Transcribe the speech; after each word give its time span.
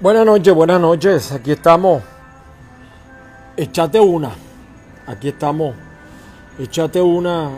Buenas 0.00 0.24
noches, 0.24 0.54
buenas 0.54 0.80
noches. 0.80 1.32
Aquí 1.32 1.50
estamos. 1.50 2.04
Échate 3.56 3.98
una. 3.98 4.30
Aquí 5.04 5.30
estamos. 5.30 5.74
Échate 6.56 7.00
una 7.02 7.50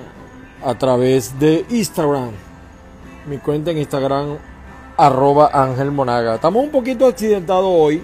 a 0.64 0.74
través 0.78 1.38
de 1.38 1.66
Instagram. 1.68 2.30
Mi 3.26 3.36
cuenta 3.36 3.72
en 3.72 3.76
Instagram, 3.76 4.38
arroba 4.96 5.50
Ángel 5.52 5.90
Monaga. 5.90 6.36
Estamos 6.36 6.64
un 6.64 6.70
poquito 6.70 7.06
accidentados 7.06 7.68
hoy. 7.68 8.02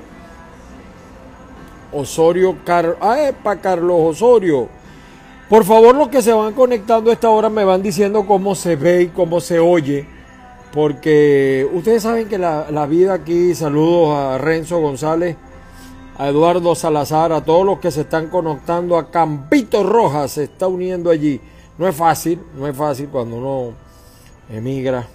Osorio, 1.91 2.59
Car 2.63 2.99
ah, 3.01 3.31
para 3.43 3.59
Carlos 3.59 3.97
Osorio. 3.99 4.69
Por 5.49 5.65
favor, 5.65 5.95
los 5.95 6.09
que 6.09 6.21
se 6.21 6.35
van 6.35 6.53
conectando 6.53 7.09
a 7.09 7.15
esta 7.15 7.31
hora 7.31 7.49
me 7.49 7.65
van 7.65 7.83
diciendo 7.83 8.27
cómo 8.27 8.55
se 8.55 8.77
ve 8.77 9.05
y 9.05 9.09
cómo 9.09 9.41
se 9.41 9.59
oye 9.59 10.16
porque 10.73 11.69
ustedes 11.73 12.03
saben 12.03 12.29
que 12.29 12.39
la, 12.39 12.87
vida 12.87 13.15
aquí, 13.15 13.55
saludos 13.55 14.17
a 14.17 14.39
Renzo 14.39 14.81
González, 14.81 15.37
a 16.19 16.29
Eduardo 16.29 16.75
Salazar, 16.75 17.33
a 17.33 17.45
todos 17.45 17.65
los 17.65 17.79
que 17.79 17.91
se 17.91 18.03
están 18.03 18.29
conectando, 18.29 18.99
a 18.99 19.11
Campito 19.11 19.83
Rojas 19.83 20.33
se 20.33 20.45
está 20.45 20.67
uniendo 20.67 21.11
allí. 21.11 21.41
No 21.79 21.87
es 21.87 21.95
fácil, 21.95 22.41
no 22.57 22.67
es 22.67 22.77
fácil 22.77 23.09
cuando 23.09 23.37
uno 23.37 23.75
emigra. 24.51 25.07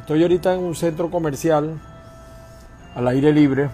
Estoy 0.00 0.22
ahorita 0.22 0.54
en 0.54 0.60
un 0.60 0.74
centro 0.74 1.10
comercial 1.10 1.80
al 2.94 3.08
aire 3.08 3.32
libre. 3.32 3.70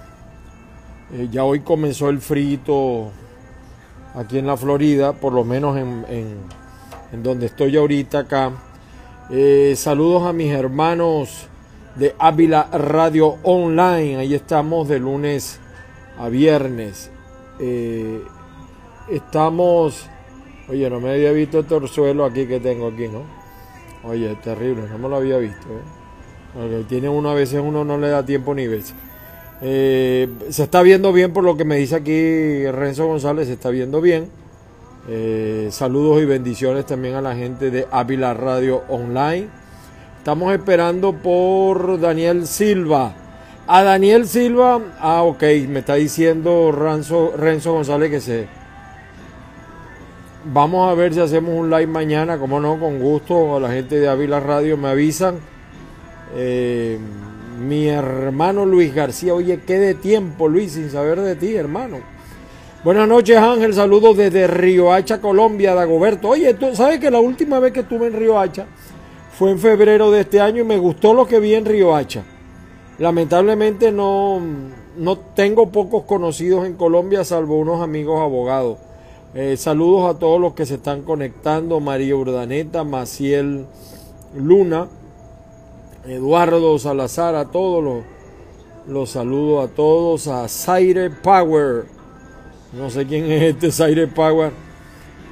Eh, 1.12 1.28
ya 1.30 1.44
hoy 1.44 1.60
comenzó 1.60 2.08
el 2.08 2.20
frito 2.20 3.10
aquí 4.14 4.38
en 4.38 4.46
la 4.46 4.56
Florida, 4.56 5.12
por 5.12 5.32
lo 5.32 5.44
menos 5.44 5.76
en, 5.76 6.04
en 7.12 7.22
donde 7.22 7.46
estoy 7.46 7.76
ahorita 7.76 8.20
acá. 8.20 8.52
Eh, 9.30 9.74
saludos 9.76 10.24
a 10.24 10.32
mis 10.32 10.52
hermanos 10.52 11.46
de 11.94 12.14
Ávila 12.18 12.64
Radio 12.72 13.36
Online. 13.44 14.16
Ahí 14.16 14.34
estamos 14.34 14.88
de 14.88 14.98
lunes 14.98 15.60
a 16.18 16.28
viernes. 16.28 17.10
Eh, 17.60 18.20
estamos. 19.08 20.08
Oye, 20.68 20.90
no 20.90 21.00
me 21.00 21.10
había 21.10 21.32
visto 21.32 21.60
el 21.60 21.66
torzuelo 21.66 22.24
aquí 22.24 22.46
que 22.46 22.58
tengo 22.60 22.88
aquí, 22.88 23.08
¿no? 23.08 23.22
Oye, 24.04 24.36
terrible, 24.42 24.82
no 24.90 24.98
me 24.98 25.08
lo 25.08 25.16
había 25.16 25.38
visto. 25.38 25.68
¿eh? 26.58 26.84
tiene 26.88 27.08
uno, 27.08 27.30
a 27.30 27.34
veces 27.34 27.62
uno 27.64 27.84
no 27.84 27.96
le 27.98 28.08
da 28.08 28.26
tiempo 28.26 28.54
ni 28.54 28.66
veces. 28.66 28.94
se 29.60 30.62
está 30.62 30.82
viendo 30.82 31.12
bien 31.12 31.32
por 31.32 31.44
lo 31.44 31.56
que 31.56 31.64
me 31.64 31.76
dice 31.76 31.94
aquí 31.94 32.66
Renzo 32.70 33.06
González, 33.06 33.46
se 33.46 33.54
está 33.54 33.70
viendo 33.70 34.00
bien. 34.00 34.41
Eh, 35.08 35.68
saludos 35.72 36.22
y 36.22 36.26
bendiciones 36.26 36.86
también 36.86 37.16
a 37.16 37.20
la 37.20 37.34
gente 37.34 37.72
de 37.72 37.88
Ávila 37.90 38.34
Radio 38.34 38.84
Online. 38.88 39.48
Estamos 40.18 40.52
esperando 40.52 41.12
por 41.12 41.98
Daniel 41.98 42.46
Silva. 42.46 43.12
A 43.66 43.82
Daniel 43.82 44.28
Silva, 44.28 44.80
ah, 45.00 45.24
ok, 45.24 45.42
me 45.68 45.80
está 45.80 45.94
diciendo 45.94 46.70
Renzo, 46.70 47.72
González 47.72 48.10
que 48.10 48.20
se. 48.20 48.46
Vamos 50.44 50.88
a 50.88 50.94
ver 50.94 51.14
si 51.14 51.20
hacemos 51.20 51.52
un 51.52 51.68
live 51.68 51.88
mañana, 51.88 52.38
como 52.38 52.60
no, 52.60 52.78
con 52.78 53.00
gusto. 53.00 53.56
A 53.56 53.60
la 53.60 53.72
gente 53.72 53.98
de 53.98 54.08
Ávila 54.08 54.38
Radio 54.38 54.76
me 54.76 54.88
avisan. 54.88 55.38
Eh, 56.36 56.98
mi 57.60 57.88
hermano 57.88 58.66
Luis 58.66 58.94
García, 58.94 59.34
oye, 59.34 59.60
qué 59.66 59.78
de 59.80 59.94
tiempo, 59.94 60.48
Luis, 60.48 60.72
sin 60.72 60.90
saber 60.90 61.20
de 61.20 61.34
ti, 61.34 61.56
hermano. 61.56 61.98
Buenas 62.84 63.06
noches, 63.06 63.36
Ángel. 63.36 63.72
Saludos 63.74 64.16
desde 64.16 64.48
Río 64.48 64.92
Hacha, 64.92 65.20
Colombia, 65.20 65.72
Dagoberto. 65.72 66.30
Oye, 66.30 66.52
¿tú 66.54 66.74
sabes 66.74 66.98
que 66.98 67.12
la 67.12 67.20
última 67.20 67.60
vez 67.60 67.72
que 67.72 67.80
estuve 67.80 68.08
en 68.08 68.12
Río 68.14 68.40
Hacha 68.40 68.66
fue 69.38 69.52
en 69.52 69.60
febrero 69.60 70.10
de 70.10 70.22
este 70.22 70.40
año 70.40 70.62
y 70.62 70.64
me 70.64 70.78
gustó 70.78 71.14
lo 71.14 71.24
que 71.24 71.38
vi 71.38 71.54
en 71.54 71.64
Río 71.64 71.94
Hacha? 71.94 72.24
Lamentablemente 72.98 73.92
no, 73.92 74.40
no 74.96 75.16
tengo 75.16 75.68
pocos 75.68 76.02
conocidos 76.02 76.66
en 76.66 76.74
Colombia, 76.74 77.22
salvo 77.22 77.56
unos 77.60 77.80
amigos 77.80 78.20
abogados. 78.20 78.78
Eh, 79.32 79.56
saludos 79.56 80.12
a 80.12 80.18
todos 80.18 80.40
los 80.40 80.54
que 80.54 80.66
se 80.66 80.74
están 80.74 81.02
conectando: 81.02 81.78
María 81.78 82.16
Urdaneta, 82.16 82.82
Maciel 82.82 83.64
Luna, 84.36 84.88
Eduardo 86.04 86.76
Salazar, 86.80 87.36
a 87.36 87.44
todos 87.44 87.84
los, 87.84 88.02
los 88.88 89.10
saludos 89.10 89.70
a 89.70 89.72
todos, 89.72 90.26
a 90.26 90.48
Zaire 90.48 91.10
Power. 91.10 92.01
No 92.72 92.88
sé 92.88 93.06
quién 93.06 93.30
es 93.30 93.42
este 93.42 93.70
Zaire 93.70 94.06
Power. 94.06 94.50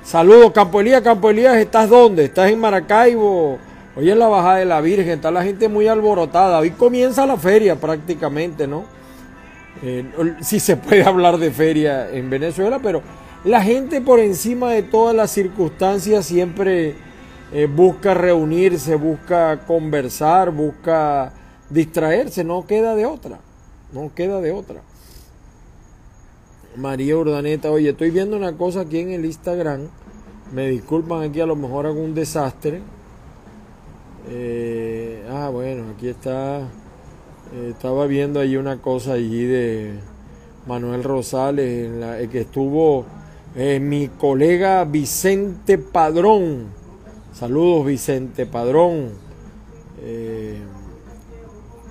Saludos, 0.04 0.52
Campo 0.52 0.78
Elías. 0.80 1.00
Campo 1.00 1.30
Elías, 1.30 1.56
¿estás 1.56 1.88
dónde? 1.88 2.24
¿Estás 2.26 2.50
en 2.50 2.60
Maracaibo? 2.60 3.58
Hoy 3.96 4.10
es 4.10 4.16
la 4.16 4.28
bajada 4.28 4.56
de 4.56 4.66
la 4.66 4.82
Virgen, 4.82 5.08
está 5.08 5.30
la 5.30 5.42
gente 5.42 5.66
muy 5.66 5.88
alborotada. 5.88 6.58
Hoy 6.58 6.72
comienza 6.72 7.24
la 7.24 7.38
feria 7.38 7.76
prácticamente, 7.76 8.66
¿no? 8.66 8.84
Eh, 9.82 10.04
si 10.42 10.60
se 10.60 10.76
puede 10.76 11.02
hablar 11.06 11.38
de 11.38 11.50
feria 11.50 12.10
en 12.10 12.28
Venezuela, 12.28 12.78
pero 12.82 13.02
la 13.44 13.62
gente 13.62 14.02
por 14.02 14.20
encima 14.20 14.70
de 14.72 14.82
todas 14.82 15.16
las 15.16 15.30
circunstancias 15.30 16.26
siempre 16.26 16.94
eh, 17.54 17.66
busca 17.66 18.12
reunirse, 18.12 18.96
busca 18.96 19.60
conversar, 19.66 20.50
busca 20.50 21.32
distraerse, 21.70 22.44
no 22.44 22.66
queda 22.66 22.94
de 22.94 23.06
otra, 23.06 23.38
no 23.92 24.10
queda 24.14 24.42
de 24.42 24.52
otra. 24.52 24.82
María 26.76 27.16
Urdaneta, 27.16 27.70
oye, 27.70 27.90
estoy 27.90 28.10
viendo 28.10 28.36
una 28.36 28.56
cosa 28.56 28.82
aquí 28.82 28.98
en 29.00 29.10
el 29.10 29.24
Instagram. 29.24 29.88
Me 30.52 30.68
disculpan 30.68 31.22
aquí, 31.22 31.40
a 31.40 31.46
lo 31.46 31.56
mejor 31.56 31.86
hago 31.86 32.00
un 32.00 32.14
desastre. 32.14 32.80
Eh, 34.28 35.26
ah, 35.30 35.48
bueno, 35.52 35.84
aquí 35.94 36.08
está. 36.08 36.60
Eh, 37.52 37.70
estaba 37.70 38.06
viendo 38.06 38.38
ahí 38.38 38.56
una 38.56 38.80
cosa 38.80 39.14
allí 39.14 39.44
de 39.44 39.94
Manuel 40.68 41.02
Rosales, 41.02 41.86
en 41.86 42.00
la, 42.00 42.18
que 42.28 42.42
estuvo 42.42 43.04
eh, 43.56 43.80
mi 43.80 44.06
colega 44.06 44.84
Vicente 44.84 45.76
Padrón. 45.76 46.66
Saludos, 47.32 47.86
Vicente 47.86 48.46
Padrón. 48.46 49.10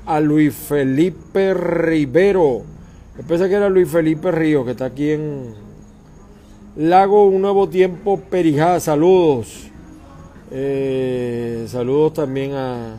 a 0.05 0.19
Luis 0.21 0.55
Felipe 0.55 1.53
Rivero 1.53 2.63
yo 3.19 3.25
pensé 3.25 3.49
que 3.49 3.55
era 3.55 3.67
Luis 3.67 3.89
Felipe 3.89 4.31
Río, 4.31 4.63
que 4.63 4.71
está 4.71 4.85
aquí 4.85 5.11
en 5.11 5.53
Lago 6.77 7.25
Un 7.25 7.41
Nuevo 7.41 7.67
Tiempo, 7.67 8.17
Perijá. 8.17 8.79
Saludos. 8.79 9.67
Eh, 10.51 11.65
saludos 11.67 12.13
también 12.13 12.53
a. 12.53 12.95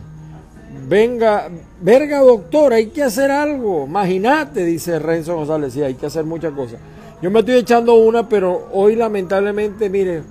Venga, 0.87 1.49
verga 1.81 2.19
doctor, 2.19 2.71
hay 2.71 2.89
que 2.89 3.01
hacer 3.01 3.31
algo. 3.31 3.85
Imagínate, 3.87 4.63
dice 4.63 4.99
Renzo 4.99 5.37
González, 5.37 5.73
sí, 5.73 5.81
hay 5.81 5.95
que 5.95 6.05
hacer 6.05 6.23
muchas 6.23 6.53
cosas. 6.53 6.79
Yo 7.19 7.31
me 7.31 7.39
estoy 7.39 7.55
echando 7.55 7.95
una, 7.95 8.29
pero 8.29 8.67
hoy 8.73 8.95
lamentablemente, 8.95 9.89
mire, 9.89 10.21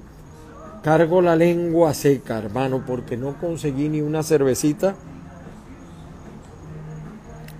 cargo 0.84 1.20
la 1.20 1.34
lengua 1.34 1.94
seca, 1.94 2.38
hermano, 2.38 2.84
porque 2.86 3.16
no 3.16 3.40
conseguí 3.40 3.88
ni 3.88 4.02
una 4.02 4.22
cervecita. 4.22 4.94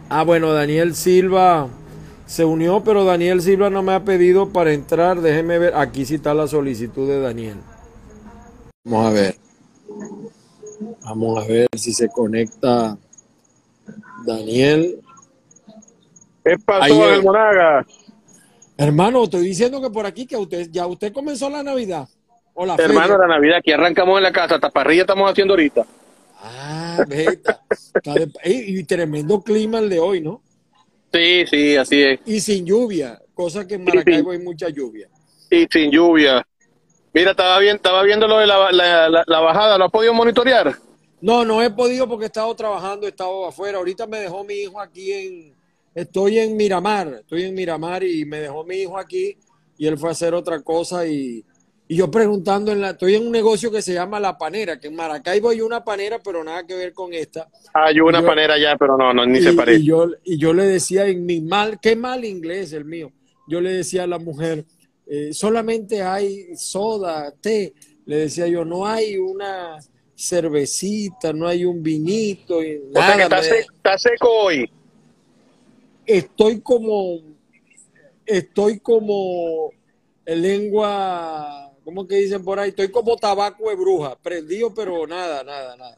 Ah, 0.08 0.22
bueno, 0.22 0.52
Daniel 0.52 0.94
Silva 0.94 1.68
se 2.30 2.44
unió, 2.44 2.84
pero 2.84 3.04
Daniel 3.04 3.42
Silva 3.42 3.70
no 3.70 3.82
me 3.82 3.92
ha 3.92 4.04
pedido 4.04 4.50
para 4.50 4.72
entrar. 4.72 5.20
Déjeme 5.20 5.58
ver. 5.58 5.74
Aquí 5.74 6.06
sí 6.06 6.14
está 6.14 6.32
la 6.32 6.46
solicitud 6.46 7.08
de 7.08 7.20
Daniel. 7.20 7.56
Vamos 8.84 9.06
a 9.06 9.10
ver. 9.10 9.34
Vamos 11.02 11.42
a 11.42 11.48
ver 11.48 11.66
si 11.76 11.92
se 11.92 12.08
conecta 12.08 12.96
Daniel. 14.24 15.00
¿Qué 16.44 16.56
pasó, 16.64 17.12
el 17.12 17.24
Monaga? 17.24 17.84
Hermano, 18.76 19.24
estoy 19.24 19.42
diciendo 19.42 19.82
que 19.82 19.90
por 19.90 20.06
aquí 20.06 20.24
que 20.24 20.36
usted 20.36 20.68
ya 20.70 20.86
usted 20.86 21.12
comenzó 21.12 21.50
la 21.50 21.64
Navidad. 21.64 22.08
O 22.54 22.64
la 22.64 22.76
Hermano, 22.76 23.18
la 23.18 23.26
Navidad, 23.26 23.56
aquí 23.58 23.72
arrancamos 23.72 24.16
en 24.18 24.22
la 24.22 24.32
casa, 24.32 24.60
taparrilla 24.60 25.00
estamos 25.00 25.28
haciendo 25.28 25.54
ahorita. 25.54 25.84
Ah, 26.40 27.04
veta. 27.08 27.60
y 28.44 28.84
tremendo 28.84 29.42
clima 29.42 29.80
el 29.80 29.90
de 29.90 29.98
hoy, 29.98 30.20
¿no? 30.20 30.42
Sí, 31.12 31.44
sí, 31.46 31.76
así 31.76 32.02
es. 32.02 32.20
Y 32.24 32.40
sin 32.40 32.64
lluvia, 32.64 33.20
cosa 33.34 33.66
que 33.66 33.74
en 33.74 33.84
Maracaibo 33.84 34.30
hay 34.30 34.38
mucha 34.38 34.68
lluvia. 34.68 35.08
Y 35.50 35.66
sin 35.70 35.90
lluvia. 35.90 36.46
Mira, 37.12 37.32
estaba, 37.32 37.58
bien, 37.58 37.76
estaba 37.76 38.02
viendo 38.04 38.28
lo 38.28 38.38
de 38.38 38.46
la, 38.46 38.70
la, 39.26 39.40
bajada, 39.40 39.76
¿lo 39.76 39.86
has 39.86 39.90
podido 39.90 40.14
monitorear? 40.14 40.76
No, 41.20 41.44
no 41.44 41.60
he 41.62 41.70
podido 41.70 42.08
porque 42.08 42.24
he 42.24 42.26
estado 42.26 42.54
trabajando, 42.54 43.06
he 43.06 43.10
estado 43.10 43.46
afuera. 43.46 43.78
Ahorita 43.78 44.06
me 44.06 44.18
dejó 44.18 44.44
mi 44.44 44.54
hijo 44.54 44.80
aquí 44.80 45.12
en... 45.12 45.60
Estoy 45.92 46.38
en 46.38 46.56
Miramar, 46.56 47.08
estoy 47.20 47.42
en 47.42 47.54
Miramar 47.54 48.04
y 48.04 48.24
me 48.24 48.38
dejó 48.38 48.62
mi 48.64 48.76
hijo 48.76 48.96
aquí 48.96 49.36
y 49.76 49.88
él 49.88 49.98
fue 49.98 50.10
a 50.10 50.12
hacer 50.12 50.34
otra 50.34 50.60
cosa 50.62 51.04
y, 51.04 51.44
y 51.90 51.96
yo 51.96 52.08
preguntando, 52.08 52.70
en 52.70 52.80
la, 52.80 52.90
estoy 52.90 53.16
en 53.16 53.26
un 53.26 53.32
negocio 53.32 53.68
que 53.68 53.82
se 53.82 53.92
llama 53.92 54.20
La 54.20 54.38
Panera, 54.38 54.78
que 54.78 54.86
en 54.86 54.94
Maracaibo 54.94 55.50
hay 55.50 55.60
una 55.60 55.82
panera, 55.82 56.20
pero 56.22 56.44
nada 56.44 56.64
que 56.64 56.76
ver 56.76 56.92
con 56.92 57.12
esta. 57.12 57.48
Hay 57.74 57.98
una 57.98 58.24
panera 58.24 58.56
ya, 58.56 58.76
pero 58.76 58.96
no, 58.96 59.12
no 59.12 59.26
ni 59.26 59.40
se 59.40 59.54
parece. 59.54 59.80
Y 59.80 59.86
yo, 59.86 60.06
y 60.22 60.38
yo 60.38 60.52
le 60.52 60.66
decía 60.66 61.06
en 61.06 61.26
mi 61.26 61.40
mal, 61.40 61.80
qué 61.80 61.96
mal 61.96 62.24
inglés 62.24 62.72
el 62.74 62.84
mío, 62.84 63.10
yo 63.48 63.60
le 63.60 63.72
decía 63.72 64.04
a 64.04 64.06
la 64.06 64.20
mujer, 64.20 64.64
eh, 65.04 65.30
solamente 65.32 66.00
hay 66.00 66.54
soda, 66.54 67.32
té, 67.32 67.74
le 68.06 68.18
decía 68.18 68.46
yo, 68.46 68.64
no 68.64 68.86
hay 68.86 69.16
una 69.16 69.76
cervecita, 70.14 71.32
no 71.32 71.48
hay 71.48 71.64
un 71.64 71.82
vinito. 71.82 72.58
o 72.58 72.62
sea 72.62 73.16
que 73.16 73.58
está, 73.58 73.98
seco 73.98 74.28
hoy. 74.44 74.70
estoy 76.06 76.60
como, 76.60 77.18
estoy 78.24 78.78
como 78.78 79.72
lengua, 80.24 81.69
¿cómo 81.90 82.06
que 82.06 82.16
dicen 82.16 82.44
por 82.44 82.60
ahí? 82.60 82.68
Estoy 82.70 82.88
como 82.88 83.16
tabaco 83.16 83.68
de 83.68 83.74
bruja, 83.74 84.16
prendido, 84.22 84.72
pero 84.72 85.06
nada, 85.08 85.42
nada, 85.42 85.76
nada. 85.76 85.94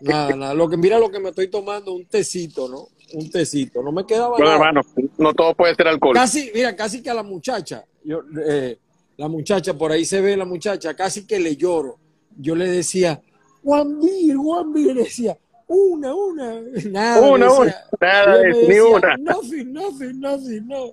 Nada, 0.00 0.36
nada. 0.36 0.54
Lo 0.54 0.68
que 0.68 0.76
mira 0.76 0.96
lo 0.98 1.10
que 1.10 1.18
me 1.18 1.30
estoy 1.30 1.48
tomando, 1.48 1.92
un 1.92 2.06
tecito, 2.06 2.68
¿no? 2.68 2.86
Un 3.14 3.28
tecito. 3.30 3.82
No 3.82 3.90
me 3.90 4.06
quedaba 4.06 4.28
Bueno, 4.30 4.44
nada. 4.44 4.54
hermano, 4.56 4.80
no 5.18 5.34
todo 5.34 5.54
puede 5.54 5.74
ser 5.74 5.88
alcohol. 5.88 6.14
Casi, 6.14 6.52
mira, 6.54 6.76
casi 6.76 7.02
que 7.02 7.10
a 7.10 7.14
la 7.14 7.24
muchacha, 7.24 7.84
yo, 8.04 8.20
eh, 8.46 8.78
la 9.16 9.26
muchacha, 9.26 9.74
por 9.74 9.90
ahí 9.90 10.04
se 10.04 10.20
ve 10.20 10.36
la 10.36 10.44
muchacha, 10.44 10.94
casi 10.94 11.26
que 11.26 11.40
le 11.40 11.56
lloro. 11.56 11.98
Yo 12.38 12.54
le 12.54 12.68
decía, 12.68 13.20
Juan 13.64 13.98
Vir, 14.00 14.36
Juan 14.36 14.72
Vir, 14.72 14.94
decía, 14.94 15.36
una, 15.66 16.14
una, 16.14 16.60
nada. 16.90 17.28
Una, 17.28 17.46
decía. 17.46 17.58
una, 17.60 17.74
nada, 18.00 18.34
Ella 18.36 18.42
me 18.42 18.52
ni 18.52 18.66
decía, 18.68 18.84
una. 18.84 19.16
Nothing, 19.16 19.72
nothing, 19.72 20.20
nothing, 20.20 20.66
no. 20.68 20.90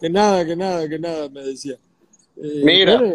Que 0.00 0.10
nada, 0.10 0.44
que 0.44 0.56
nada, 0.56 0.88
que 0.88 0.98
nada, 0.98 1.28
me 1.28 1.42
decía. 1.42 1.76
Eh, 2.36 2.62
Mira. 2.64 2.98
bueno, 2.98 3.14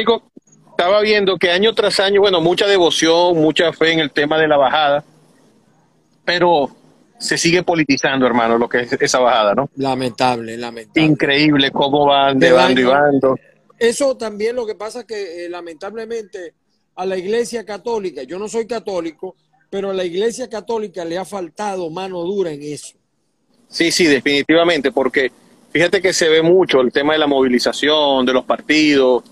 Chicos, 0.00 0.22
estaba 0.70 1.02
viendo 1.02 1.36
que 1.36 1.50
año 1.50 1.74
tras 1.74 2.00
año, 2.00 2.22
bueno, 2.22 2.40
mucha 2.40 2.66
devoción, 2.66 3.36
mucha 3.36 3.70
fe 3.70 3.92
en 3.92 3.98
el 4.00 4.10
tema 4.10 4.38
de 4.38 4.48
la 4.48 4.56
bajada, 4.56 5.04
pero 6.24 6.74
se 7.18 7.36
sigue 7.36 7.62
politizando, 7.62 8.26
hermano, 8.26 8.56
lo 8.56 8.66
que 8.66 8.80
es 8.80 8.92
esa 8.94 9.18
bajada, 9.18 9.54
¿no? 9.54 9.68
lamentable, 9.76 10.56
lamentable. 10.56 11.06
Increíble 11.06 11.70
cómo 11.70 12.06
van 12.06 12.38
de 12.38 12.46
De 12.46 12.52
bando 12.54 12.80
y 12.80 12.84
bando. 12.84 13.38
Eso 13.78 14.16
también 14.16 14.56
lo 14.56 14.64
que 14.64 14.74
pasa 14.74 15.00
es 15.00 15.04
que 15.04 15.44
eh, 15.44 15.48
lamentablemente 15.50 16.54
a 16.96 17.04
la 17.04 17.18
iglesia 17.18 17.66
católica, 17.66 18.22
yo 18.22 18.38
no 18.38 18.48
soy 18.48 18.66
católico, 18.66 19.36
pero 19.68 19.90
a 19.90 19.92
la 19.92 20.04
iglesia 20.04 20.48
católica 20.48 21.04
le 21.04 21.18
ha 21.18 21.26
faltado 21.26 21.90
mano 21.90 22.22
dura 22.22 22.52
en 22.52 22.62
eso. 22.62 22.96
Sí, 23.68 23.92
sí, 23.92 24.06
definitivamente, 24.06 24.92
porque 24.92 25.30
fíjate 25.70 26.00
que 26.00 26.14
se 26.14 26.30
ve 26.30 26.40
mucho 26.40 26.80
el 26.80 26.90
tema 26.90 27.12
de 27.12 27.18
la 27.18 27.26
movilización, 27.26 28.24
de 28.24 28.32
los 28.32 28.46
partidos. 28.46 29.24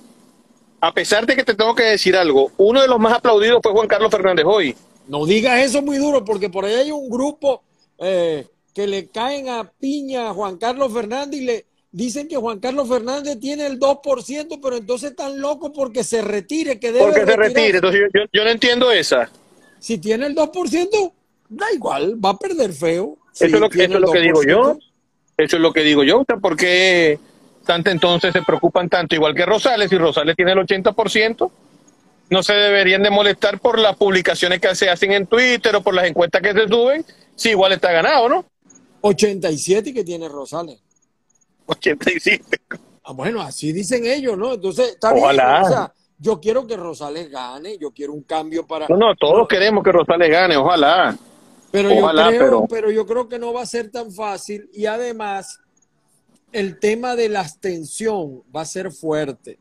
A 0.81 0.93
pesar 0.95 1.27
de 1.27 1.35
que 1.35 1.43
te 1.45 1.55
tengo 1.55 1.75
que 1.75 1.83
decir 1.83 2.15
algo, 2.17 2.53
uno 2.57 2.81
de 2.81 2.87
los 2.89 2.99
más 3.01 3.15
aplaudidos 3.15 3.61
fue 3.63 3.73
Juan 3.73 3.89
Carlos 3.89 4.11
Fernández 4.11 4.45
hoy. 4.47 4.77
No 5.09 5.27
digas 5.27 5.61
eso 5.61 5.83
muy 5.83 5.97
duro, 5.99 6.25
porque 6.25 6.49
por 6.51 6.65
ahí 6.65 6.75
hay 6.75 6.93
un 6.93 7.09
grupo 7.09 7.63
eh, 7.99 8.47
que 8.75 8.87
le 8.87 9.09
caen 9.09 9.49
a 9.49 9.65
piña 9.81 10.31
a 10.31 10.35
Juan 10.35 10.57
Carlos 10.57 10.93
Fernández 10.93 11.41
y 11.41 11.45
le 11.45 11.67
dicen 11.91 12.29
que 12.29 12.37
Juan 12.37 12.61
Carlos 12.61 12.89
Fernández 12.89 13.41
tiene 13.41 13.67
el 13.67 13.81
2%, 13.81 14.61
pero 14.63 14.77
entonces 14.77 15.11
están 15.11 15.41
locos 15.41 15.73
porque 15.75 16.05
se 16.05 16.23
retire, 16.23 16.79
que 16.79 16.93
debe 16.93 17.07
Porque 17.07 17.27
se 17.27 17.37
retire. 17.37 17.77
Entonces 17.79 18.01
yo, 18.15 18.21
yo- 18.21 18.27
yo 18.33 18.45
no 18.45 18.51
entiendo 18.51 18.93
esa. 18.93 19.31
Si 19.81 19.99
tiene 19.99 20.27
el 20.27 20.35
2%, 20.37 21.13
da 21.49 21.67
igual, 21.73 22.25
va 22.25 22.31
a 22.31 22.39
perder 22.39 22.73
feo. 22.73 23.17
Si 23.33 23.47
Eso 23.47 23.57
es 23.57 23.61
lo, 23.61 23.67
eso 23.67 23.83
es 23.83 23.91
lo 24.01 24.13
que 24.13 24.21
digo 24.21 24.43
yo. 24.45 24.63
2%. 24.75 24.79
Eso 25.39 25.57
es 25.57 25.63
lo 25.63 25.73
que 25.73 25.81
digo 25.83 26.05
yo. 26.05 26.21
O 26.21 26.25
sea, 26.25 26.37
¿Por 26.37 26.57
qué 26.57 27.19
entonces 27.77 28.33
se 28.33 28.43
preocupan 28.43 28.89
tanto? 28.89 29.15
Igual 29.15 29.35
que 29.35 29.45
Rosales, 29.47 29.91
si 29.91 29.99
Rosales 29.99 30.35
tiene 30.37 30.53
el 30.53 30.59
80%, 30.59 31.51
no 32.31 32.43
se 32.43 32.53
deberían 32.55 33.03
de 33.03 33.11
molestar 33.11 33.59
por 33.59 33.79
las 33.79 33.97
publicaciones 33.97 34.61
que 34.61 34.75
se 34.75 34.91
hacen 34.91 35.13
en 35.13 35.27
Twitter 35.27 35.75
o 35.77 35.83
por 35.83 35.95
las 35.95 36.07
encuestas 36.07 36.43
que 36.43 36.53
se 36.53 36.69
suben, 36.69 37.05
si 37.35 37.51
igual 37.51 37.73
está 37.73 37.93
ganado, 37.93 38.29
¿no? 38.29 38.45
87 39.01 39.95
que 39.95 40.05
tiene 40.05 40.29
Rosales. 40.29 40.81
87. 41.67 42.45
Ah, 43.05 43.13
bueno, 43.13 43.41
así 43.41 43.73
dicen 43.73 44.05
ellos, 44.07 44.37
¿no? 44.37 44.55
Entonces, 44.55 44.91
está 44.91 45.13
Ojalá. 45.15 45.61
bien. 45.61 45.63
O 45.65 45.69
sea, 45.69 45.93
yo 46.19 46.41
quiero 46.41 46.67
que 46.67 46.77
Rosales 46.77 47.31
gane, 47.31 47.79
yo 47.79 47.91
quiero 47.93 48.13
un 48.13 48.23
cambio 48.23 48.67
para. 48.67 48.87
No, 48.89 48.97
no, 48.97 49.15
todos 49.17 49.47
queremos 49.49 49.85
que 49.85 49.93
Rosales 49.93 50.31
gane, 50.31 50.57
ojalá. 50.57 51.17
Pero 51.71 51.93
ojalá, 51.95 52.25
yo 52.25 52.39
creo, 52.39 52.41
pero- 52.51 52.67
pero... 52.69 52.91
yo 52.91 53.07
creo 53.07 53.29
que 53.29 53.39
no 53.39 53.53
va 53.53 53.63
a 53.63 53.67
ser 53.67 53.91
tan 53.91 54.11
fácil 54.13 54.69
y 54.73 54.87
además 54.87 55.61
el 56.53 56.79
tema 56.79 57.17
de 57.17 57.29
la 57.29 57.41
abstención 57.41 58.43
va 58.55 58.63
a 58.63 58.67
ser 58.67 58.91
fuerte. 58.91 59.59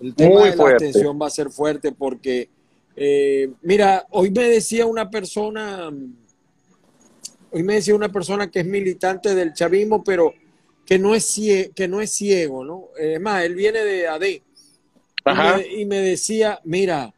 El 0.00 0.14
tema 0.14 0.40
Muy 0.40 0.50
de 0.50 0.56
la 0.56 0.62
fuerte. 0.62 0.84
abstención 0.86 1.18
va 1.20 1.26
a 1.26 1.30
ser 1.30 1.50
fuerte 1.50 1.92
porque, 1.92 2.48
eh, 2.96 3.50
mira, 3.62 4.06
hoy 4.10 4.30
me 4.30 4.44
decía 4.44 4.86
una 4.86 5.08
persona, 5.10 5.90
hoy 7.50 7.62
me 7.62 7.74
decía 7.74 7.94
una 7.94 8.10
persona 8.10 8.50
que 8.50 8.60
es 8.60 8.66
militante 8.66 9.34
del 9.34 9.52
chavismo, 9.54 10.02
pero 10.04 10.34
que 10.84 10.98
no 10.98 11.14
es 11.14 11.24
ciego, 11.24 11.72
que 11.74 11.88
no 11.88 12.00
es 12.00 12.10
ciego, 12.12 12.64
¿no? 12.64 12.88
Es 12.98 13.20
más, 13.20 13.44
él 13.44 13.54
viene 13.54 13.80
de 13.80 14.06
AD. 14.06 14.24
Y 14.24 14.42
Ajá. 15.24 15.56
me, 15.56 15.66
y 15.66 15.84
me 15.86 15.96
decía, 15.96 16.60
mira, 16.64 17.12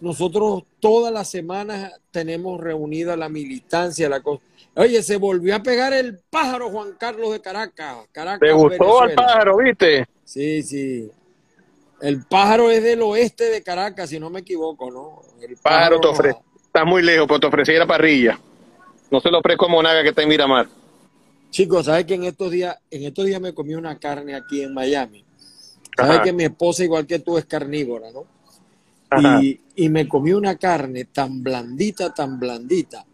nosotros 0.00 0.64
todas 0.80 1.12
las 1.12 1.28
semanas 1.30 1.92
tenemos 2.10 2.60
reunida 2.60 3.16
la 3.16 3.28
militancia, 3.28 4.08
la 4.08 4.20
cosa. 4.20 4.42
Oye, 4.78 5.02
se 5.02 5.16
volvió 5.16 5.56
a 5.56 5.62
pegar 5.62 5.92
el 5.92 6.20
pájaro 6.30 6.70
Juan 6.70 6.92
Carlos 6.98 7.32
de 7.32 7.40
Caracas. 7.40 8.06
Caracas 8.12 8.38
¿Te 8.40 8.52
gustó 8.52 9.02
al 9.02 9.12
pájaro, 9.12 9.56
viste? 9.56 10.06
Sí, 10.24 10.62
sí. 10.62 11.10
El 12.00 12.24
pájaro 12.26 12.70
es 12.70 12.80
del 12.84 13.02
oeste 13.02 13.50
de 13.50 13.60
Caracas, 13.60 14.08
si 14.08 14.20
no 14.20 14.30
me 14.30 14.38
equivoco, 14.40 14.88
¿no? 14.88 15.20
El 15.42 15.56
Pájaro 15.56 15.98
te 15.98 16.06
no- 16.06 16.12
ofrece. 16.12 16.38
Está 16.64 16.84
muy 16.84 17.02
lejos, 17.02 17.26
pero 17.26 17.40
te 17.40 17.46
ofrecía 17.48 17.78
la 17.80 17.86
parrilla. 17.88 18.38
No 19.10 19.20
se 19.20 19.30
lo 19.32 19.38
ofrezco 19.40 19.66
a 19.66 19.68
Monaga 19.68 20.02
que 20.02 20.10
está 20.10 20.22
en 20.22 20.28
Miramar. 20.28 20.68
Chicos, 21.50 21.86
¿sabes 21.86 22.04
que 22.04 22.14
en 22.14 22.22
estos 22.24 22.52
días, 22.52 22.76
en 22.88 23.02
estos 23.02 23.24
días 23.24 23.40
me 23.40 23.52
comí 23.54 23.74
una 23.74 23.98
carne 23.98 24.36
aquí 24.36 24.62
en 24.62 24.74
Miami? 24.74 25.24
¿Sabes 25.96 26.16
Ajá. 26.16 26.22
que 26.22 26.32
mi 26.32 26.44
esposa, 26.44 26.84
igual 26.84 27.04
que 27.04 27.18
tú, 27.18 27.36
es 27.36 27.46
carnívora, 27.46 28.10
¿no? 28.12 28.26
Y, 29.42 29.60
y 29.74 29.88
me 29.88 30.06
comí 30.06 30.32
una 30.34 30.56
carne 30.56 31.06
tan 31.06 31.42
blandita, 31.42 32.14
tan 32.14 32.38
blandita. 32.38 33.04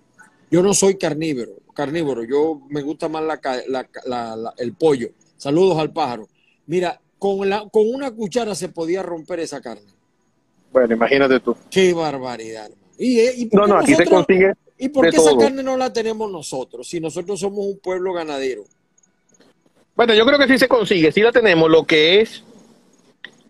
Yo 0.55 0.63
no 0.63 0.73
soy 0.73 0.97
carnívoro, 0.97 1.51
carnívoro, 1.75 2.23
yo 2.23 2.61
me 2.69 2.81
gusta 2.81 3.09
más 3.09 3.25
la, 3.25 3.39
ca- 3.41 3.65
la- 3.67 3.89
la- 4.05 4.37
la- 4.37 4.55
el 4.57 4.73
pollo. 4.75 5.09
Saludos 5.37 5.77
al 5.79 5.93
pájaro. 5.93 6.29
Mira, 6.67 7.01
con, 7.19 7.49
la, 7.51 7.69
con 7.73 7.93
una 7.93 8.13
cuchara 8.13 8.55
se 8.55 8.69
podía 8.69 9.03
romper 9.03 9.41
esa 9.41 9.61
carne. 9.61 9.91
Bueno, 10.73 10.95
imagínate 10.95 11.41
tú. 11.41 11.57
Qué 11.69 11.93
barbaridad, 11.93 12.67
hermano. 12.67 12.83
Y, 12.97 13.19
eh, 13.19 13.33
y 13.37 13.49
No, 13.51 13.67
no, 13.67 13.79
aquí 13.79 13.97
se 13.97 14.05
consigue 14.05 14.53
¿Y 14.79 14.91
por 14.91 15.11
qué 15.11 15.17
esa 15.17 15.37
carne 15.37 15.65
no 15.65 15.77
la 15.77 15.93
tenemos 15.93 16.31
nosotros? 16.31 16.87
Si 16.89 17.01
nosotros 17.01 17.41
somos 17.41 17.67
un 17.67 17.81
pueblo 17.81 18.13
ganadero. 18.13 18.63
Bueno, 19.97 20.15
yo 20.15 20.25
creo 20.25 20.39
que 20.39 20.47
sí 20.47 20.57
se 20.57 20.69
consigue, 20.69 21.11
sí 21.11 21.21
la 21.21 21.33
tenemos. 21.33 21.69
Lo 21.69 21.83
que 21.85 22.21
es, 22.21 22.45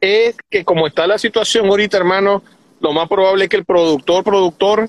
es 0.01 0.37
que 0.49 0.65
como 0.65 0.87
está 0.87 1.07
la 1.07 1.19
situación 1.19 1.67
ahorita, 1.67 1.99
hermano, 1.99 2.43
lo 2.81 2.95
más 2.95 3.11
probable 3.11 3.45
es 3.45 3.51
que 3.51 3.57
el 3.59 3.67
productor, 3.67 4.25
productor, 4.25 4.89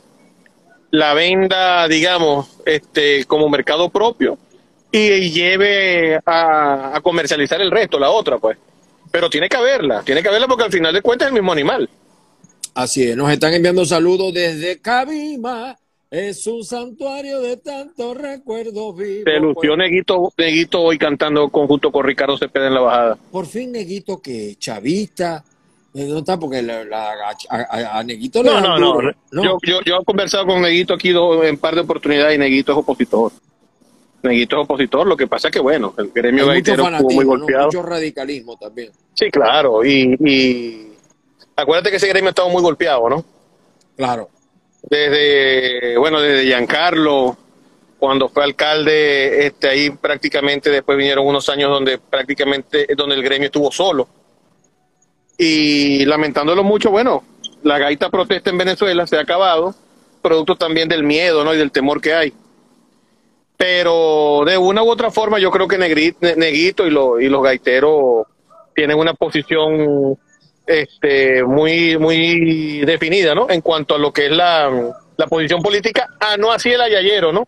la 0.97 1.13
venda, 1.13 1.87
digamos, 1.87 2.47
este, 2.65 3.25
como 3.25 3.49
mercado 3.49 3.89
propio 3.89 4.37
y 4.91 5.31
lleve 5.31 6.15
a, 6.25 6.95
a 6.95 7.01
comercializar 7.01 7.59
el 7.61 7.69
resto, 7.69 7.99
la 7.99 8.09
otra, 8.09 8.37
pues. 8.37 8.57
Pero 9.11 9.29
tiene 9.29 9.49
que 9.49 9.57
haberla, 9.57 10.03
tiene 10.03 10.21
que 10.21 10.29
haberla 10.29 10.47
porque 10.47 10.63
al 10.63 10.71
final 10.71 10.93
de 10.93 11.01
cuentas 11.01 11.27
es 11.27 11.29
el 11.29 11.33
mismo 11.33 11.51
animal. 11.51 11.89
Así 12.73 13.03
es, 13.03 13.15
nos 13.15 13.31
están 13.31 13.53
enviando 13.53 13.85
saludos 13.85 14.33
desde 14.33 14.79
Cabima. 14.79 15.77
Es 16.11 16.47
un 16.47 16.63
santuario 16.63 17.41
de 17.41 17.57
tantos 17.57 18.15
recuerdos 18.15 18.95
vivos. 18.95 19.23
Se 19.25 19.39
lució 19.39 19.75
Neguito, 19.75 20.31
Neguito 20.37 20.81
hoy 20.81 20.97
cantando 20.97 21.49
conjunto 21.49 21.91
con 21.91 22.05
Ricardo 22.05 22.37
Cepeda 22.37 22.67
en 22.67 22.73
la 22.73 22.79
bajada. 22.81 23.17
Por 23.31 23.47
fin 23.47 23.71
Neguito 23.73 24.21
que 24.21 24.55
chavista, 24.57 25.43
no 26.03 26.17
está 26.19 26.37
porque 26.37 26.61
la- 26.61 26.83
la- 26.83 27.35
a, 27.49 28.03
Neguito 28.03 28.43
le 28.43 28.49
No, 28.49 28.55
dan 28.55 28.63
no, 28.63 28.77
no. 28.79 28.93
duro, 28.93 29.11
¿no? 29.31 29.43
Yo, 29.43 29.57
yo, 29.63 29.79
yo 29.85 29.97
he 30.01 30.03
conversado 30.03 30.45
con 30.45 30.61
Neguito 30.61 30.93
aquí 30.93 31.13
en 31.43 31.57
par 31.57 31.73
de 31.75 31.81
oportunidades 31.81 32.35
y 32.35 32.37
Neguito 32.37 32.73
es 32.73 32.77
opositor. 32.77 33.31
Neguito 34.23 34.57
es 34.57 34.63
opositor, 34.63 35.07
lo 35.07 35.15
que 35.15 35.27
pasa 35.27 35.47
es 35.47 35.53
que, 35.53 35.59
bueno, 35.61 35.93
el 35.97 36.11
gremio 36.13 36.47
gaitero 36.47 36.83
estuvo 36.87 37.09
muy 37.11 37.23
¿no? 37.25 37.31
golpeado. 37.31 37.65
mucho 37.67 37.81
radicalismo 37.83 38.57
también. 38.57 38.91
Sí, 39.13 39.29
claro, 39.31 39.85
y, 39.85 40.15
y 40.19 40.91
acuérdate 41.55 41.91
que 41.91 41.97
ese 41.97 42.07
gremio 42.09 42.29
estaba 42.31 42.49
muy 42.49 42.61
golpeado, 42.61 43.07
¿no? 43.09 43.23
Claro. 43.95 44.29
Desde, 44.89 45.97
bueno, 45.97 46.19
desde 46.19 46.45
Giancarlo, 46.45 47.37
cuando 47.99 48.27
fue 48.29 48.43
alcalde, 48.43 49.47
este, 49.47 49.69
ahí 49.69 49.89
prácticamente 49.91 50.69
después 50.69 50.97
vinieron 50.97 51.25
unos 51.25 51.47
años 51.49 51.69
donde 51.69 51.97
prácticamente, 51.97 52.87
donde 52.95 53.15
el 53.15 53.23
gremio 53.23 53.45
estuvo 53.47 53.71
solo. 53.71 54.07
Y 55.37 56.05
lamentándolo 56.05 56.63
mucho, 56.63 56.91
bueno, 56.91 57.23
la 57.63 57.77
gaita 57.77 58.09
protesta 58.09 58.49
en 58.49 58.57
Venezuela 58.57 59.05
se 59.07 59.17
ha 59.17 59.21
acabado, 59.21 59.75
producto 60.21 60.55
también 60.55 60.87
del 60.87 61.03
miedo, 61.03 61.43
¿no? 61.43 61.53
Y 61.53 61.57
del 61.57 61.71
temor 61.71 61.99
que 62.01 62.13
hay. 62.13 62.33
Pero 63.57 64.43
de 64.45 64.57
una 64.57 64.83
u 64.83 64.89
otra 64.89 65.11
forma 65.11 65.39
yo 65.39 65.49
creo 65.51 65.67
que 65.67 65.77
Neguito 65.77 66.85
y, 66.85 66.89
lo- 66.89 67.19
y 67.19 67.29
los 67.29 67.41
gaiteros 67.41 68.27
tienen 68.75 68.97
una 68.99 69.13
posición 69.13 70.17
este, 70.67 71.43
muy, 71.43 71.97
muy 71.97 72.79
definida, 72.81 73.33
¿no? 73.33 73.49
En 73.49 73.61
cuanto 73.61 73.95
a 73.95 73.97
lo 73.97 74.11
que 74.11 74.25
es 74.25 74.31
la, 74.31 74.69
la 75.15 75.27
posición 75.27 75.61
política, 75.61 76.07
ah, 76.19 76.35
no 76.37 76.51
así 76.51 76.71
el 76.71 76.81
ayayero, 76.81 77.31
¿no? 77.31 77.47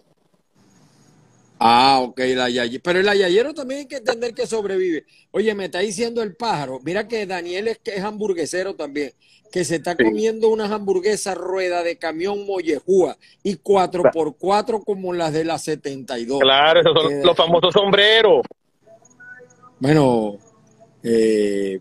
Ah, 1.60 2.00
ok, 2.04 2.20
la 2.36 2.50
yayero. 2.50 2.82
Pero 2.84 3.00
el 3.00 3.10
ayayero 3.10 3.54
también 3.54 3.82
hay 3.82 3.86
que 3.88 3.98
entender 3.98 4.34
que 4.34 4.46
sobrevive. 4.46 5.06
Oye, 5.32 5.54
me 5.56 5.66
está 5.66 5.80
diciendo 5.80 6.22
el 6.22 6.36
pájaro. 6.36 6.80
Mira 6.84 7.08
que 7.08 7.26
Daniel 7.26 7.68
es 7.68 7.80
que 7.80 7.96
es 7.96 8.04
hamburguesero 8.04 8.76
también, 8.76 9.12
que 9.52 9.66
se 9.66 9.78
está 9.78 9.96
Sí. 9.98 10.04
comiendo 10.04 10.50
unas 10.50 10.72
hamburguesas 10.72 11.36
rueda 11.36 11.82
de 11.82 11.98
camión 11.98 12.46
mollejúa 12.46 13.18
y 13.44 13.56
cuatro 13.56 14.04
por 14.14 14.38
cuatro 14.38 14.82
como 14.84 15.14
las 15.14 15.34
de 15.34 15.46
la 15.46 15.58
72. 15.58 16.40
Claro, 16.40 16.80
esos 16.82 16.94
son 16.94 17.12
Eh, 17.14 17.22
los 17.24 17.36
famosos 17.36 17.74
sombreros. 17.74 18.42
Bueno, 19.80 20.38
eh, 21.04 21.80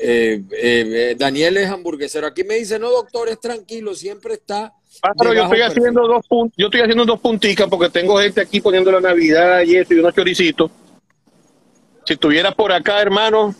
eh, 0.00 0.42
eh, 0.52 1.10
eh, 1.10 1.14
Daniel 1.18 1.56
es 1.56 1.68
hamburguesero. 1.68 2.26
Aquí 2.26 2.44
me 2.44 2.54
dice, 2.54 2.78
no, 2.78 2.90
doctor, 2.90 3.28
es 3.28 3.40
tranquilo, 3.40 3.94
siempre 3.94 4.34
está. 4.34 4.72
Pájaro, 5.00 5.34
yo 5.34 5.42
estoy 5.44 5.58
perfil". 5.58 5.78
haciendo 5.78 6.06
dos 6.08 6.26
puntos, 6.26 6.54
yo 6.56 6.66
estoy 6.66 6.80
haciendo 6.80 7.04
dos 7.04 7.20
punticas 7.20 7.66
porque 7.68 7.88
tengo 7.90 8.18
gente 8.18 8.40
aquí 8.40 8.60
poniendo 8.60 8.90
la 8.92 9.00
Navidad 9.00 9.62
y 9.62 9.76
eso 9.76 9.94
y 9.94 9.98
unos 10.00 10.14
choricitos. 10.14 10.70
Si 12.04 12.14
estuviera 12.14 12.52
por 12.52 12.72
acá, 12.72 13.00
hermano, 13.02 13.54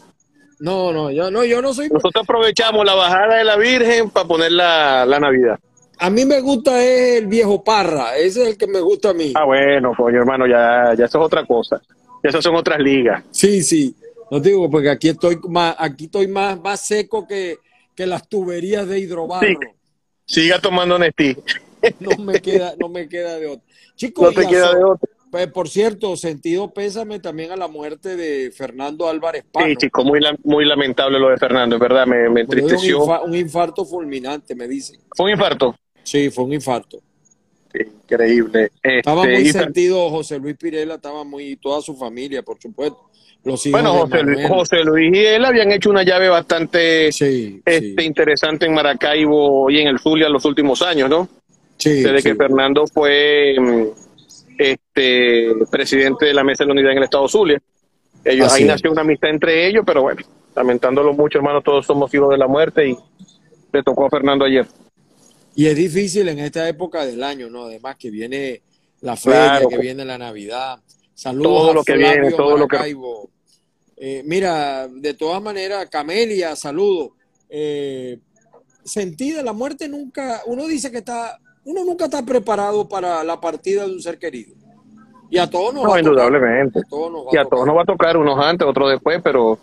No, 0.61 0.93
no, 0.93 1.11
yo 1.11 1.31
no, 1.31 1.45
yo 1.45 1.63
no 1.63 1.73
soy. 1.73 1.89
nosotros 1.89 2.25
aprovechamos 2.25 2.85
la 2.85 2.95
bajada 2.95 3.37
de 3.37 3.45
la 3.45 3.57
Virgen 3.57 4.11
para 4.11 4.27
poner 4.27 4.51
la, 4.53 5.05
la 5.07 5.21
Navidad. 5.21 5.59
A 6.01 6.11
mí 6.11 6.25
me 6.25 6.41
gusta 6.41 6.83
es 6.83 7.19
el 7.23 7.27
viejo 7.27 7.63
Parra, 7.63 8.17
ese 8.17 8.43
es 8.43 8.49
el 8.51 8.57
que 8.59 8.67
me 8.67 8.81
gusta 8.81 9.11
a 9.11 9.15
mí. 9.15 9.33
Ah, 9.37 9.45
bueno, 9.45 9.93
coño, 9.97 10.19
hermano, 10.19 10.47
ya, 10.47 10.95
ya 10.97 11.05
eso 11.05 11.19
es 11.19 11.25
otra 11.27 11.45
cosa. 11.45 11.81
Ya 12.23 12.31
esas 12.31 12.43
son 12.43 12.57
otras 12.57 12.79
ligas. 12.81 13.23
Sí, 13.31 13.63
sí. 13.63 13.95
No 14.31 14.41
te 14.43 14.49
digo 14.51 14.69
porque 14.71 14.91
aquí 14.91 15.09
estoy 15.09 15.39
más, 15.49 15.75
aquí 15.79 16.05
estoy 16.07 16.27
más, 16.29 16.61
más 16.61 16.81
seco 16.87 17.27
que, 17.27 17.59
que 17.95 18.07
las 18.07 18.29
tuberías 18.29 18.87
de 18.89 18.99
hidrobarro. 18.99 19.47
Sí. 19.47 19.55
Siga 20.29 20.61
tomando 20.61 20.99
Nestí. 20.99 21.37
No 22.01 22.11
me 22.19 22.41
queda, 22.43 22.75
no 22.77 22.89
me 22.89 23.09
queda 23.09 23.39
de 23.39 23.47
otra. 23.47 23.65
Chicos, 23.95 24.35
No 24.35 24.41
te 24.43 24.49
queda 24.49 24.75
de 24.75 24.83
otra. 24.83 25.09
por 25.53 25.69
cierto, 25.69 26.17
sentido 26.17 26.75
pésame 26.75 27.21
también 27.21 27.53
a 27.53 27.57
la 27.57 27.69
muerte 27.69 28.17
de 28.17 28.51
Fernando 28.51 29.09
Álvarez 29.09 29.45
Pano. 29.51 29.65
Sí, 29.69 29.77
chico, 29.77 30.03
muy, 30.03 30.19
muy 30.43 30.65
lamentable 30.65 31.21
lo 31.21 31.29
de 31.31 31.37
Fernando, 31.37 31.77
es 31.77 31.81
verdad, 31.81 32.05
me, 32.05 32.17
me 32.23 32.29
un, 32.31 32.39
entristeció. 32.39 32.99
infa- 33.07 33.25
un 33.25 33.35
infarto 33.37 33.85
fulminante, 33.85 34.57
me 34.57 34.67
dicen. 34.67 35.01
Fue 35.17 35.27
un 35.27 35.33
infarto. 35.33 35.77
Sí, 36.03 36.31
fue 36.31 36.45
un 36.45 36.55
infarto. 36.55 36.99
Increíble. 37.73 38.73
Estaba 38.83 39.23
Este, 39.23 39.35
muy 39.35 39.53
sentido 39.53 40.11
José 40.11 40.39
Luis 40.41 40.57
Pirela, 40.57 40.97
estaba 40.97 41.23
muy, 41.23 41.57
toda 41.57 41.81
su 41.81 41.95
familia, 41.97 42.43
por 42.43 42.61
supuesto. 42.61 43.09
Los 43.45 43.65
hijos 43.67 43.81
Bueno, 43.81 43.99
José, 44.01 44.23
Luis-. 44.23 44.49
José 44.49 44.77
Luis 44.85 45.17
y 45.17 45.25
él 45.25 45.45
habían 45.45 45.71
hecho 45.73 45.91
una 45.91 46.03
llave 46.03 46.29
bastante 46.29 47.11
Sí, 47.13 47.61
este, 47.65 47.95
sí, 48.03 48.07
interesante 48.07 48.67
en 48.67 48.75
Maracaibo 48.75 49.71
y 49.71 49.79
en 49.81 49.89
el 49.89 49.99
Zulia 49.99 50.29
los 50.29 50.45
últimos 50.45 50.83
años, 50.83 51.09
¿no? 51.09 51.29
sí, 51.77 52.03
Desde 52.03 52.21
sí. 52.21 52.29
que 52.31 52.35
Fernando 52.35 52.87
fue 52.87 53.55
mm, 53.59 53.85
este 54.59 55.53
presidente 55.71 56.27
de 56.27 56.35
la 56.35 56.45
Mesa 56.45 56.65
de 56.65 56.69
la 56.69 56.73
Unidad 56.73 56.93
en 56.93 56.99
el 56.99 57.05
Estado 57.05 57.29
Zulia. 57.29 57.61
Ellos, 58.25 58.47
Así 58.49 58.63
ahí 58.63 58.63
es. 58.65 58.69
nació 58.75 58.91
una 58.93 59.03
amistad 59.03 59.31
entre 59.31 59.67
ellos, 59.69 59.85
pero 59.87 60.03
bueno, 60.03 60.21
lamentándolo 60.57 61.13
mucho, 61.13 61.39
hermano, 61.39 61.63
todos 61.63 61.87
somos 61.87 62.13
hijos 62.13 62.31
de 62.31 62.39
la 62.39 62.49
muerte 62.49 62.89
y 62.89 62.97
le 63.73 63.83
tocó 63.83 64.07
a 64.07 64.11
Fernando 64.11 64.45
ayer. 64.45 64.67
Y 65.55 65.67
es 65.67 65.77
difícil 65.77 66.29
en 66.29 66.41
esta 66.41 66.69
época 66.69 67.05
del 67.07 67.23
año, 67.23 67.49
¿no? 67.49 67.65
Además 67.65 67.97
que 67.97 68.11
viene 68.11 68.61
la 69.01 69.17
feria, 69.17 69.51
Claro. 69.51 69.69
que 69.69 69.79
viene 69.79 70.05
la 70.05 70.19
Navidad. 70.19 70.79
Saludos 71.19 71.53
Todo 71.53 71.71
a 71.71 71.75
lo 71.75 71.83
que 71.83 71.95
Flavio 71.95 72.21
viene, 72.23 72.37
todo 72.37 72.57
lo 72.57 72.69
que- 72.69 72.77
Maracaibo. 72.77 73.29
Eh, 73.97 74.23
mira, 74.25 74.87
de 74.87 75.15
todas 75.15 75.43
maneras, 75.43 75.89
Camelia, 75.91 76.55
saludos. 76.55 77.11
Eh, 77.49 78.19
sentida, 78.85 79.43
la 79.43 79.53
muerte 79.53 79.89
nunca, 79.89 80.43
uno 80.47 80.69
dice 80.69 80.93
que 80.93 80.99
está, 80.99 81.37
uno 81.65 81.85
nunca 81.85 82.05
está 82.05 82.25
preparado 82.25 82.89
para 82.89 83.25
la 83.25 83.41
partida 83.41 83.85
de 83.85 83.95
un 83.95 84.01
ser 84.01 84.17
querido. 84.21 84.55
Y 85.29 85.39
a 85.39 85.51
todos 85.51 85.75
nos 85.75 85.83
No, 85.83 85.91
va 85.91 85.97
a 85.97 85.99
tocar. 85.99 86.05
indudablemente. 86.13 86.79
A 86.79 86.89
todos 86.89 87.11
nos 87.11 87.27
va 87.27 87.31
Y 87.33 87.37
a 87.37 87.41
a 87.41 87.45
todos 87.47 87.67
nos 87.67 87.77
va 87.77 87.83
a 87.83 87.85
tocar, 87.85 88.17
unos 88.17 88.39
antes, 88.39 88.69
otros 88.69 88.89
después, 88.93 89.21
pero 89.25 89.59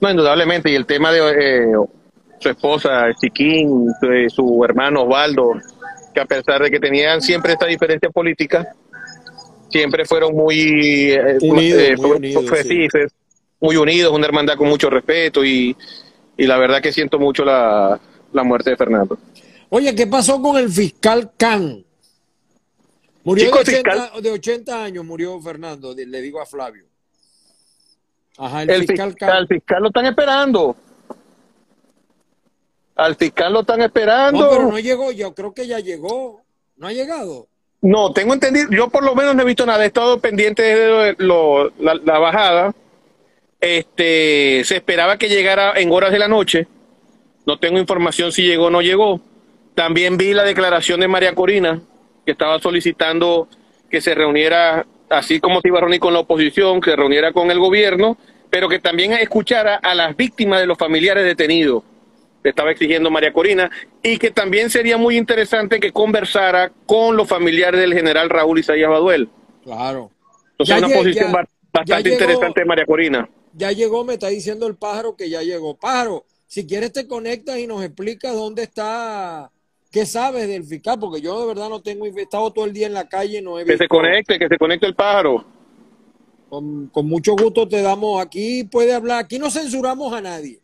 no, 0.00 0.10
indudablemente. 0.10 0.70
Y 0.70 0.74
el 0.74 0.84
tema 0.84 1.10
de 1.12 1.20
eh, 1.30 1.72
su 2.40 2.48
esposa, 2.50 3.06
Chiquín, 3.18 3.86
de 4.02 4.28
su 4.28 4.62
hermano 4.66 5.04
Osvaldo, 5.04 5.52
que 6.12 6.20
a 6.20 6.26
pesar 6.26 6.62
de 6.62 6.70
que 6.70 6.78
tenían 6.78 7.22
siempre 7.22 7.54
esta 7.54 7.64
diferencia 7.64 8.10
política, 8.10 8.68
siempre 9.70 10.04
fueron 10.04 10.34
muy 10.34 11.12
eh, 11.12 11.38
Unidos, 11.40 11.80
eh, 11.82 11.96
muy 11.96 12.10
unidos, 12.12 12.44
sí. 12.62 12.88
fue 12.90 13.06
muy 13.60 13.76
unidos, 13.76 14.12
una 14.12 14.26
hermandad 14.26 14.56
con 14.56 14.68
mucho 14.68 14.88
respeto 14.90 15.44
y, 15.44 15.76
y 16.36 16.46
la 16.46 16.56
verdad 16.58 16.80
que 16.82 16.92
siento 16.92 17.18
mucho 17.18 17.44
la, 17.44 18.00
la 18.32 18.42
muerte 18.42 18.70
de 18.70 18.76
Fernando. 18.76 19.18
Oye, 19.68 19.94
¿qué 19.94 20.06
pasó 20.06 20.40
con 20.42 20.56
el 20.56 20.70
fiscal 20.70 21.30
Can? 21.36 21.84
Murió 23.22 23.44
Chico, 23.46 23.58
de, 23.58 23.62
el 23.62 23.76
fiscal- 23.76 23.98
80, 24.14 24.20
de 24.22 24.30
80 24.30 24.84
años, 24.84 25.04
murió 25.04 25.40
Fernando, 25.40 25.94
le 25.94 26.20
digo 26.22 26.40
a 26.40 26.46
Flavio. 26.46 26.86
Ajá, 28.38 28.62
el, 28.62 28.70
El 28.70 28.86
fiscal 28.86 29.10
fiscal, 29.10 29.30
al 29.36 29.46
fiscal 29.46 29.82
lo 29.82 29.88
están 29.88 30.06
esperando. 30.06 30.76
Al 32.96 33.16
fiscal 33.16 33.52
lo 33.52 33.60
están 33.60 33.80
esperando. 33.82 34.40
No, 34.40 34.50
pero 34.50 34.70
no 34.70 34.78
llegó, 34.78 35.12
yo 35.12 35.34
creo 35.34 35.52
que 35.52 35.66
ya 35.66 35.78
llegó. 35.80 36.42
No 36.76 36.86
ha 36.86 36.92
llegado. 36.92 37.48
No, 37.82 38.12
tengo 38.12 38.34
entendido, 38.34 38.68
yo 38.70 38.88
por 38.90 39.02
lo 39.02 39.14
menos 39.14 39.34
no 39.34 39.42
he 39.42 39.46
visto 39.46 39.64
nada, 39.64 39.84
he 39.84 39.86
estado 39.86 40.20
pendiente 40.20 40.62
de 40.62 41.14
lo- 41.18 41.70
la, 41.78 42.18
bajada. 42.18 42.74
Este, 43.60 44.62
se 44.64 44.76
esperaba 44.76 45.16
que 45.16 45.28
llegara 45.28 45.72
en 45.76 45.90
horas 45.92 46.12
de 46.12 46.18
la 46.18 46.28
noche. 46.28 46.66
No 47.46 47.58
tengo 47.58 47.78
información 47.78 48.32
si 48.32 48.42
llegó 48.42 48.66
o 48.66 48.70
no 48.70 48.82
llegó. 48.82 49.20
También 49.74 50.18
vi 50.18 50.34
la 50.34 50.44
declaración 50.44 51.00
de 51.00 51.08
María 51.08 51.34
Corina, 51.34 51.80
que 52.26 52.32
estaba 52.32 52.58
solicitando 52.60 53.48
que 53.90 54.00
se 54.00 54.14
reuniera, 54.14 54.86
así 55.08 55.40
como 55.40 55.60
se 55.60 55.98
con 55.98 56.12
la 56.12 56.20
oposición, 56.20 56.80
que 56.80 56.90
se 56.90 56.96
reuniera 56.96 57.32
con 57.32 57.50
el 57.50 57.58
gobierno, 57.58 58.18
pero 58.50 58.68
que 58.68 58.78
también 58.78 59.12
escuchara 59.12 59.76
a 59.76 59.94
las 59.94 60.16
víctimas 60.16 60.60
de 60.60 60.66
los 60.66 60.76
familiares 60.76 61.24
detenidos 61.24 61.82
le 62.42 62.50
estaba 62.50 62.70
exigiendo 62.70 63.10
María 63.10 63.32
Corina, 63.32 63.70
y 64.02 64.16
que 64.18 64.30
también 64.30 64.70
sería 64.70 64.96
muy 64.96 65.16
interesante 65.16 65.78
que 65.80 65.92
conversara 65.92 66.72
con 66.86 67.16
los 67.16 67.28
familiares 67.28 67.80
del 67.80 67.92
general 67.94 68.30
Raúl 68.30 68.58
Isaías 68.58 68.88
Baduel. 68.88 69.28
Claro. 69.62 70.10
Entonces, 70.52 70.76
Ya 70.80 70.86
una 70.86 70.94
posición 70.96 71.26
ya- 71.26 71.32
bastante 71.72 71.90
ya 71.90 72.00
llegó- 72.00 72.14
interesante 72.14 72.60
de 72.60 72.66
María 72.66 72.86
Corina. 72.86 73.28
Ya 73.54 73.72
llegó, 73.72 74.04
me 74.04 74.14
está 74.14 74.28
diciendo 74.28 74.66
el 74.66 74.76
pájaro 74.76 75.16
que 75.16 75.28
ya 75.28 75.42
llegó. 75.42 75.74
Pájaro, 75.76 76.24
si 76.46 76.66
quieres 76.66 76.92
te 76.92 77.06
conectas 77.06 77.58
y 77.58 77.66
nos 77.66 77.82
explicas 77.84 78.34
dónde 78.34 78.62
está, 78.62 79.50
qué 79.90 80.06
sabes 80.06 80.48
del 80.48 80.64
fiscal, 80.64 80.98
porque 80.98 81.20
yo 81.20 81.40
de 81.40 81.46
verdad 81.48 81.68
no 81.68 81.80
tengo, 81.82 82.06
he 82.06 82.22
estado 82.22 82.52
todo 82.52 82.64
el 82.64 82.72
día 82.72 82.86
en 82.86 82.94
la 82.94 83.08
calle, 83.08 83.42
no 83.42 83.58
he 83.58 83.64
Que 83.64 83.72
visto. 83.72 83.84
se 83.84 83.88
conecte, 83.88 84.38
que 84.38 84.48
se 84.48 84.56
conecte 84.56 84.86
el 84.86 84.94
pájaro. 84.94 85.44
Con, 86.48 86.88
con 86.88 87.06
mucho 87.06 87.36
gusto 87.36 87.68
te 87.68 87.80
damos, 87.82 88.20
aquí 88.20 88.64
puede 88.64 88.92
hablar, 88.92 89.20
aquí 89.24 89.38
no 89.38 89.50
censuramos 89.50 90.12
a 90.12 90.20
nadie. 90.20 90.58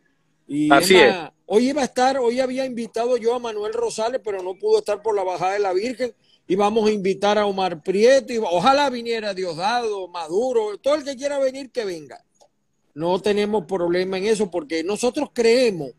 Y 0.49 0.73
Así 0.73 0.97
es 0.97 1.13
más, 1.15 1.31
Hoy 1.47 1.69
iba 1.71 1.83
a 1.83 1.85
estar, 1.85 2.19
hoy 2.19 2.41
había 2.41 2.65
invitado 2.65 3.17
yo 3.17 3.35
a 3.35 3.39
Manuel 3.39 3.73
Rosales, 3.73 4.21
pero 4.25 4.43
no 4.43 4.55
pudo 4.55 4.79
estar 4.79 5.01
por 5.03 5.15
la 5.15 5.23
bajada 5.23 5.53
de 5.53 5.61
la 5.61 5.73
Virgen. 5.73 6.13
Y 6.49 6.55
vamos 6.57 6.89
a 6.89 6.93
invitar 6.93 7.39
a 7.39 7.47
Omar 7.47 7.83
Prieto. 7.83 8.33
Y 8.33 8.39
ojalá 8.39 8.91
viniera 8.91 9.35
Diosdado, 9.35 10.09
Maduro, 10.09 10.77
todo 10.79 10.95
el 10.97 11.05
que 11.05 11.17
quiera 11.17 11.39
venir, 11.39 11.71
que 11.71 11.85
venga. 11.85 12.21
No 12.95 13.21
tenemos 13.21 13.65
problema 13.67 14.19
en 14.19 14.27
eso 14.27 14.51
porque 14.51 14.83
nosotros 14.83 15.29
creemos 15.33 15.91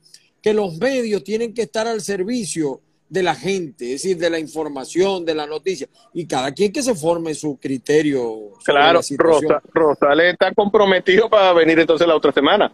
que 0.42 0.54
los 0.54 0.78
medios 0.78 1.24
tienen 1.24 1.54
que 1.54 1.64
estar 1.64 1.88
al 1.88 2.02
servicio 2.02 2.82
de 3.10 3.24
la 3.24 3.36
gente, 3.36 3.86
es 3.94 4.02
decir, 4.02 4.18
de 4.18 4.30
la 4.30 4.40
información, 4.40 5.24
de 5.24 5.34
la 5.36 5.46
noticia. 5.46 5.88
Y 6.14 6.26
cada 6.28 6.52
quien 6.54 6.74
que 6.74 6.84
se 6.84 6.94
forme 6.96 7.34
su 7.34 7.58
criterio. 7.58 8.52
Claro. 8.66 9.00
Rosa, 9.18 9.62
Rosales 9.74 10.34
está 10.34 10.54
comprometido 10.54 11.30
para 11.30 11.54
venir 11.54 11.80
entonces 11.80 12.06
la 12.08 12.16
otra 12.16 12.34
semana, 12.34 12.74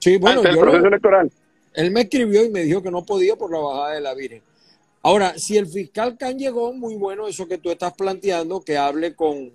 Sí, 0.00 0.16
bueno, 0.18 0.40
antes 0.40 0.50
del 0.50 0.54
yo 0.58 0.64
lo- 0.64 0.70
proceso 0.70 0.88
electoral. 0.88 1.30
Él 1.74 1.90
me 1.90 2.02
escribió 2.02 2.44
y 2.44 2.50
me 2.50 2.62
dijo 2.62 2.82
que 2.82 2.90
no 2.90 3.04
podía 3.04 3.36
por 3.36 3.52
la 3.52 3.58
bajada 3.58 3.94
de 3.94 4.00
la 4.00 4.14
Virgen. 4.14 4.42
Ahora, 5.02 5.38
si 5.38 5.56
el 5.56 5.66
fiscal 5.66 6.16
Can 6.18 6.38
llegó, 6.38 6.72
muy 6.72 6.96
bueno 6.96 7.26
eso 7.26 7.46
que 7.48 7.58
tú 7.58 7.70
estás 7.70 7.94
planteando, 7.94 8.60
que 8.60 8.76
hable 8.76 9.14
con, 9.14 9.50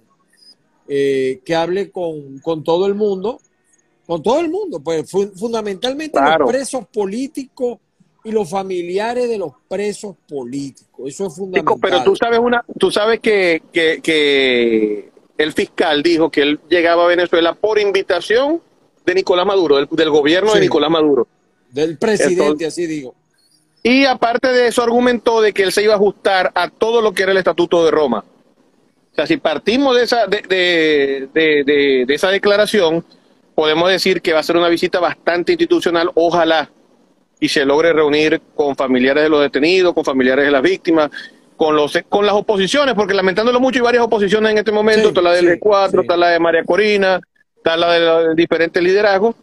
eh, 0.87 1.39
que 1.45 1.55
hable 1.55 1.91
con, 1.91 2.39
con 2.39 2.63
todo 2.63 2.85
el 2.87 2.95
mundo, 2.95 3.39
con 4.07 4.21
todo 4.23 4.39
el 4.39 4.49
mundo, 4.49 4.79
pues 4.81 5.09
fu- 5.09 5.31
fundamentalmente 5.35 6.17
Claro. 6.17 6.45
los 6.45 6.51
presos 6.53 6.85
políticos 6.87 7.79
y 8.23 8.31
los 8.31 8.49
familiares 8.49 9.29
de 9.29 9.37
los 9.37 9.51
presos 9.67 10.15
políticos. 10.27 11.07
Eso 11.09 11.27
es 11.27 11.35
fundamental. 11.35 11.77
pero 11.81 12.03
tú 12.03 12.15
sabes 12.15 12.39
una, 12.39 12.63
tú 12.79 12.89
sabes 12.91 13.19
que, 13.19 13.61
que, 13.71 13.99
que 14.01 15.11
el 15.37 15.53
fiscal 15.53 16.01
dijo 16.01 16.31
que 16.31 16.41
él 16.41 16.59
llegaba 16.69 17.03
a 17.03 17.07
Venezuela 17.07 17.53
por 17.53 17.77
invitación 17.79 18.61
de 19.05 19.13
Nicolás 19.13 19.45
Maduro, 19.45 19.75
del, 19.75 19.87
del 19.91 20.09
gobierno 20.09 20.53
de. 20.53 20.61
Nicolás 20.61 20.89
Maduro. 20.89 21.27
Del 21.71 21.97
presidente, 21.97 22.41
Entonces- 22.43 22.67
así 22.69 22.85
digo. 22.87 23.15
Y 23.83 24.05
aparte 24.05 24.47
de 24.51 24.67
eso, 24.67 24.81
argumentó 24.81 25.41
de 25.41 25.53
que 25.53 25.61
él 25.63 25.71
se 25.71 25.83
iba 25.83 25.93
a 25.93 25.97
ajustar 25.97 26.51
a 26.55 26.69
todo 26.69 27.01
lo 27.01 27.13
que 27.13 27.23
era 27.23 27.31
el 27.31 27.37
Estatuto 27.37 27.85
de 27.85 27.91
Roma. 27.91 28.23
O 29.11 29.15
sea, 29.15 29.27
si 29.27 29.37
partimos 29.37 29.95
de 29.95 30.03
esa, 30.03 30.25
de, 30.25 30.41
de, 30.41 31.29
de, 31.33 31.63
de- 31.63 32.03
de 32.07 32.13
esa 32.13 32.29
declaración, 32.31 33.05
podemos 33.53 33.89
decir 33.89 34.21
que 34.21 34.33
va 34.33 34.39
a 34.39 34.43
ser 34.43 34.57
una 34.57 34.69
visita 34.69 34.99
bastante 34.99 35.51
institucional, 35.53 36.09
ojalá, 36.15 36.69
y 37.39 37.47
se 37.49 37.63
logre 37.63 37.93
reunir 37.93 38.41
con 38.55 38.75
familiares 38.75 39.23
de 39.23 39.29
los 39.29 39.41
detenidos, 39.41 39.93
con 39.93 40.03
familiares 40.03 40.45
de 40.45 40.51
las 40.51 40.61
víctimas, 40.63 41.11
con 41.55 41.75
los 41.75 41.97
con 42.09 42.25
las 42.25 42.33
oposiciones, 42.35 42.95
porque 42.95 43.13
lamentándolo 43.13 43.59
mucho 43.59 43.79
hay 43.79 43.83
varias 43.83 44.03
oposiciones 44.03 44.51
en 44.51 44.57
este 44.57 44.71
momento, 44.71 45.09
está 45.09 45.21
la 45.21 45.31
del 45.33 45.59
E4, 45.59 46.01
está 46.01 46.17
la 46.17 46.29
de 46.29 46.39
María 46.39 46.63
Corina, 46.63 47.19
está 47.55 47.77
la 47.77 47.93
de 47.93 48.35
diferentes 48.35 48.81
liderazgos, 48.81 49.35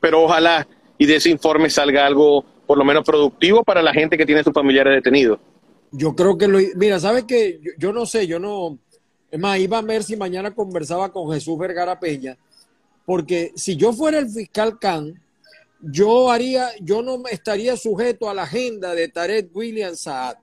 pero 0.00 0.22
ojalá 0.22 0.66
y 0.98 1.06
de 1.06 1.16
ese 1.16 1.30
informe 1.30 1.70
salga 1.70 2.06
algo 2.06 2.44
por 2.66 2.78
lo 2.78 2.84
menos 2.84 3.04
productivo 3.04 3.62
para 3.62 3.82
la 3.82 3.92
gente 3.92 4.16
que 4.16 4.26
tiene 4.26 4.42
sus 4.42 4.52
familiares 4.52 4.94
detenidos. 4.94 5.38
Yo 5.90 6.14
creo 6.14 6.36
que 6.36 6.48
lo 6.48 6.58
mira, 6.76 6.98
sabes 6.98 7.24
que 7.24 7.60
yo, 7.78 7.92
no 7.92 8.06
sé, 8.06 8.26
yo 8.26 8.38
no 8.38 8.78
es 9.30 9.38
más, 9.38 9.58
iba 9.58 9.78
a 9.78 9.82
ver 9.82 10.02
si 10.02 10.16
mañana 10.16 10.54
conversaba 10.54 11.12
con 11.12 11.32
Jesús 11.32 11.58
Vergara 11.58 11.98
Peña, 11.98 12.36
porque 13.04 13.52
si 13.56 13.76
yo 13.76 13.92
fuera 13.92 14.18
el 14.18 14.28
fiscal 14.28 14.78
Khan, 14.78 15.20
yo 15.80 16.30
haría, 16.30 16.70
yo 16.80 17.02
no 17.02 17.22
estaría 17.30 17.76
sujeto 17.76 18.30
a 18.30 18.34
la 18.34 18.44
agenda 18.44 18.94
de 18.94 19.08
Tarek 19.08 19.54
William 19.54 19.94
Saad. 19.94 20.36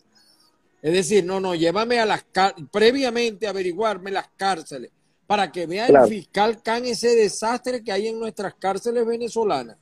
Es 0.81 0.93
decir, 0.93 1.24
no, 1.25 1.39
no, 1.39 1.55
llévame 1.55 2.00
a 2.00 2.05
las 2.05 2.25
previamente 2.72 3.48
averiguarme 3.48 4.12
las 4.12 4.29
cárceles 4.36 4.91
para 5.25 5.51
que 5.51 5.65
vea 5.65 5.88
el 5.88 6.08
fiscal 6.08 6.62
Khan 6.62 6.86
ese 6.86 7.15
desastre 7.15 7.84
que 7.84 7.91
hay 7.91 8.08
en 8.08 8.20
nuestras 8.20 8.53
cárceles 8.55 9.05
venezolanas. 9.05 9.77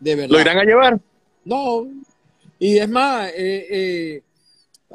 De 0.00 0.14
verdad. 0.14 0.30
¿Lo 0.30 0.40
irán 0.40 0.58
a 0.58 0.64
llevar? 0.64 1.00
No. 1.44 1.86
Y 2.58 2.78
es 2.78 2.88
más, 2.88 3.30
eh, 3.30 3.66
eh, 3.70 4.22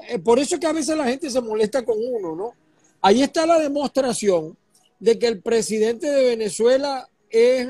eh, 0.10 0.20
por 0.20 0.40
eso 0.40 0.56
es 0.56 0.62
que 0.62 0.68
a 0.68 0.74
veces 0.74 0.96
la 0.96 1.06
gente 1.06 1.30
se 1.30 1.42
molesta 1.42 1.84
con 1.84 1.98
uno, 2.00 2.36
¿no? 2.36 2.54
Ahí 3.02 3.22
está 3.22 3.46
la 3.46 3.60
demostración 3.60 4.58
de 5.00 5.20
que 5.20 5.28
el 5.28 5.42
presidente 5.42 6.10
de 6.10 6.24
Venezuela 6.24 7.08
es 7.30 7.68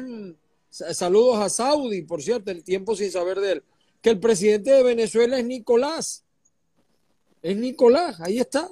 Saludos 0.69 1.39
a 1.39 1.49
Saudi, 1.49 2.03
por 2.03 2.21
cierto, 2.21 2.51
el 2.51 2.63
tiempo 2.63 2.95
sin 2.95 3.11
saber 3.11 3.39
de 3.39 3.53
él. 3.53 3.63
Que 4.01 4.11
el 4.11 4.19
presidente 4.19 4.71
de 4.71 4.83
Venezuela 4.83 5.39
es 5.39 5.45
Nicolás. 5.45 6.23
Es 7.41 7.57
Nicolás, 7.57 8.19
ahí 8.21 8.39
está. 8.39 8.69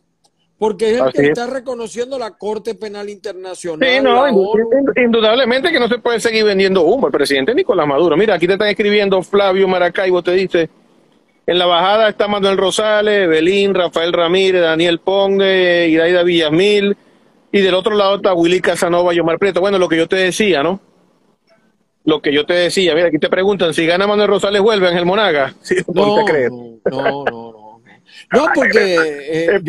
Porque 0.58 0.92
es 0.92 1.02
el 1.02 1.12
que 1.12 1.28
está 1.28 1.48
reconociendo 1.48 2.18
la 2.18 2.32
Corte 2.32 2.76
Penal 2.76 3.10
Internacional. 3.10 3.90
Sí, 3.90 4.02
no, 4.02 4.26
indudablemente 4.96 5.70
que 5.70 5.80
no 5.80 5.90
se 5.90 6.00
puede 6.00 6.20
seguir 6.22 6.46
vendiendo 6.46 6.84
humo. 6.84 7.08
El 7.08 7.14
presidente 7.14 7.54
Nicolás 7.54 7.86
Maduro. 7.86 8.16
Mira, 8.16 8.36
aquí 8.36 8.48
te 8.48 8.54
están 8.54 8.70
escribiendo 8.70 9.22
Flavio 9.22 9.68
Maracaibo, 9.68 10.24
te 10.24 10.32
dice. 10.32 10.70
En 11.48 11.60
la 11.60 11.66
bajada 11.66 12.10
está 12.10 12.28
Manuel 12.28 12.58
Rosales, 12.58 13.28
Belín, 13.28 13.76
Rafael 13.76 14.14
Ramírez, 14.14 14.62
Daniel 14.62 15.00
Ponge, 15.00 15.90
Iraida 15.90 16.24
Villamil. 16.24 16.96
Y 17.52 17.62
del 17.62 17.74
otro 17.74 17.96
lado 17.96 18.16
está 18.16 18.34
Willy 18.34 18.62
Casanova 18.62 19.14
y 19.14 19.20
Omar 19.20 19.38
Prieto. 19.38 19.60
Bueno, 19.60 19.78
lo 19.78 19.90
que 19.90 19.98
yo 19.98 20.08
te 20.08 20.16
decía, 20.16 20.64
¿no? 20.64 20.80
lo 22.06 22.22
que 22.22 22.32
yo 22.32 22.46
te 22.46 22.54
decía, 22.54 22.94
mira, 22.94 23.08
aquí 23.08 23.18
te 23.18 23.30
preguntan 23.30 23.74
si 23.74 23.86
gana 23.86 24.08
Manuel 24.08 24.30
Rosales 24.30 24.62
vuelve 24.62 24.88
Ángel 24.88 25.06
Monaga. 25.06 25.54
Sí, 25.62 25.76
no, 25.88 26.18
no, 26.18 26.26
no, 26.86 27.24
no, 27.26 27.82
no. 28.32 28.48
porque 28.54 28.96
eh, 29.28 29.60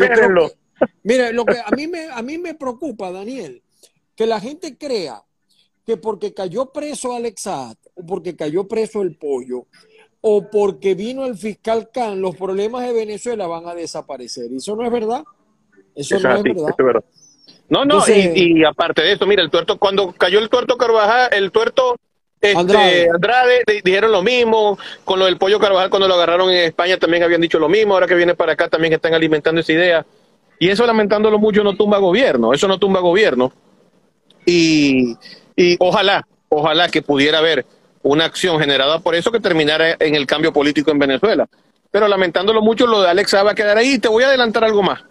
mira, 1.03 1.31
lo 1.31 1.45
que 1.45 1.57
a 1.59 1.71
mí 1.75 1.87
me 1.87 2.07
a 2.09 2.21
mí 2.21 2.37
me 2.37 2.55
preocupa, 2.55 3.11
Daniel, 3.11 3.61
que 4.15 4.25
la 4.25 4.39
gente 4.39 4.77
crea 4.77 5.23
que 5.85 5.97
porque 5.97 6.33
cayó 6.33 6.71
preso 6.71 7.15
Alex 7.15 7.47
o 7.47 7.75
porque 8.07 8.35
cayó 8.35 8.67
preso 8.67 9.01
el 9.01 9.15
pollo, 9.15 9.65
o 10.21 10.49
porque 10.49 10.95
vino 10.95 11.25
el 11.25 11.37
fiscal 11.37 11.89
Khan, 11.93 12.21
los 12.21 12.35
problemas 12.35 12.85
de 12.85 12.93
Venezuela 12.93 13.47
van 13.47 13.67
a 13.67 13.75
desaparecer. 13.75 14.51
Y 14.51 14.57
eso 14.57 14.75
no 14.75 14.85
es 14.85 14.91
verdad. 14.91 15.23
Eso 15.95 16.19
no 16.19 16.35
es 16.35 16.43
verdad. 16.43 17.03
No, 17.69 17.85
no, 17.85 18.03
y, 18.07 18.59
y, 18.59 18.63
aparte 18.63 19.01
de 19.01 19.13
eso, 19.13 19.25
mira, 19.25 19.41
el 19.41 19.49
tuerto, 19.49 19.77
cuando 19.77 20.13
cayó 20.13 20.39
el 20.39 20.49
tuerto 20.49 20.77
Carvajal, 20.77 21.29
el 21.33 21.51
tuerto 21.51 21.97
este, 22.39 23.09
Andrade. 23.09 23.63
dijeron 23.83 24.11
lo 24.11 24.21
mismo, 24.21 24.77
con 25.03 25.19
lo 25.19 25.25
del 25.25 25.37
pollo 25.37 25.59
Carvajal 25.59 25.89
cuando 25.89 26.07
lo 26.07 26.13
agarraron 26.13 26.49
en 26.49 26.65
España 26.65 26.97
también 26.97 27.23
habían 27.23 27.41
dicho 27.41 27.59
lo 27.59 27.67
mismo, 27.67 27.93
ahora 27.93 28.07
que 28.07 28.15
viene 28.15 28.35
para 28.35 28.53
acá 28.53 28.69
también 28.69 28.93
están 28.93 29.13
alimentando 29.13 29.61
esa 29.61 29.73
idea. 29.73 30.05
Y 30.59 30.69
eso 30.69 30.85
lamentándolo 30.85 31.39
mucho 31.39 31.63
no 31.63 31.75
tumba 31.75 31.97
gobierno, 31.99 32.53
eso 32.53 32.67
no 32.67 32.79
tumba 32.79 32.99
gobierno. 32.99 33.51
Y, 34.45 35.15
ojalá, 35.79 36.25
ojalá 36.49 36.89
que 36.89 37.01
pudiera 37.01 37.39
haber 37.39 37.65
una 38.01 38.25
acción 38.25 38.59
generada 38.59 38.99
por 38.99 39.15
eso 39.15 39.31
que 39.31 39.39
terminara 39.39 39.97
en 39.99 40.15
el 40.15 40.25
cambio 40.25 40.53
político 40.53 40.91
en 40.91 40.99
Venezuela. 40.99 41.47
Pero 41.91 42.07
lamentándolo 42.07 42.61
mucho, 42.61 42.87
lo 42.87 43.01
de 43.01 43.09
Alex 43.09 43.35
va 43.35 43.51
a 43.51 43.55
quedar 43.55 43.77
ahí. 43.77 43.99
Te 43.99 44.07
voy 44.07 44.23
a 44.23 44.27
adelantar 44.27 44.63
algo 44.63 44.83
más. 44.83 45.03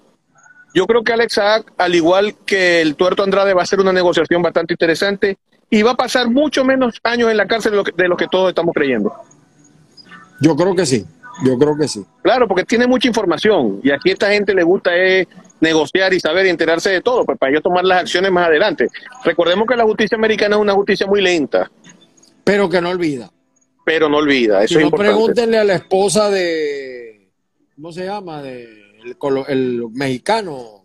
Yo 0.74 0.86
creo 0.86 1.02
que 1.02 1.12
Alex 1.12 1.38
al 1.78 1.94
igual 1.94 2.34
que 2.44 2.82
el 2.82 2.96
Tuerto 2.96 3.22
Andrade, 3.22 3.54
va 3.54 3.62
a 3.62 3.66
ser 3.66 3.80
una 3.80 3.92
negociación 3.92 4.42
bastante 4.42 4.74
interesante 4.74 5.38
y 5.70 5.82
va 5.82 5.92
a 5.92 5.96
pasar 5.96 6.30
mucho 6.30 6.64
menos 6.64 7.00
años 7.02 7.30
en 7.30 7.36
la 7.36 7.46
cárcel 7.46 7.72
de 7.72 7.76
lo 7.78 7.84
de 7.84 8.08
lo 8.08 8.16
que 8.16 8.28
todos 8.28 8.50
estamos 8.50 8.74
creyendo. 8.74 9.12
Yo 10.40 10.54
creo 10.54 10.74
que 10.74 10.84
sí, 10.84 11.06
yo 11.44 11.58
creo 11.58 11.76
que 11.76 11.88
sí. 11.88 12.04
Claro, 12.22 12.48
porque 12.48 12.64
tiene 12.64 12.86
mucha 12.86 13.08
información 13.08 13.80
y 13.82 13.90
aquí 13.90 14.10
a 14.10 14.12
esta 14.12 14.30
gente 14.30 14.54
le 14.54 14.62
gusta 14.62 14.94
es 14.96 15.26
negociar 15.60 16.12
y 16.14 16.20
saber 16.20 16.46
y 16.46 16.50
enterarse 16.50 16.90
de 16.90 17.00
todo, 17.00 17.24
pues 17.24 17.38
para 17.38 17.50
ellos 17.50 17.62
tomar 17.62 17.84
las 17.84 18.02
acciones 18.02 18.30
más 18.30 18.48
adelante. 18.48 18.88
Recordemos 19.24 19.66
que 19.66 19.76
la 19.76 19.84
justicia 19.84 20.16
americana 20.16 20.56
es 20.56 20.62
una 20.62 20.72
justicia 20.72 21.06
muy 21.06 21.20
lenta. 21.20 21.70
Pero 22.44 22.68
que 22.68 22.80
no 22.80 22.90
olvida. 22.90 23.30
Pero 23.84 24.08
no 24.08 24.18
olvida, 24.18 24.64
eso 24.64 24.80
no 24.80 24.90
pregúntenle 24.90 25.58
a 25.58 25.64
la 25.64 25.74
esposa 25.74 26.28
de, 26.28 27.30
¿cómo 27.76 27.92
se 27.92 28.06
llama? 28.06 28.42
De, 28.42 28.64
el, 29.48 29.84
mexicano. 29.92 30.84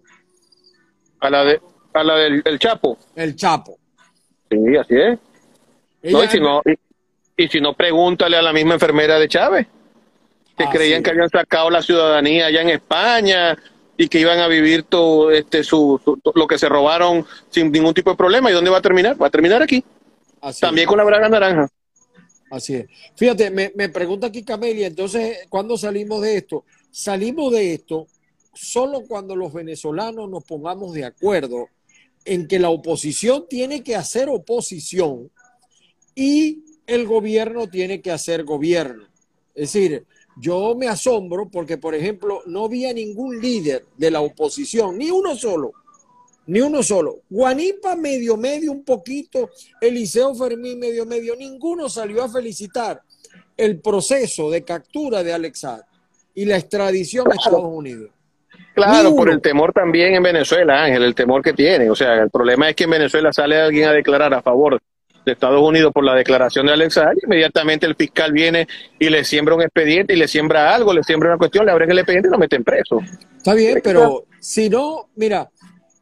A 1.20 1.30
la, 1.30 1.44
de, 1.44 1.62
a 1.94 2.04
la 2.04 2.16
del 2.16 2.60
Chapo. 2.60 2.98
El 3.16 3.36
Chapo. 3.36 3.78
Sí, 4.50 4.58
así 4.78 4.96
es. 4.96 5.20
y, 6.04 6.28
si 6.28 6.40
no, 6.40 6.62
y, 7.38 7.48
si 7.48 7.62
no, 7.62 7.74
pregúntale 7.74 8.38
a 8.38 8.42
la 8.42 8.54
misma 8.54 8.74
enfermera 8.74 9.18
de 9.18 9.28
Chávez, 9.28 9.68
que 10.58 10.66
creían 10.66 11.04
que 11.04 11.12
habían 11.12 11.30
sacado 11.30 11.70
la 11.70 11.82
ciudadanía 11.82 12.48
allá 12.48 12.62
en 12.62 12.70
España 12.70 13.58
y 13.98 14.08
que 14.08 14.20
iban 14.20 14.40
a 14.40 14.48
vivir 14.48 14.84
todo 14.84 15.32
este, 15.32 15.64
su, 15.64 16.00
lo 16.34 16.48
que 16.48 16.58
se 16.58 16.70
robaron 16.70 17.26
sin 17.50 17.72
ningún 17.72 17.94
tipo 17.94 18.12
de 18.12 18.18
problema. 18.18 18.50
¿Y 18.50 18.54
dónde 18.54 18.70
va 18.70 18.78
a 18.78 18.82
terminar? 18.82 19.22
Va 19.22 19.28
a 19.28 19.32
terminar 19.32 19.62
aquí. 19.62 19.84
También 20.60 20.88
con 20.88 20.98
la 20.98 21.04
braga 21.04 21.30
naranja. 21.30 21.68
Así 22.50 22.76
es. 22.76 22.86
Fíjate, 23.16 23.50
me, 23.50 23.72
me 23.76 23.90
pregunta 23.90 24.28
aquí 24.28 24.44
Camelia, 24.44 24.88
entonces, 24.88 25.40
¿cuándo 25.50 25.78
salimos 25.78 26.22
de 26.22 26.38
esto? 26.38 26.66
Salimos 26.92 27.54
de 27.54 27.74
esto 27.74 28.08
solo 28.54 29.04
cuando 29.08 29.36
los 29.36 29.54
venezolanos 29.54 30.30
nos 30.30 30.44
pongamos 30.44 30.94
de 30.94 31.06
acuerdo 31.06 31.70
en 32.26 32.48
que 32.48 32.60
la 32.60 32.70
oposición 32.70 33.46
tiene 33.50 33.84
que 33.84 33.96
hacer 33.96 34.30
oposición 34.30 35.32
y 36.14 36.64
el 36.88 37.08
gobierno 37.08 37.68
tiene 37.70 38.02
que 38.02 38.12
hacer 38.12 38.44
gobierno. 38.44 39.06
Es 39.56 39.74
decir, 39.74 40.06
yo 40.38 40.76
me 40.76 40.88
asombro 40.88 41.50
porque, 41.50 41.78
por 41.78 41.96
ejemplo, 41.96 42.42
no 42.46 42.66
había 42.66 42.94
ningún 42.94 43.40
líder 43.40 43.86
de 43.98 44.12
la 44.12 44.22
oposición, 44.22 44.98
ni 44.98 45.12
uno 45.12 45.36
solo, 45.36 45.74
ni 46.48 46.62
uno 46.62 46.84
solo. 46.84 47.22
Guanipa 47.30 47.96
medio 47.96 48.38
medio 48.38 48.72
un 48.72 48.84
poquito, 48.84 49.50
Eliseo 49.80 50.34
Fermín 50.36 50.80
medio 50.80 51.06
medio, 51.06 51.36
ninguno 51.36 51.90
salió 51.90 52.24
a 52.24 52.30
felicitar 52.30 53.02
el 53.58 53.80
proceso 53.80 54.50
de 54.50 54.64
captura 54.64 55.24
de 55.24 55.34
Alexad 55.34 55.82
y 56.34 56.46
la 56.46 56.58
extradición 56.58 57.30
a 57.32 57.36
Estados 57.36 57.64
Unidos. 57.64 58.10
Claro, 58.74 59.14
por 59.16 59.30
el 59.30 59.42
temor 59.42 59.74
también 59.74 60.16
en 60.16 60.24
Venezuela, 60.24 60.86
Ángel, 60.86 61.04
el 61.04 61.14
temor 61.14 61.42
que 61.42 61.54
tiene. 61.54 61.90
O 61.90 61.96
sea, 61.96 62.22
el 62.22 62.30
problema 62.30 62.70
es 62.70 62.76
que 62.76 62.86
en 62.86 62.92
Venezuela 62.92 63.34
sale 63.34 63.60
alguien 63.60 63.90
a 63.90 63.92
declarar 63.92 64.34
a 64.34 64.42
favor 64.42 64.82
de 65.26 65.32
Estados 65.32 65.62
Unidos 65.62 65.92
por 65.94 66.04
la 66.04 66.16
declaración 66.16 66.66
de 66.66 66.74
Alex 66.74 66.98
y 66.98 67.26
inmediatamente 67.26 67.86
el 67.86 67.96
fiscal 67.96 68.32
viene 68.32 68.68
y 69.00 69.10
le 69.10 69.24
siembra 69.24 69.56
un 69.56 69.62
expediente 69.62 70.14
y 70.14 70.18
le 70.18 70.28
siembra 70.28 70.74
algo, 70.74 70.94
le 70.94 71.04
siembra 71.04 71.30
una 71.30 71.38
cuestión, 71.38 71.66
le 71.66 71.72
abren 71.72 71.92
el 71.92 72.00
expediente 72.00 72.28
y 72.28 72.32
lo 72.32 72.38
meten 72.38 72.64
preso. 72.64 73.00
Está 73.38 73.54
bien, 73.54 73.80
pero 73.84 74.26
si 74.40 74.70
no, 74.70 75.10
mira, 75.16 75.50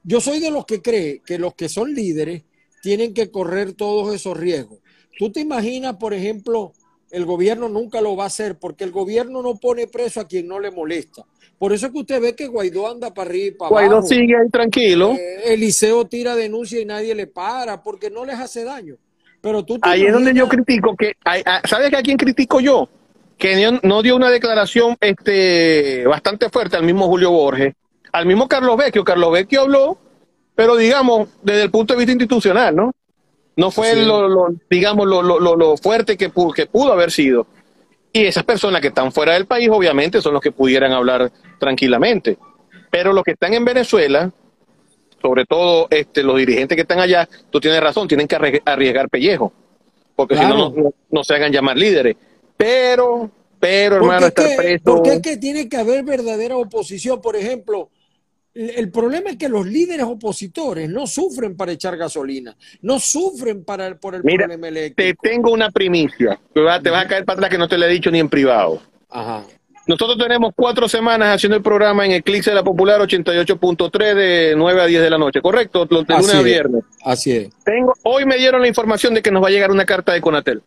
yo 0.03 0.21
soy 0.21 0.39
de 0.39 0.51
los 0.51 0.65
que 0.65 0.82
cree 0.82 1.21
que 1.25 1.38
los 1.38 1.53
que 1.55 1.69
son 1.69 1.93
líderes 1.93 2.43
tienen 2.82 3.13
que 3.13 3.29
correr 3.29 3.73
todos 3.73 4.13
esos 4.13 4.38
riesgos. 4.38 4.79
Tú 5.17 5.32
te 5.32 5.41
imaginas, 5.41 5.97
por 5.97 6.13
ejemplo, 6.13 6.73
el 7.12 7.25
gobierno 7.25 7.67
nunca 7.67 8.01
lo 8.01 8.15
va 8.15 8.25
a 8.25 8.27
hacer 8.27 8.58
porque 8.58 8.84
el 8.84 8.91
gobierno 8.91 9.41
no 9.41 9.55
pone 9.55 9.88
preso 9.88 10.21
a 10.21 10.27
quien 10.27 10.47
no 10.47 10.60
le 10.60 10.71
molesta. 10.71 11.25
Por 11.58 11.73
eso 11.73 11.88
es 11.88 11.91
que 11.91 11.99
usted 11.99 12.21
ve 12.21 12.36
que 12.36 12.47
Guaidó 12.47 12.89
anda 12.89 13.13
para 13.13 13.29
arriba 13.29 13.47
y 13.47 13.51
para 13.51 13.69
Guaidó 13.69 14.01
sigue 14.01 14.38
ahí 14.38 14.49
tranquilo. 14.49 15.13
Eh, 15.13 15.53
Eliseo 15.53 16.05
tira 16.05 16.36
denuncia 16.36 16.79
y 16.79 16.86
nadie 16.86 17.13
le 17.13 17.27
para 17.27 17.84
porque 17.84 18.10
no 18.10 18.23
les 18.23 18.39
hace 18.39 18.63
daño. 18.63 18.95
Pero 19.41 19.63
tú 19.63 19.78
ahí 19.82 20.06
es 20.06 20.13
donde 20.13 20.34
yo 20.34 20.47
critico 20.47 20.95
que, 20.95 21.15
¿sabes 21.63 21.93
a 21.93 22.02
quién 22.02 22.17
critico 22.17 22.60
yo? 22.60 22.89
Que 23.38 23.80
no 23.84 24.02
dio 24.02 24.15
una 24.15 24.30
declaración 24.30 24.97
este, 24.99 26.06
bastante 26.06 26.49
fuerte 26.49 26.75
al 26.75 26.84
mismo 26.84 27.08
Julio 27.08 27.32
Borges, 27.32 27.73
al 28.12 28.25
mismo 28.25 28.49
Carlos 28.49 28.75
Vecchio. 28.75 29.04
Carlos 29.04 29.32
Vecchio 29.32 29.62
habló, 29.62 29.97
pero 30.56 30.75
digamos, 30.75 31.30
desde 31.41 31.63
el 31.63 31.71
punto 31.71 31.93
de 31.93 31.99
vista 31.99 32.12
institucional, 32.12 32.75
¿no? 32.75 32.93
No 33.56 33.71
fue 33.71 34.06
lo, 34.06 34.49
digamos, 34.69 35.08
lo, 35.08 35.21
lo, 35.21 35.39
lo, 35.39 35.78
fuerte 35.78 36.17
que, 36.17 36.32
que 36.56 36.65
pudo 36.65 36.93
haber 36.93 37.12
sido. 37.12 37.47
Y 38.12 38.25
esas 38.25 38.43
personas 38.43 38.82
que 38.82 38.88
están 38.88 39.12
fuera 39.12 39.34
del 39.34 39.45
país, 39.45 39.69
obviamente, 39.71 40.21
son 40.21 40.34
los 40.34 40.41
que 40.41 40.52
pudieran 40.52 40.91
hablar 40.93 41.32
tranquilamente. 41.60 42.38
Pero 42.89 43.13
los 43.13 43.23
que 43.23 43.32
están 43.32 43.54
en 43.54 43.65
Venezuela, 43.65 44.32
sobre 45.21 45.45
todo 45.45 45.88
este, 45.89 46.23
los 46.23 46.38
dirigentes 46.38 46.75
que 46.75 46.82
están 46.82 46.99
allá, 46.99 47.27
tú 47.49 47.60
tienes 47.60 47.79
razón, 47.82 48.08
tienen 48.08 48.27
que 48.27 48.62
arriesgar 48.65 49.10
pellejo, 49.10 49.51
porque 50.15 50.36
si 50.36 50.43
no, 50.43 50.73
no, 51.10 51.23
se 51.23 51.34
hagan 51.34 51.51
llamar 51.51 51.77
líderes. 51.77 52.15
Pero 52.58 53.29
Pero, 53.60 53.97
hermano, 53.97 54.27
estar 54.27 54.55
preso. 54.55 54.84
Porque 54.84 55.13
es 55.13 55.21
que 55.21 55.38
tiene 55.38 55.67
que 55.67 55.77
haber 55.77 56.03
verdadera 56.03 56.58
oposición. 56.58 57.21
Por 57.21 57.36
ejemplo, 57.36 57.89
el 58.53 58.91
problema 58.91 59.29
es 59.29 59.38
que 59.38 59.47
los 59.47 59.65
líderes 59.65 60.05
opositores 60.05 60.89
no 60.89 61.08
sufren 61.08 61.55
para 61.55 61.71
echar 61.71 61.95
gasolina, 61.95 62.58
no 62.82 62.99
sufren 62.99 63.63
para, 63.63 63.97
por 63.97 64.15
el 64.15 64.21
problema 64.21 64.67
eléctrico. 64.67 65.21
Te 65.21 65.29
tengo 65.29 65.51
una 65.51 65.69
primicia. 65.69 66.39
Te 66.53 66.62
vas, 66.62 66.79
a 66.79 67.08
caer 67.08 67.25
para 67.25 67.38
atrás 67.38 67.49
que 67.51 67.58
no 67.58 67.67
te 67.67 67.77
lo 67.77 67.86
he 67.86 67.89
dicho 67.89 68.12
ni 68.12 68.19
en 68.19 68.27
privado. 68.27 68.82
Ajá. 69.10 69.45
Nosotros 69.89 70.19
tenemos 70.19 70.54
cuatro 70.56 70.88
semanas 70.88 71.36
haciendo 71.36 71.58
el 71.58 71.63
programa 71.63 72.06
en 72.06 72.12
Eclipse 72.12 72.52
de 72.52 72.56
la 72.56 72.63
Popular 72.63 73.02
88.3 73.02 74.13
de 74.13 74.54
9 74.56 74.82
a 74.84 74.86
10 74.86 75.02
de 75.02 75.10
la 75.10 75.17
noche, 75.17 75.41
¿correcto? 75.41 75.84
De 75.84 75.95
lunes 75.95 76.36
a 76.36 76.41
viernes. 76.43 76.84
Así 77.04 77.32
es. 77.32 77.49
Tengo, 77.65 77.95
hoy 78.04 78.23
me 78.23 78.38
dieron 78.38 78.62
la 78.62 78.67
información 78.67 79.15
de 79.15 79.23
que 79.23 79.32
nos 79.32 79.41
va 79.41 79.47
a 79.47 79.49
llegar 79.49 79.71
una 79.71 79.86
carta 79.86 80.13
de 80.13 80.21
Conatel. 80.21 80.62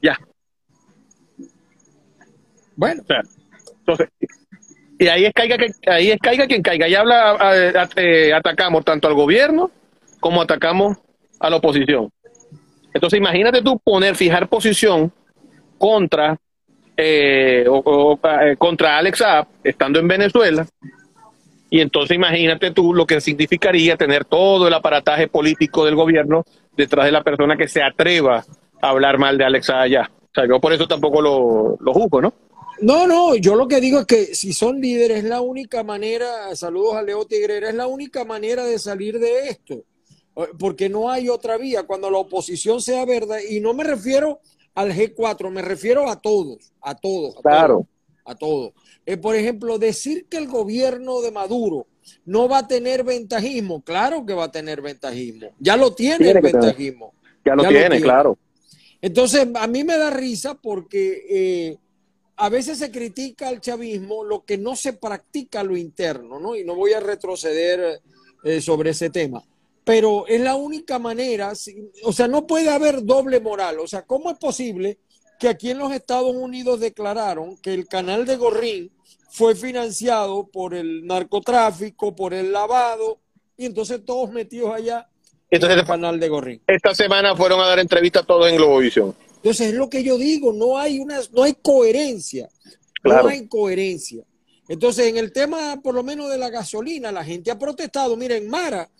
Ya. 0.00 0.18
Bueno. 2.76 3.02
entonces, 3.80 4.08
y 4.98 5.06
ahí 5.06 5.26
es 5.26 5.34
caiga, 5.34 5.58
ahí 5.86 6.10
es 6.10 6.18
caiga 6.18 6.46
quien 6.46 6.62
caiga. 6.62 6.88
Y 6.88 6.94
habla, 6.94 7.36
eh, 7.94 8.32
atacamos 8.32 8.86
tanto 8.86 9.06
al 9.06 9.12
gobierno 9.12 9.70
como 10.18 10.40
atacamos 10.40 10.96
a 11.38 11.50
la 11.50 11.56
oposición. 11.56 12.10
Entonces 12.94 13.18
imagínate 13.18 13.60
tú 13.60 13.78
poner, 13.78 14.16
fijar 14.16 14.48
posición 14.48 15.12
contra 15.76 16.38
eh, 17.00 17.64
o, 17.68 18.18
eh, 18.42 18.56
contra 18.58 18.98
Alex 18.98 19.18
Saab, 19.18 19.46
estando 19.62 20.00
en 20.00 20.08
Venezuela, 20.08 20.66
y 21.70 21.80
entonces 21.80 22.16
imagínate 22.16 22.72
tú 22.72 22.92
lo 22.92 23.06
que 23.06 23.20
significaría 23.20 23.96
tener 23.96 24.24
todo 24.24 24.66
el 24.66 24.74
aparataje 24.74 25.28
político 25.28 25.84
del 25.84 25.94
gobierno 25.94 26.44
detrás 26.76 27.06
de 27.06 27.12
la 27.12 27.22
persona 27.22 27.56
que 27.56 27.68
se 27.68 27.82
atreva 27.84 28.44
a 28.82 28.88
hablar 28.90 29.18
mal 29.18 29.38
de 29.38 29.44
Alex 29.44 29.66
Saab 29.66 29.82
allá. 29.82 30.10
O 30.10 30.34
sea, 30.34 30.48
yo 30.48 30.60
por 30.60 30.72
eso 30.72 30.88
tampoco 30.88 31.22
lo, 31.22 31.76
lo 31.78 31.94
juzgo, 31.94 32.20
¿no? 32.20 32.34
No, 32.80 33.06
no, 33.06 33.36
yo 33.36 33.54
lo 33.54 33.68
que 33.68 33.80
digo 33.80 34.00
es 34.00 34.06
que 34.06 34.34
si 34.34 34.52
son 34.52 34.80
líderes 34.80 35.18
es 35.18 35.24
la 35.24 35.40
única 35.40 35.84
manera, 35.84 36.54
saludos 36.56 36.96
a 36.96 37.02
Leo 37.02 37.24
Tigrera, 37.26 37.68
es 37.68 37.74
la 37.76 37.86
única 37.86 38.24
manera 38.24 38.64
de 38.64 38.78
salir 38.78 39.20
de 39.20 39.48
esto, 39.48 39.84
porque 40.58 40.88
no 40.88 41.10
hay 41.10 41.28
otra 41.28 41.58
vía 41.58 41.84
cuando 41.84 42.10
la 42.10 42.18
oposición 42.18 42.80
sea 42.80 43.04
verdad, 43.04 43.38
y 43.48 43.60
no 43.60 43.72
me 43.72 43.84
refiero 43.84 44.40
al 44.74 44.92
G4, 44.92 45.50
me 45.50 45.62
refiero 45.62 46.08
a 46.08 46.20
todos, 46.20 46.72
a 46.80 46.94
todos, 46.94 47.36
a 47.38 47.42
claro. 47.42 47.74
todos, 47.74 47.86
a 48.24 48.34
todos. 48.34 48.72
Eh, 49.06 49.16
por 49.16 49.34
ejemplo, 49.34 49.78
decir 49.78 50.26
que 50.28 50.36
el 50.36 50.48
gobierno 50.48 51.20
de 51.20 51.30
Maduro 51.30 51.86
no 52.24 52.48
va 52.48 52.58
a 52.58 52.68
tener 52.68 53.04
ventajismo, 53.04 53.82
claro 53.82 54.24
que 54.24 54.34
va 54.34 54.44
a 54.44 54.52
tener 54.52 54.80
ventajismo, 54.80 55.48
ya 55.58 55.76
lo 55.76 55.94
tiene, 55.94 56.30
el 56.30 56.40
ventajismo. 56.40 57.14
Ya, 57.44 57.54
lo, 57.54 57.66
tiene, 57.68 58.00
claro. 58.00 58.36
Entonces, 59.00 59.48
a 59.54 59.66
mí 59.66 59.84
me 59.84 59.96
da 59.96 60.10
risa 60.10 60.54
porque... 60.54 61.24
Eh, 61.30 61.78
a 62.38 62.48
veces 62.48 62.78
se 62.78 62.90
critica 62.90 63.48
al 63.48 63.60
chavismo 63.60 64.22
lo 64.22 64.44
que 64.44 64.56
no 64.56 64.76
se 64.76 64.92
practica 64.92 65.64
lo 65.64 65.76
interno, 65.76 66.38
¿no? 66.38 66.54
Y 66.54 66.64
no 66.64 66.76
voy 66.76 66.92
a 66.92 67.00
retroceder 67.00 68.00
eh, 68.44 68.60
sobre 68.60 68.90
ese 68.90 69.10
tema. 69.10 69.42
Pero 69.88 70.26
es 70.26 70.38
la 70.42 70.54
única 70.54 70.98
manera, 70.98 71.54
o 72.02 72.12
sea, 72.12 72.28
no 72.28 72.46
puede 72.46 72.68
haber 72.68 73.06
doble 73.06 73.40
moral. 73.40 73.80
O 73.80 73.86
sea, 73.86 74.02
¿cómo 74.02 74.30
es 74.30 74.36
posible 74.36 74.98
que 75.40 75.48
aquí 75.48 75.70
en 75.70 75.78
los 75.78 75.92
Estados 75.92 76.36
Unidos 76.36 76.80
declararon 76.80 77.56
que 77.56 77.72
el 77.72 77.88
canal 77.88 78.26
de 78.26 78.36
Gorrín 78.36 78.92
fue 79.30 79.54
financiado 79.54 80.46
por 80.46 80.74
el 80.74 81.06
narcotráfico, 81.06 82.14
por 82.14 82.34
el 82.34 82.52
lavado, 82.52 83.20
y 83.56 83.64
entonces 83.64 84.04
todos 84.04 84.30
metidos 84.30 84.74
allá 84.74 85.08
entonces, 85.50 85.76
en 85.76 85.80
el 85.80 85.86
canal 85.86 86.20
de 86.20 86.28
Gorrín? 86.28 86.62
Esta 86.66 86.94
semana 86.94 87.34
fueron 87.34 87.58
a 87.58 87.68
dar 87.68 87.78
entrevistas 87.78 88.26
todos 88.26 88.46
en 88.46 88.56
Globovisión. 88.56 89.16
Entonces 89.36 89.68
es 89.68 89.74
lo 89.74 89.88
que 89.88 90.04
yo 90.04 90.18
digo, 90.18 90.52
no 90.52 90.76
hay 90.76 90.98
una, 90.98 91.18
no 91.32 91.44
hay 91.44 91.54
coherencia, 91.54 92.50
no 93.02 93.26
hay 93.26 93.48
coherencia. 93.48 94.22
Entonces 94.68 95.06
en 95.06 95.16
el 95.16 95.32
tema, 95.32 95.80
por 95.82 95.94
lo 95.94 96.02
menos 96.02 96.28
de 96.28 96.36
la 96.36 96.50
gasolina, 96.50 97.10
la 97.10 97.24
gente 97.24 97.50
ha 97.50 97.58
protestado. 97.58 98.18
Miren, 98.18 98.50
Mara, 98.50 98.90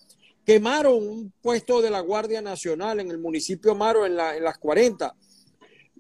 quemaron 0.49 0.95
un 1.07 1.33
puesto 1.43 1.83
de 1.83 1.91
la 1.91 2.01
Guardia 2.01 2.41
Nacional 2.41 3.01
en 3.01 3.11
el 3.11 3.19
municipio 3.19 3.75
Maro 3.75 4.07
en, 4.07 4.17
la, 4.17 4.35
en 4.35 4.43
las 4.43 4.57
40 4.57 5.15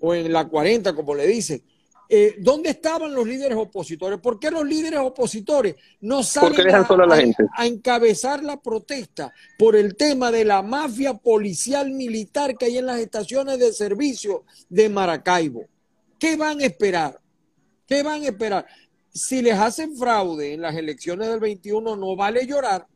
o 0.00 0.14
en 0.14 0.32
la 0.32 0.48
40, 0.48 0.94
como 0.94 1.14
le 1.14 1.26
dicen. 1.26 1.62
Eh, 2.08 2.36
¿Dónde 2.38 2.70
estaban 2.70 3.14
los 3.14 3.26
líderes 3.26 3.58
opositores? 3.58 4.18
¿Por 4.20 4.40
qué 4.40 4.50
los 4.50 4.66
líderes 4.66 5.00
opositores 5.00 5.76
no 6.00 6.22
salen 6.22 6.66
a, 6.74 7.66
encabezar 7.66 8.42
la 8.42 8.58
protesta 8.58 9.34
por 9.58 9.76
el 9.76 9.96
tema 9.96 10.30
de 10.30 10.46
la 10.46 10.62
mafia 10.62 11.12
policial 11.12 11.90
militar 11.90 12.56
que 12.56 12.64
hay 12.64 12.78
en 12.78 12.86
las 12.86 13.00
estaciones 13.00 13.58
de 13.58 13.70
servicio 13.74 14.44
de 14.70 14.88
Maracaibo? 14.88 15.66
¿Qué 16.18 16.36
van 16.36 16.60
a 16.60 16.64
esperar? 16.64 17.20
¿Qué 17.86 18.02
van 18.02 18.22
a 18.22 18.28
esperar? 18.28 18.64
Si 19.12 19.42
les 19.42 19.58
hacen 19.58 19.94
fraude 19.94 20.54
en 20.54 20.62
las 20.62 20.74
elecciones 20.74 21.28
del 21.28 21.38
21, 21.38 21.96
no 21.96 22.16
vale 22.16 22.46
llorar. 22.46 22.86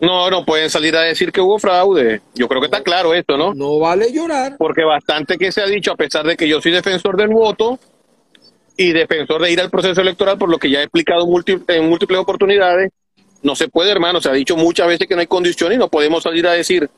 No, 0.00 0.28
no 0.30 0.44
pueden 0.44 0.68
salir 0.70 0.96
a 0.96 1.02
decir 1.02 1.32
que 1.32 1.40
hubo 1.40 1.58
fraude. 1.58 2.20
Yo 2.34 2.48
creo 2.48 2.60
que 2.60 2.66
está 2.66 2.82
claro 2.82 3.14
esto, 3.14 3.36
¿no? 3.36 3.54
No 3.54 3.78
vale 3.78 4.12
llorar. 4.12 4.56
Porque 4.58 4.84
bastante 4.84 5.38
que 5.38 5.52
se 5.52 5.62
ha 5.62 5.66
dicho, 5.66 5.92
a 5.92 5.96
pesar 5.96 6.26
de 6.26 6.36
que 6.36 6.48
yo 6.48 6.60
soy 6.60 6.72
defensor 6.72 7.16
del 7.16 7.28
voto, 7.28 7.78
y 8.76 8.92
defensor 8.92 9.42
de 9.42 9.52
ir 9.52 9.60
al 9.60 9.70
proceso 9.70 10.00
electoral, 10.00 10.38
por 10.38 10.48
lo 10.48 10.58
que 10.58 10.70
ya 10.70 10.80
he 10.80 10.84
explicado 10.84 11.24
en 11.68 11.88
múltiples 11.88 12.18
oportunidades. 12.18 12.90
No 13.42 13.54
se 13.54 13.68
puede, 13.68 13.90
hermano. 13.90 14.20
Se 14.20 14.28
ha 14.28 14.32
dicho 14.32 14.56
muchas 14.56 14.88
veces 14.88 15.06
que 15.06 15.14
no 15.14 15.20
hay 15.20 15.26
condiciones 15.26 15.76
y 15.76 15.78
no 15.78 15.88
podemos 15.88 16.22
salir 16.22 16.46
a 16.46 16.52
decir 16.52 16.90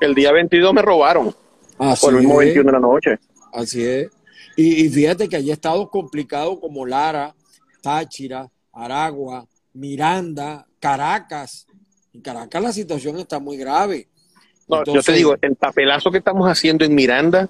el 0.00 0.14
día 0.14 0.32
22 0.32 0.72
me 0.74 0.82
robaron. 0.82 1.34
Así 1.78 2.06
por 2.06 2.14
el 2.14 2.20
mismo 2.20 2.36
21 2.36 2.66
de 2.66 2.72
la 2.72 2.80
noche. 2.80 3.18
Así 3.52 3.84
es. 3.84 4.08
Y, 4.56 4.88
fíjate 4.88 5.28
que 5.28 5.36
hay 5.36 5.50
estados 5.50 5.88
complicados 5.90 6.60
como 6.60 6.86
Lara, 6.86 7.34
Táchira, 7.82 8.48
Aragua, 8.72 9.46
Miranda, 9.72 10.66
Caracas. 10.78 11.66
En 12.14 12.20
Caracas 12.20 12.62
la 12.62 12.72
situación 12.72 13.18
está 13.18 13.40
muy 13.40 13.56
grave. 13.56 14.06
No, 14.68 14.84
yo 14.84 15.02
te 15.02 15.12
digo, 15.12 15.36
el 15.40 15.56
papelazo 15.56 16.10
que 16.10 16.18
estamos 16.18 16.48
haciendo 16.48 16.84
en 16.84 16.94
Miranda 16.94 17.48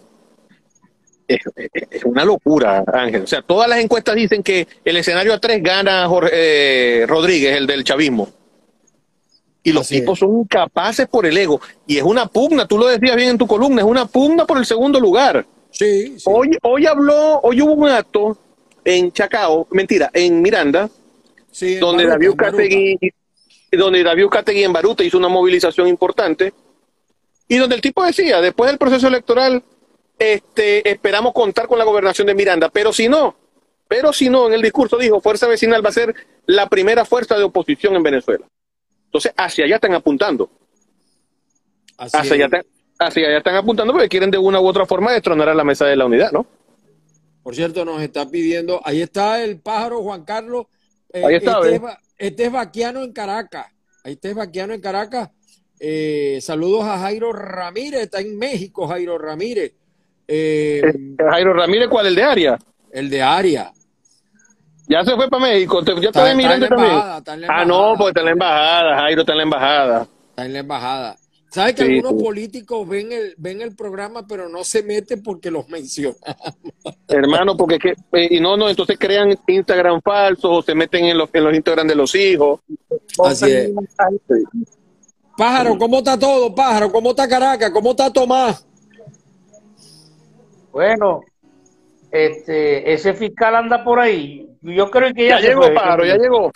es, 1.29 2.05
una 2.05 2.24
locura, 2.24 2.83
Ángel. 2.87 3.22
O 3.22 3.27
sea, 3.27 3.42
todas 3.42 3.68
las 3.68 3.79
encuestas 3.79 4.16
dicen 4.16 4.42
que 4.42 4.66
el 4.85 4.96
escenario 4.96 5.33
a 5.33 5.38
tres 5.38 5.62
gana 5.62 6.07
Jorge, 6.09 6.31
eh, 6.33 7.07
Rodríguez, 7.07 7.57
el 7.57 7.66
del 7.66 7.85
chavismo. 7.85 8.29
Y 9.62 9.72
los 9.72 9.88
tipos 9.88 10.18
son 10.18 10.40
incapaces 10.40 11.07
por 11.09 11.24
el 11.24 11.37
ego. 11.38 11.61
Y 11.87 11.96
es 11.96 12.03
una 12.03 12.27
pugna, 12.27 12.66
tú 12.66 12.77
lo 12.77 12.87
decías 12.87 13.16
bien 13.16 13.31
en 13.31 13.38
tu 13.38 13.46
columna, 13.46 13.81
es 13.81 13.87
una 13.87 14.07
pugna 14.07 14.46
por 14.46 14.59
el 14.59 14.66
segundo 14.66 15.00
lugar. 15.00 15.46
Sí, 15.70 16.16
Hoy, 16.27 16.57
hoy 16.62 16.87
habló, 16.87 17.40
hoy 17.40 17.62
hubo 17.62 17.72
un 17.72 17.88
acto 17.88 18.37
en 18.85 19.11
Chacao, 19.12 19.66
mentira, 19.70 20.11
en 20.12 20.42
Miranda, 20.42 20.90
donde, 21.81 22.07
David 22.07 22.33
Categui, 22.37 22.98
donde 23.76 24.02
David 24.02 24.26
Categui 24.28 24.64
en 24.64 24.72
Baruta 24.72 25.04
hizo 25.04 25.18
una 25.18 25.28
movilización 25.28 25.88
importante 25.88 26.52
y 27.48 27.56
donde 27.56 27.76
el 27.76 27.80
tipo 27.80 28.04
decía, 28.04 28.40
después 28.40 28.70
del 28.70 28.78
proceso 28.78 29.08
electoral, 29.08 29.62
este, 30.18 30.88
esperamos 30.88 31.32
contar 31.32 31.66
con 31.66 31.78
la 31.78 31.84
gobernación 31.84 32.26
de 32.26 32.34
Miranda, 32.34 32.68
pero 32.68 32.92
si 32.92 33.08
no, 33.08 33.37
pero 33.88 34.12
si 34.12 34.30
no, 34.30 34.46
en 34.46 34.54
el 34.54 34.62
discurso 34.62 34.96
dijo, 34.96 35.20
Fuerza 35.20 35.46
Vecinal 35.46 35.84
va 35.84 35.90
a 35.90 35.92
ser 35.92 36.14
la 36.46 36.68
primera 36.68 37.04
fuerza 37.04 37.37
de 37.37 37.44
oposición 37.44 37.94
en 37.96 38.02
Venezuela. 38.02 38.46
Entonces, 39.06 39.32
hacia 39.37 39.64
allá 39.66 39.76
están 39.76 39.94
apuntando. 39.94 40.50
hacia, 41.98 42.20
allá 42.20 42.44
están, 42.46 42.64
hacia 42.98 43.28
allá 43.28 43.38
están 43.38 43.56
apuntando 43.56 43.92
porque 43.92 44.08
quieren 44.08 44.30
de 44.30 44.38
una 44.38 44.60
u 44.60 44.66
otra 44.66 44.87
forma 44.87 45.12
destronar 45.12 45.48
a 45.48 45.54
la 45.54 45.64
mesa 45.64 45.84
de 45.84 45.96
la 45.96 46.06
unidad, 46.06 46.32
¿no? 46.32 46.46
Por 47.42 47.54
cierto, 47.54 47.84
nos 47.84 48.00
está 48.00 48.28
pidiendo, 48.28 48.80
ahí 48.84 49.02
está 49.02 49.42
el 49.42 49.60
pájaro 49.60 50.02
Juan 50.02 50.24
Carlos. 50.24 50.66
Eh, 51.12 51.22
ahí 51.24 51.34
está, 51.34 51.60
este, 51.60 51.76
es, 51.76 51.82
este, 52.28 52.44
es, 52.44 52.52
Vaquiano 52.52 53.02
en 53.02 53.12
Caracas. 53.12 53.66
Ahí 54.04 54.14
está 54.14 54.28
es 54.28 54.34
Vaquiano 54.34 54.74
en 54.74 54.80
Caracas. 54.80 55.30
Eh, 55.80 56.38
saludos 56.40 56.84
a 56.84 56.98
Jairo 56.98 57.32
Ramírez, 57.32 58.02
está 58.02 58.20
en 58.20 58.38
México, 58.38 58.87
Jairo 58.87 59.18
Ramírez. 59.18 59.72
Eh, 60.26 60.82
Jairo 61.18 61.52
Ramírez, 61.52 61.88
¿cuál? 61.88 62.06
¿El 62.06 62.14
de 62.14 62.22
Aria? 62.22 62.58
El 62.90 63.10
de 63.10 63.22
Aria. 63.22 63.72
Ya 64.87 65.04
se 65.04 65.14
fue 65.16 65.28
para 65.28 65.42
México. 65.42 65.82
Ya 65.82 66.08
está, 66.08 66.30
en 66.30 66.68
también. 66.68 67.50
ah, 67.50 67.64
no, 67.66 67.94
porque 67.96 68.10
está 68.10 68.20
en 68.20 68.26
la 68.26 68.32
embajada. 68.32 68.96
Jairo 68.96 69.20
está 69.22 69.32
en 69.32 69.38
la 69.38 69.42
embajada. 69.44 70.08
Está 70.30 70.44
en 70.44 70.52
la 70.52 70.58
embajada. 70.58 71.16
¿Sabes 71.54 71.76
que 71.76 71.82
algunos 71.84 72.20
políticos 72.20 72.88
ven 72.88 73.12
el, 73.12 73.34
ven 73.38 73.60
el 73.60 73.76
programa, 73.76 74.26
pero 74.26 74.48
no 74.48 74.64
se 74.64 74.82
meten 74.82 75.22
porque 75.22 75.52
los 75.52 75.68
mencionan? 75.70 76.18
Hermano, 77.06 77.56
porque 77.56 77.78
que, 77.78 77.90
eh, 77.90 78.28
y 78.28 78.40
no, 78.40 78.56
no, 78.56 78.68
entonces 78.68 78.98
crean 78.98 79.38
Instagram 79.46 80.00
falsos 80.02 80.50
o 80.50 80.62
se 80.62 80.74
meten 80.74 81.04
en 81.04 81.16
los, 81.16 81.30
en 81.32 81.44
los 81.44 81.54
Instagram 81.54 81.86
de 81.86 81.94
los 81.94 82.12
hijos. 82.16 82.58
Así 83.24 83.52
es. 83.52 83.70
Pájaro, 85.36 85.78
¿cómo 85.78 85.98
está 85.98 86.18
todo? 86.18 86.52
Pájaro, 86.52 86.90
¿cómo 86.90 87.10
está 87.10 87.28
Caracas? 87.28 87.70
¿Cómo 87.70 87.92
está 87.92 88.12
Tomás? 88.12 88.66
Bueno, 90.72 91.20
este, 92.10 92.92
ese 92.92 93.14
fiscal 93.14 93.54
anda 93.54 93.84
por 93.84 94.00
ahí. 94.00 94.50
Yo 94.60 94.90
creo 94.90 95.14
que 95.14 95.28
ya, 95.28 95.40
ya 95.40 95.50
llegó, 95.50 95.62
fue. 95.62 96.08
ya 96.08 96.16
llegó. 96.16 96.50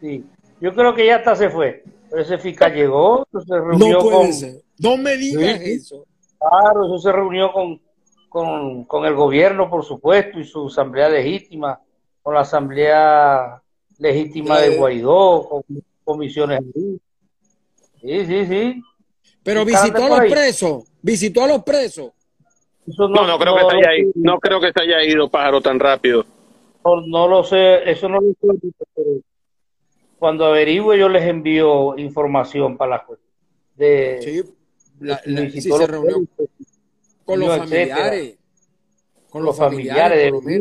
Sí, 0.00 0.24
yo 0.62 0.74
creo 0.74 0.94
que 0.94 1.04
ya 1.04 1.16
hasta 1.16 1.36
se 1.36 1.50
fue. 1.50 1.84
Pero 2.10 2.22
ese 2.22 2.38
fiscal 2.38 2.74
llegó, 2.74 3.26
se 3.32 3.54
reunió 3.54 3.98
no 3.98 3.98
con. 3.98 4.30
No 4.78 4.96
me 4.96 5.16
digas 5.16 5.60
eso. 5.60 6.06
Claro, 6.38 6.86
eso 6.86 6.98
se 6.98 7.12
reunió 7.12 7.52
con, 7.52 7.80
con, 8.28 8.84
con 8.84 9.06
el 9.06 9.14
gobierno, 9.14 9.68
por 9.68 9.84
supuesto, 9.84 10.38
y 10.38 10.44
su 10.44 10.66
asamblea 10.66 11.08
legítima, 11.08 11.80
con 12.22 12.34
la 12.34 12.40
asamblea 12.40 13.62
legítima 13.98 14.60
de. 14.60 14.76
Guaidó, 14.76 15.48
con 15.48 15.62
comisiones. 16.04 16.60
Sí, 18.00 18.26
sí, 18.26 18.46
sí. 18.46 18.82
Pero 19.42 19.64
visitó 19.64 20.04
a 20.04 20.08
los 20.08 20.20
ahí. 20.20 20.30
presos, 20.30 20.84
visitó 21.02 21.44
a 21.44 21.46
los 21.48 21.62
presos. 21.62 22.12
Eso 22.86 23.08
No, 23.08 23.26
no 23.26 23.38
creo 23.38 23.56
que 23.56 23.62
se 23.70 23.76
haya 23.76 23.96
ido, 23.98 24.12
no 24.14 24.38
creo 24.38 24.60
que 24.60 24.72
se 24.72 24.82
haya 24.82 25.02
ido 25.04 25.28
pájaro 25.28 25.60
tan 25.60 25.80
rápido. 25.80 26.24
No, 26.84 27.00
no 27.00 27.28
lo 27.28 27.42
sé, 27.42 27.90
eso 27.90 28.08
no 28.08 28.20
lo 28.20 28.28
sé, 28.28 28.72
pero 28.94 29.08
cuando 30.18 30.46
averigüe 30.46 30.98
yo 30.98 31.08
les 31.08 31.24
envío 31.24 31.96
información 31.98 32.76
para 32.76 32.90
la 32.92 33.04
cuestión. 33.04 33.30
De, 33.76 34.20
Sí, 34.22 34.42
la- 35.00 35.20
la- 35.26 35.50
si 35.50 35.60
sí 35.60 35.70
se 35.70 35.86
reunió 35.86 36.16
con 37.24 37.40
los 37.40 37.48
etcétera. 37.58 37.96
familiares. 37.96 38.38
Con 39.30 39.42
los 39.44 39.58
los 39.58 39.68
familiares, 39.68 40.02
familiares 40.02 40.32
por 40.32 40.42
lo 40.42 40.48
de 40.48 40.58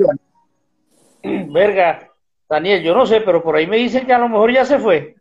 menos. 1.23 1.49
Verga, 1.53 2.11
Daniel, 2.49 2.83
yo 2.83 2.93
no 2.93 3.05
sé, 3.05 3.21
pero 3.21 3.41
por 3.41 3.55
ahí 3.55 3.67
me 3.67 3.77
dicen 3.77 4.05
que 4.05 4.13
a 4.13 4.17
lo 4.19 4.27
mejor 4.29 4.51
ya 4.51 4.65
se 4.65 4.77
fue. 4.79 5.15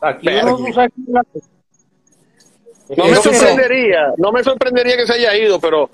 Aquí 0.00 0.26
no 0.26 0.58
No 2.96 3.06
me 3.06 3.14
sorprendería, 3.16 4.12
no 4.18 4.32
me 4.32 4.42
sorprendería 4.44 4.96
que 4.96 5.06
se 5.06 5.14
haya 5.14 5.36
ido, 5.36 5.58
pero 5.60 5.88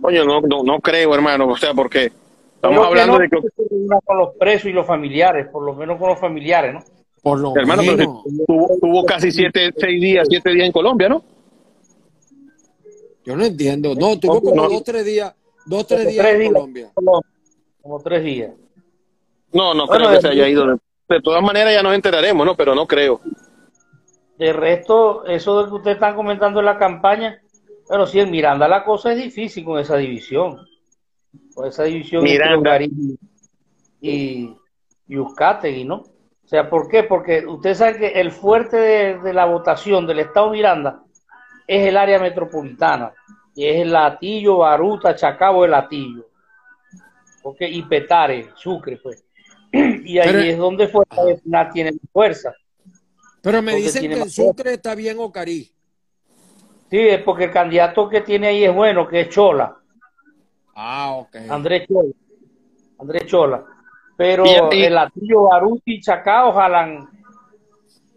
coño, 0.00 0.24
no, 0.24 0.40
no, 0.40 0.62
no 0.62 0.80
creo, 0.80 1.14
hermano, 1.14 1.48
o 1.48 1.56
sea, 1.56 1.74
porque 1.74 2.10
estamos 2.58 2.78
Creo 2.78 2.82
que 2.82 3.00
hablando 3.00 3.12
no, 3.14 3.18
de 3.20 3.28
que, 3.28 4.00
con 4.04 4.18
los 4.18 4.36
presos 4.36 4.66
y 4.66 4.72
los 4.72 4.86
familiares, 4.86 5.46
por 5.52 5.64
lo 5.64 5.74
menos 5.74 5.98
con 5.98 6.08
los 6.10 6.18
familiares, 6.18 6.74
¿no? 6.74 6.80
Por 7.22 7.38
lo 7.40 7.54
hermano, 7.56 7.82
pero 7.84 7.96
menos. 7.96 8.22
tuvo, 8.46 8.68
tuvo 8.80 9.04
casi 9.04 9.30
siete, 9.32 9.70
seis 9.76 10.00
días, 10.00 10.26
siete 10.30 10.50
días 10.50 10.66
en 10.66 10.72
Colombia, 10.72 11.08
¿no? 11.08 11.22
Yo 13.24 13.36
no 13.36 13.44
entiendo. 13.44 13.94
No, 13.94 14.18
tuvo 14.18 14.40
como 14.40 14.62
No. 14.62 14.68
dos, 14.68 14.84
tres 14.84 15.04
días, 15.04 15.34
dos, 15.66 15.86
tres 15.86 16.00
Como 16.00 16.10
días 16.12 16.24
tres 16.24 16.34
en 16.34 16.40
días. 16.40 16.52
Colombia. 16.52 16.90
Como 17.82 18.00
tres 18.00 18.24
días. 18.24 18.50
No, 19.52 19.74
no 19.74 19.86
Bueno, 19.86 20.06
creo 20.06 20.16
que 20.16 20.20
se 20.22 20.28
de- 20.28 20.32
haya 20.34 20.48
ido. 20.48 20.66
De, 20.66 20.76
de 21.08 21.20
todas 21.22 21.42
maneras 21.42 21.72
ya 21.74 21.82
nos 21.82 21.94
enteraremos, 21.94 22.46
¿no? 22.46 22.54
Pero 22.56 22.74
no 22.74 22.86
creo. 22.86 23.20
De 24.38 24.52
resto, 24.52 25.26
eso 25.26 25.62
de 25.62 25.68
que 25.68 25.74
ustedes 25.74 25.96
están 25.96 26.14
comentando 26.14 26.60
en 26.60 26.66
la 26.66 26.78
campaña, 26.78 27.42
pero 27.88 28.06
sí, 28.06 28.20
en 28.20 28.30
Miranda 28.30 28.68
la 28.68 28.84
cosa 28.84 29.12
es 29.12 29.18
difícil 29.18 29.64
con 29.64 29.78
esa 29.80 29.96
división. 29.96 30.67
Con 31.54 31.68
esa 31.68 31.84
división 31.84 32.26
entre 32.26 32.38
Miranda. 32.44 32.58
Ocarí 32.70 32.90
y, 34.00 34.56
y 35.08 35.16
Uzcategui, 35.18 35.84
¿no? 35.84 35.96
O 35.96 36.48
sea, 36.48 36.68
¿por 36.70 36.88
qué? 36.88 37.02
Porque 37.02 37.44
ustedes 37.46 37.78
saben 37.78 37.98
que 37.98 38.08
el 38.20 38.30
fuerte 38.32 38.76
de, 38.76 39.18
de 39.18 39.32
la 39.34 39.44
votación 39.44 40.06
del 40.06 40.20
Estado 40.20 40.50
Miranda 40.50 41.02
es 41.66 41.86
el 41.88 41.96
área 41.96 42.18
metropolitana, 42.18 43.12
y 43.54 43.66
es 43.66 43.76
el 43.82 43.92
Latillo, 43.92 44.58
Baruta, 44.58 45.14
Chacabo, 45.14 45.64
el 45.66 45.72
Latillo. 45.72 46.26
¿Ok? 47.42 47.56
Y 47.62 47.82
Petare, 47.82 48.50
Sucre, 48.54 48.96
pues. 49.02 49.24
Y 49.72 50.18
ahí 50.18 50.28
Pero- 50.28 50.38
es 50.40 50.56
donde 50.58 50.88
Fuerza 50.88 51.24
Vecinal 51.24 51.70
tiene 51.72 51.92
fuerza. 52.12 52.54
Pero 53.42 53.60
me 53.62 53.74
dicen 53.76 54.10
que 54.10 54.18
en 54.20 54.30
Sucre 54.30 54.72
está 54.74 54.94
bien 54.94 55.18
Ocarí. 55.20 55.70
Sí, 56.90 56.98
es 56.98 57.22
porque 57.22 57.44
el 57.44 57.50
candidato 57.52 58.08
que 58.08 58.22
tiene 58.22 58.48
ahí 58.48 58.64
es 58.64 58.74
bueno, 58.74 59.06
que 59.06 59.20
es 59.22 59.28
Chola, 59.28 59.76
Ah, 60.80 61.16
ok. 61.16 61.34
Andrés 61.50 61.88
Chola. 61.88 62.12
Andrés 63.00 63.26
Chola. 63.26 63.64
Pero 64.16 64.44
Y- 64.46 64.76
y- 64.76 64.84
el 64.84 64.94
Latillo, 64.94 65.42
Baruti 65.42 65.94
y 65.94 66.00
Chacao 66.00 66.52
jalan 66.52 67.08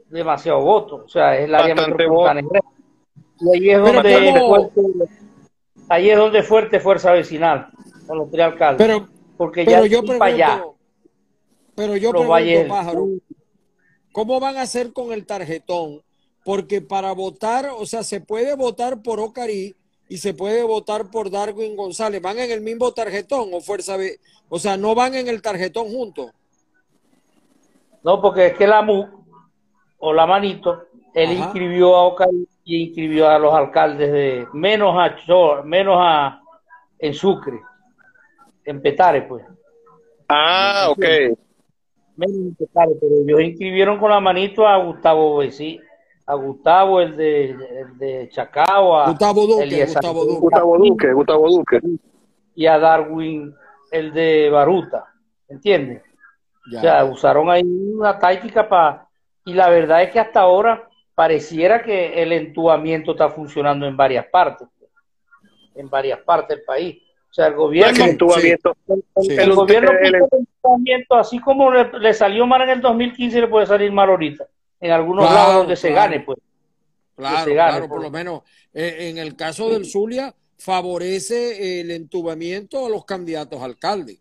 demasiado 0.10 0.62
votos. 0.62 1.02
O 1.06 1.10
sea, 1.10 1.36
es 1.38 1.45
el 1.45 1.56
área 1.56 1.74
metropolitana. 1.74 2.41
Y 3.39 3.56
ahí 3.56 3.69
es 3.71 3.80
donde 3.80 4.41
fuerte, 4.45 4.82
ahí 5.89 6.10
es 6.12 6.17
donde 6.17 6.43
fuerte 6.43 6.80
fuerza 6.80 7.12
vecinal 7.13 7.69
con 8.06 8.19
los 8.19 8.30
tres 8.30 8.45
alcaldes. 8.45 8.88
Pero, 8.88 9.08
porque 9.38 9.65
pero 9.65 9.84
ya 9.84 9.88
yo 9.88 10.06
para 10.06 10.26
allá, 10.26 10.47
pregunto, 10.56 10.78
pero 11.74 11.95
yo 11.97 12.13
valles 12.28 12.60
pregunto, 12.60 12.76
pájaro, 12.76 13.08
¿cómo 14.12 14.39
van 14.39 14.58
a 14.58 14.62
hacer 14.62 14.93
con 14.93 15.12
el 15.13 15.26
tarjetón? 15.26 16.04
Porque 16.45 16.82
para 16.82 17.12
votar, 17.13 17.69
o 17.76 17.88
sea, 17.88 18.04
se 18.04 18.21
puede 18.21 18.56
votar 18.56 19.02
por 19.02 19.19
Ocarí 19.19 19.76
y 20.12 20.17
se 20.17 20.34
puede 20.34 20.62
votar 20.63 21.10
por 21.10 21.32
Darwin 21.32 21.74
González. 21.78 22.21
¿Van 22.21 22.38
en 22.38 22.52
el 22.52 22.60
mismo 22.60 22.91
tarjetón 22.91 23.50
o 23.54 23.62
Fuerza 23.62 23.95
B? 23.95 24.19
O 24.50 24.60
sea, 24.60 24.76
no 24.76 24.93
van 24.93 25.15
en 25.15 25.30
el 25.30 25.41
tarjetón 25.41 25.88
juntos. 25.88 26.32
No, 28.04 28.21
porque 28.21 28.47
es 28.47 28.58
que 28.58 28.67
la 28.67 28.82
MU 28.82 29.06
o 30.00 30.12
la 30.12 30.26
Manito, 30.26 30.84
él 31.13 31.30
Ajá. 31.32 31.45
inscribió 31.45 31.95
a 31.95 32.08
Ocari 32.08 32.45
y 32.65 32.88
inscribió 32.88 33.30
a 33.30 33.39
los 33.39 33.54
alcaldes 33.54 34.12
de 34.12 34.47
menos 34.52 34.95
a 34.97 35.15
Cho- 35.15 35.63
menos 35.63 35.95
a 35.97 36.41
en 37.00 37.13
Sucre, 37.13 37.62
en 38.65 38.82
Petare, 38.82 39.21
pues. 39.21 39.45
Ah, 40.28 40.88
ok. 40.89 41.06
Menos 42.17 42.36
en 42.36 42.56
Petare, 42.56 42.91
pero 43.00 43.15
ellos 43.24 43.41
inscribieron 43.50 43.97
con 43.97 44.10
la 44.10 44.19
Manito 44.19 44.67
a 44.67 44.76
Gustavo 44.84 45.38
Besi, 45.38 45.80
a 46.32 46.36
Gustavo, 46.36 47.02
el 47.02 47.17
de, 47.17 47.50
el 47.52 47.98
de 47.98 48.30
Chacao, 48.32 48.98
a 48.98 49.10
Gustavo 49.10 49.46
Duque, 49.48 49.63
Eliezer 49.63 49.88
Gustavo 49.96 50.24
Duque. 50.26 50.39
Gustavo 50.39 50.78
Duque, 50.78 51.13
Gustavo 51.13 51.50
Duque. 51.50 51.80
y 52.56 52.65
a 52.67 52.80
Darwin, 52.80 53.54
el 53.91 54.13
de 54.13 54.50
Baruta, 54.50 55.06
¿entiendes? 55.50 56.02
Ya. 56.72 56.78
O 56.78 56.82
sea, 56.82 57.06
usaron 57.06 57.50
ahí 57.50 57.63
una 57.65 58.17
táctica 58.17 58.70
para... 58.70 59.08
Y 59.46 59.54
la 59.54 59.70
verdad 59.70 60.04
es 60.04 60.12
que 60.12 60.20
hasta 60.20 60.39
ahora 60.41 60.88
pareciera 61.15 61.84
que 61.84 62.22
el 62.24 62.32
entubamiento 62.32 63.12
está 63.12 63.30
funcionando 63.30 63.86
en 63.86 63.98
varias 63.98 64.26
partes, 64.28 64.67
en 65.76 65.89
varias 65.89 66.20
partes 66.20 66.56
del 66.58 66.63
país. 66.65 67.02
O 67.30 67.34
sea, 67.34 67.48
el 67.48 67.56
gobierno... 67.56 68.04
El 68.06 68.10
entubamiento. 68.12 68.74
el, 68.88 69.04
Sí. 69.24 69.36
el 69.38 69.54
gobierno 69.54 69.91
El- 70.00 70.15
el- 70.15 70.22
puso 70.22 70.36
el 70.38 70.39
entubamiento, 70.48 71.15
así 71.15 71.39
como 71.39 71.72
le, 71.72 71.89
le 72.00 72.13
salió 72.13 72.46
mal 72.48 72.62
en 72.62 72.70
el 72.70 72.82
2015, 72.82 73.41
le 73.41 73.48
puede 73.48 73.65
salir 73.65 73.91
mal 73.91 74.10
ahorita. 74.10 74.46
En 74.82 74.91
algunos 74.91 75.26
Claro, 75.26 75.36
lados 75.36 75.56
donde 75.58 75.76
se 75.76 75.91
gane, 75.91 76.20
pues. 76.22 76.39
Claro, 77.15 77.54
gane, 77.54 77.72
claro, 77.72 77.88
por 77.88 77.98
por- 77.98 78.04
lo 78.04 78.12
menos 78.12 78.41
eh, 78.74 79.10
en 79.12 79.17
el 79.20 79.36
caso 79.36 79.70
del 79.70 79.86
Zulia 79.86 80.34
favorece 80.58 81.82
el 81.82 81.91
entubamiento 81.91 82.86
a 82.86 82.89
los 82.89 83.06
candidatos 83.06 83.62
a 83.62 83.65
alcalde. 83.65 84.20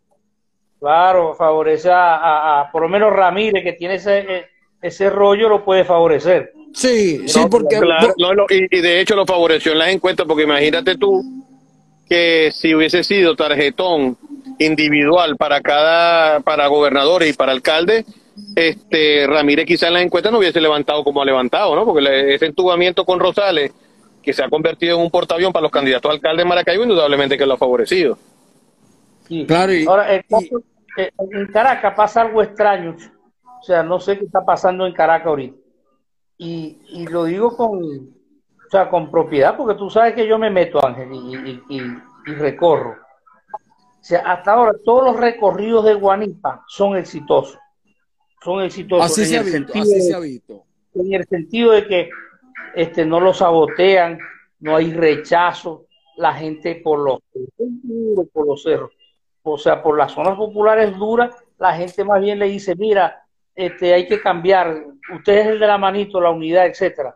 Claro, 0.79 1.35
favorece 1.35 1.91
a, 1.91 2.17
a- 2.17 2.61
a- 2.61 2.73
por 2.73 2.83
lo 2.83 2.89
menos 2.89 3.13
Ramírez, 3.13 3.63
que 3.63 3.73
tiene 3.75 3.95
ese, 3.95 4.19
eh, 4.19 4.47
ese 4.83 5.09
rollo, 5.11 5.49
lo 5.49 5.65
puede 5.65 5.85
favorecer. 5.85 6.53
Sí, 6.75 7.27
sí, 7.29 7.47
porque 7.51 7.79
Claro, 7.79 8.15
no, 8.19 8.35
no, 8.35 8.47
y, 8.49 8.77
y 8.77 8.81
de 8.81 9.01
hecho 9.01 9.17
lo 9.17 9.27
favoreció 9.27 9.73
en 9.73 9.79
las 9.79 9.89
encuestas, 9.89 10.27
porque 10.27 10.45
imagínate 10.45 10.97
tú 10.97 11.23
que 12.09 12.51
si 12.53 12.75
hubiese 12.75 13.05
sido 13.05 13.37
tarjetón 13.37 14.17
individual 14.59 15.37
para 15.37 15.61
cada, 15.61 16.41
para 16.41 16.67
gobernadores 16.67 17.31
y 17.31 17.33
para 17.33 17.53
alcaldes, 17.53 18.05
este 18.57 19.27
Ramírez 19.27 19.67
quizá 19.67 19.89
en 19.89 19.95
las 19.95 20.03
encuestas 20.03 20.33
no 20.33 20.39
hubiese 20.39 20.61
levantado 20.61 21.03
como 21.05 21.23
ha 21.23 21.25
levantado, 21.25 21.75
¿no? 21.75 21.85
Porque 21.85 22.35
ese 22.35 22.47
entubamiento 22.47 23.05
con 23.05 23.19
Rosales, 23.21 23.73
que 24.23 24.33
se 24.33 24.43
ha 24.45 24.49
convertido 24.51 24.97
en 24.97 25.03
un 25.03 25.11
portaavión 25.11 25.53
para 25.53 25.63
los 25.63 25.73
candidatos 25.73 26.11
a 26.11 26.15
alcalde 26.15 26.43
de 26.43 26.49
Maracaibo, 26.49 26.83
indudablemente 26.83 27.39
que 27.39 27.47
lo 27.47 27.55
ha 27.55 27.59
favorecido. 27.59 28.19
Sí. 29.29 29.47
Claro, 29.47 29.73
y- 29.73 29.87
Ahora, 29.87 30.13
el 30.15 30.21
y- 30.21 30.29
caso- 30.29 30.63
en 30.97 31.47
Caracas 31.53 31.95
pasa 31.97 32.23
algo 32.23 32.43
extraño. 32.43 32.97
O 33.61 33.63
sea, 33.63 33.83
no 33.83 34.01
sé 34.01 34.19
qué 34.19 34.25
está 34.25 34.45
pasando 34.45 34.87
en 34.87 34.93
Caracas 34.93 35.29
ahorita. 35.29 35.57
Y, 36.39 36.79
y 36.89 37.07
lo 37.07 37.25
digo 37.25 37.57
con, 37.57 37.79
o 37.79 38.71
sea, 38.71 38.89
con 38.91 39.11
propiedad, 39.11 39.57
porque 39.57 39.79
tú 39.79 39.89
sabes 39.91 40.15
que 40.15 40.27
yo 40.27 40.39
me 40.39 40.51
meto, 40.51 40.85
Ángel, 40.85 41.09
y, 41.13 41.19
y- 41.37 41.63
y- 41.79 42.31
y 42.31 42.35
recorro. 42.35 42.93
O 42.93 44.03
sea, 44.03 44.21
hasta 44.21 44.53
ahora 44.55 44.73
todos 44.85 45.05
los 45.05 45.17
recorridos 45.21 45.85
de 45.85 45.95
Guanipa 45.95 46.65
son 46.69 46.97
exitosos. 46.97 47.59
Son 48.43 48.63
exitosos 48.63 49.05
así 49.07 49.23
en 49.23 49.27
se 49.29 49.37
ha 49.37 49.41
el 49.41 49.45
visto, 49.45 49.59
sentido 49.59 49.83
así 49.83 49.95
de- 49.95 50.01
se 50.03 50.15
ha 50.15 50.19
visto. 50.21 50.65
en 50.95 51.13
el 51.15 51.25
sentido 51.27 51.73
de 51.73 51.87
que 51.87 52.11
este 52.75 53.05
no 53.05 53.21
lo 53.21 53.33
sabotean, 53.35 54.19
no 54.61 54.77
hay 54.77 54.93
rechazo, 54.93 55.87
la 56.17 56.35
gente 56.35 56.77
por 56.77 56.99
los 56.99 57.19
por 58.33 58.47
los 58.47 58.63
cerros, 58.63 58.93
o 59.43 59.57
sea, 59.59 59.83
por 59.83 59.97
las 59.97 60.13
zonas 60.13 60.37
populares 60.37 60.97
duras, 60.99 61.35
la 61.59 61.75
gente 61.75 62.05
más 62.05 62.21
bien 62.21 62.39
le 62.39 62.47
dice, 62.47 62.75
mira, 62.77 63.23
este 63.55 63.93
hay 63.95 64.07
que 64.07 64.21
cambiar, 64.21 64.85
usted 65.15 65.39
es 65.39 65.47
el 65.49 65.59
de 65.61 65.67
la 65.67 65.79
manito, 65.79 66.21
la 66.21 66.31
unidad, 66.31 66.67
etcétera. 66.67 67.15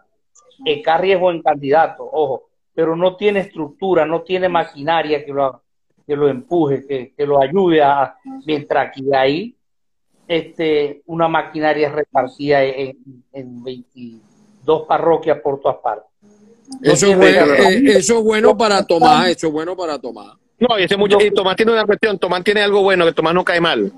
Está 0.65 0.99
riesgo 0.99 1.31
en 1.31 1.43
candidato, 1.43 2.09
ojo, 2.11 2.49
pero 2.75 2.97
no 2.97 3.17
tiene 3.17 3.41
estructura, 3.41 4.05
no 4.07 4.23
tiene 4.23 4.49
maquinaria 4.49 5.25
que 5.25 5.33
lo, 5.33 5.63
que 6.07 6.17
lo 6.17 6.29
empuje, 6.29 6.87
que, 6.87 7.13
que 7.15 7.27
lo 7.27 7.41
ayude 7.41 7.83
a, 7.83 8.17
mientras 8.47 8.93
que 8.95 9.03
ahí 9.17 9.55
este, 10.27 11.03
una 11.07 11.29
maquinaria 11.29 11.91
repartida 11.91 12.63
en, 12.65 12.97
en 13.33 13.63
22 13.63 14.83
parroquias 14.89 15.39
por 15.41 15.61
todas 15.61 15.79
partes. 15.79 16.11
Eso 16.83 17.15
bueno, 17.17 17.47
recorrido. 17.47 17.93
eh, 17.93 17.99
eso 17.99 18.19
es 18.19 18.25
bueno 18.25 18.57
para 18.57 18.85
Tomás, 18.87 19.29
eso 19.31 19.47
es 19.49 19.53
bueno 19.53 19.77
para 19.77 19.99
Tomás. 19.99 20.35
No, 20.59 20.79
y 20.79 20.85
ese 20.85 20.97
mucho, 20.97 21.21
y 21.21 21.31
Tomás 21.31 21.57
tiene 21.57 21.73
una 21.73 21.85
cuestión, 21.85 22.19
Tomás 22.19 22.43
tiene 22.43 22.63
algo 22.63 22.83
bueno, 22.83 23.05
que 23.05 23.13
Tomás 23.13 23.35
no 23.35 23.45
cae 23.45 23.61
mal. 23.61 23.93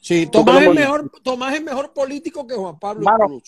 Sí, 0.00 0.26
Tomás 0.26 0.62
es 0.62 0.74
mejor, 0.74 1.10
Tomás 1.22 1.54
es 1.54 1.62
mejor 1.62 1.92
político 1.92 2.44
que 2.46 2.54
Juan 2.54 2.78
Pablo 2.78 3.02
Mano, 3.04 3.40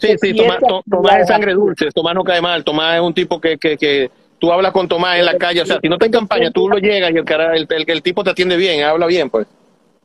Sí, 0.00 0.14
sí, 0.20 0.34
Tomás, 0.36 0.60
To- 0.60 0.82
Tomás 0.88 1.20
es 1.22 1.26
sangre 1.26 1.52
dulce, 1.52 1.90
Tomás 1.90 2.14
no 2.14 2.22
cae 2.24 2.40
mal, 2.40 2.62
Tomás 2.64 2.94
es 2.96 3.02
un 3.02 3.12
tipo 3.12 3.40
que, 3.40 3.58
que, 3.58 3.76
que 3.76 4.10
tú 4.38 4.52
hablas 4.52 4.72
con 4.72 4.86
Tomás 4.88 5.18
en 5.18 5.24
la 5.26 5.36
calle, 5.36 5.60
o 5.62 5.66
sea, 5.66 5.78
si 5.80 5.88
no 5.88 5.96
está 5.96 6.06
en 6.06 6.12
campaña, 6.12 6.50
tú 6.52 6.68
lo 6.68 6.78
llegas 6.78 7.10
y 7.12 7.16
el, 7.16 7.24
cara, 7.24 7.54
el, 7.56 7.66
el, 7.68 7.84
el 7.90 8.02
tipo 8.02 8.22
te 8.24 8.30
atiende 8.30 8.56
bien, 8.56 8.82
habla 8.84 9.06
bien, 9.06 9.28
pues. 9.28 9.46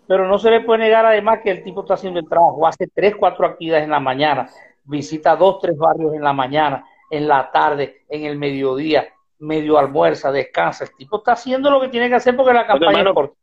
Pero 0.08 0.28
no 0.28 0.38
se 0.38 0.52
le 0.52 0.62
puede 0.62 0.84
negar 0.84 1.06
además 1.06 1.40
que 1.44 1.52
el 1.52 1.64
tipo 1.64 1.82
está 1.82 1.96
haciendo 1.96 2.20
el 2.20 2.30
trabajo, 2.30 2.68
hace 2.68 2.88
tres, 2.88 3.16
cuatro 3.16 3.46
actividades 3.46 3.86
en 3.86 3.92
la 3.92 4.00
mañana, 4.00 4.50
visita 4.84 5.36
dos, 5.36 5.60
tres 5.60 5.78
barrios 5.78 6.14
en 6.14 6.22
la 6.22 6.34
mañana, 6.34 6.86
en 7.10 7.28
la 7.28 7.52
tarde, 7.52 8.04
en 8.10 8.26
el 8.26 8.38
mediodía, 8.38 9.08
medio 9.40 9.78
almuerza, 9.78 10.32
descansa. 10.32 10.86
El 10.86 10.96
tipo 10.96 11.18
está 11.18 11.34
haciendo 11.34 11.70
lo 11.70 11.82
que 11.82 11.90
tiene 11.90 12.10
que 12.10 12.16
hacer 12.16 12.36
porque 12.36 12.54
la 12.54 12.68
campaña 12.68 13.00
hermano, 13.00 13.10
es 13.10 13.16
corta. 13.16 13.36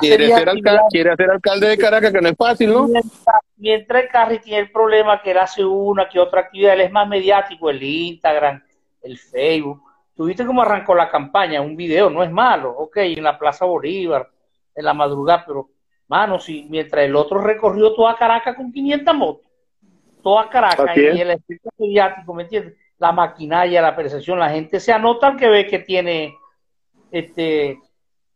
Quiere 0.00 0.28
ser, 0.28 0.48
alcalde, 0.48 0.80
quiere 0.90 1.14
ser 1.14 1.30
alcalde 1.30 1.68
de 1.68 1.78
Caracas, 1.78 2.12
que 2.12 2.20
no 2.20 2.28
es 2.28 2.36
fácil, 2.36 2.72
¿no? 2.72 2.88
Mientras, 2.88 3.40
mientras 3.56 4.02
el 4.02 4.08
Carri 4.08 4.38
tiene 4.40 4.60
el 4.60 4.72
problema 4.72 5.22
que 5.22 5.30
él 5.30 5.38
hace 5.38 5.64
una 5.64 6.08
que 6.08 6.18
otra 6.18 6.40
actividad, 6.40 6.74
él 6.74 6.80
es 6.80 6.90
más 6.90 7.06
mediático, 7.06 7.70
el 7.70 7.80
Instagram, 7.80 8.62
el 9.02 9.16
Facebook. 9.16 9.82
Tuviste 10.16 10.44
cómo 10.44 10.62
arrancó 10.62 10.94
la 10.94 11.08
campaña, 11.08 11.60
un 11.60 11.76
video, 11.76 12.10
no 12.10 12.24
es 12.24 12.30
malo, 12.30 12.70
ok, 12.70 12.96
en 12.96 13.22
la 13.22 13.38
Plaza 13.38 13.64
Bolívar, 13.64 14.28
en 14.74 14.84
la 14.84 14.92
madrugada, 14.92 15.44
pero, 15.46 15.68
mano, 16.08 16.38
si 16.38 16.66
mientras 16.68 17.04
el 17.04 17.16
otro 17.16 17.40
recorrió 17.40 17.94
toda 17.94 18.16
Caracas 18.16 18.56
con 18.56 18.72
500 18.72 19.14
motos, 19.14 19.46
toda 20.22 20.48
Caracas, 20.48 20.96
y 20.96 21.20
el 21.20 21.30
espíritu 21.30 21.68
mediático, 21.78 22.34
¿me 22.34 22.44
entiendes? 22.44 22.74
La 22.98 23.12
maquinaria, 23.12 23.82
la 23.82 23.94
percepción, 23.94 24.38
la 24.38 24.50
gente 24.50 24.80
se 24.80 24.92
anota 24.92 25.28
al 25.28 25.36
que 25.36 25.48
ve 25.48 25.66
que 25.66 25.80
tiene 25.80 26.34
este 27.10 27.78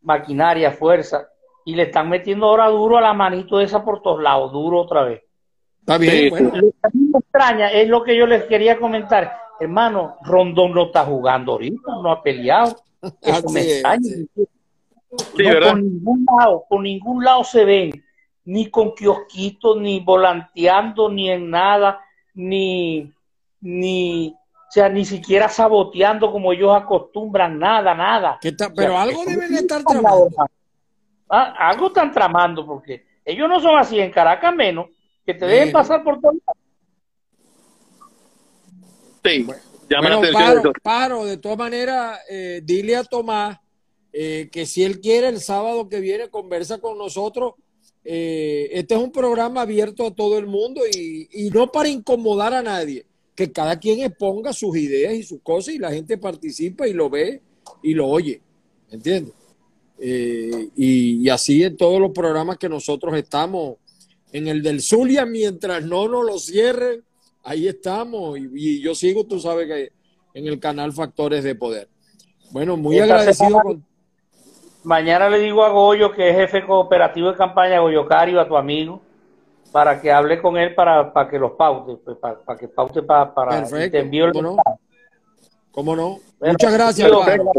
maquinaria, 0.01 0.71
fuerza, 0.71 1.27
y 1.65 1.75
le 1.75 1.83
están 1.83 2.09
metiendo 2.09 2.47
ahora 2.47 2.67
duro 2.67 2.97
a 2.97 3.01
la 3.01 3.13
manito 3.13 3.59
esa 3.59 3.83
por 3.83 4.01
todos 4.01 4.21
lados, 4.21 4.51
duro 4.51 4.79
otra 4.79 5.03
vez. 5.03 5.21
Está 5.79 5.97
bien, 5.97 6.11
Sí, 6.11 6.29
bueno. 6.29 6.49
Lo 6.55 6.61
que 6.61 6.77
a 6.83 6.89
mí 6.93 7.09
me 7.11 7.19
extraña 7.19 7.67
es 7.71 7.87
lo 7.87 8.03
que 8.03 8.15
yo 8.15 8.25
les 8.27 8.43
quería 8.43 8.79
comentar. 8.79 9.37
Hermano, 9.59 10.17
Rondón 10.23 10.73
no 10.73 10.85
está 10.85 11.05
jugando 11.05 11.53
ahorita, 11.53 11.91
no 12.01 12.11
ha 12.11 12.21
peleado. 12.23 12.75
Eso 13.21 13.49
me 13.49 13.61
es, 13.61 13.73
extraña. 13.73 14.01
sí. 14.01 14.47
Sí, 15.17 15.43
no, 15.43 15.59
por 15.59 15.83
ningún 15.83 16.25
lado, 16.25 16.63
por 16.69 16.81
ningún 16.81 17.23
lado 17.23 17.43
se 17.43 17.65
ven, 17.65 18.05
ni 18.45 18.69
con 18.69 18.93
kiosquitos, 18.95 19.77
ni 19.77 19.99
volanteando, 19.99 21.09
ni 21.09 21.29
en 21.29 21.49
nada, 21.49 21.99
ni, 22.33 23.11
ni, 23.59 24.33
o 24.33 24.71
sea, 24.71 24.87
ni 24.87 25.03
siquiera 25.03 25.49
saboteando 25.49 26.31
como 26.31 26.53
ellos 26.53 26.71
acostumbran, 26.73 27.59
nada, 27.59 27.93
nada. 27.93 28.39
¿Qué 28.41 28.53
tal? 28.53 28.71
O 28.71 28.75
sea, 28.75 28.85
Pero 28.85 28.97
algo 28.97 29.25
deben 29.25 29.53
estar 29.53 29.83
tramando. 29.83 30.29
Ah, 31.29 31.55
algo 31.69 31.87
están 31.87 32.11
tramando, 32.11 32.65
porque 32.65 33.05
ellos 33.25 33.49
no 33.49 33.59
son 33.59 33.77
así 33.77 33.99
en 33.99 34.11
Caracas 34.11 34.55
menos, 34.55 34.87
que 35.25 35.33
te 35.33 35.45
dejen 35.45 35.73
pasar 35.73 36.03
por 36.03 36.19
todos 36.21 36.35
lados. 36.35 36.61
Sí, 39.23 39.45
llama 39.89 40.09
la 40.09 40.15
Bueno, 40.15 40.17
atención 40.19 40.43
paro, 40.43 40.59
eso. 40.59 40.73
paro, 40.81 41.25
de 41.25 41.37
todas 41.37 41.57
maneras, 41.57 42.19
eh, 42.29 42.61
dile 42.63 42.95
a 42.95 43.03
Tomás 43.03 43.59
eh, 44.13 44.49
que 44.51 44.65
si 44.65 44.83
él 44.83 44.99
quiere 44.99 45.27
el 45.27 45.39
sábado 45.39 45.89
que 45.89 45.99
viene 45.99 46.29
conversa 46.29 46.79
con 46.79 46.97
nosotros. 46.97 47.53
Eh, 48.03 48.67
este 48.71 48.95
es 48.95 48.99
un 48.99 49.11
programa 49.11 49.61
abierto 49.61 50.07
a 50.07 50.15
todo 50.15 50.39
el 50.39 50.47
mundo 50.47 50.81
y, 50.91 51.29
y 51.31 51.51
no 51.51 51.71
para 51.71 51.87
incomodar 51.87 52.51
a 52.51 52.63
nadie, 52.63 53.05
que 53.35 53.51
cada 53.51 53.77
quien 53.77 53.99
exponga 53.99 54.53
sus 54.53 54.75
ideas 54.75 55.13
y 55.13 55.21
sus 55.21 55.39
cosas 55.43 55.75
y 55.75 55.77
la 55.77 55.91
gente 55.91 56.17
participa 56.17 56.87
y 56.87 56.93
lo 56.93 57.11
ve 57.11 57.41
y 57.83 57.93
lo 57.93 58.07
oye, 58.07 58.41
¿entiendes? 58.89 59.35
Eh, 59.99 60.69
y, 60.75 61.23
y 61.23 61.29
así 61.29 61.61
en 61.61 61.77
todos 61.77 62.01
los 62.01 62.09
programas 62.09 62.57
que 62.57 62.67
nosotros 62.67 63.15
estamos, 63.15 63.75
en 64.31 64.47
el 64.47 64.63
del 64.63 64.81
Zulia, 64.81 65.23
mientras 65.27 65.85
no 65.85 66.07
nos 66.07 66.25
lo 66.25 66.39
cierren, 66.39 67.03
ahí 67.43 67.67
estamos 67.67 68.39
y, 68.39 68.49
y 68.55 68.81
yo 68.81 68.95
sigo, 68.95 69.27
tú 69.27 69.39
sabes 69.39 69.67
que 69.67 69.91
en 70.33 70.47
el 70.47 70.59
canal 70.59 70.91
Factores 70.91 71.43
de 71.43 71.53
Poder. 71.53 71.87
Bueno, 72.49 72.77
muy 72.77 72.97
agradecido 72.97 73.61
con... 73.61 73.85
Mañana 74.83 75.29
le 75.29 75.39
digo 75.39 75.63
a 75.63 75.69
Goyo, 75.69 76.11
que 76.11 76.29
es 76.29 76.35
jefe 76.35 76.65
cooperativo 76.65 77.31
de 77.31 77.37
campaña, 77.37 77.79
Goyo 77.79 78.07
Cario, 78.07 78.39
a 78.41 78.47
tu 78.47 78.57
amigo, 78.57 79.01
para 79.71 80.01
que 80.01 80.11
hable 80.11 80.41
con 80.41 80.57
él 80.57 80.73
para, 80.73 81.13
para 81.13 81.29
que 81.29 81.37
los 81.37 81.51
paute, 81.51 81.95
pues, 82.03 82.17
para, 82.17 82.39
para 82.39 82.59
que 82.59 82.67
paute 82.67 83.03
para, 83.03 83.33
para 83.33 83.85
y 83.85 83.89
te 83.89 83.99
envío 83.99 84.25
el 84.25 84.33
¿cómo 84.33 84.55
no? 84.55 84.63
¿Cómo 85.71 85.95
no? 85.95 86.17
Bueno, 86.39 86.53
Muchas 86.53 86.73
gracias, 86.73 87.09
yo- 87.09 87.19
Pablo. 87.21 87.51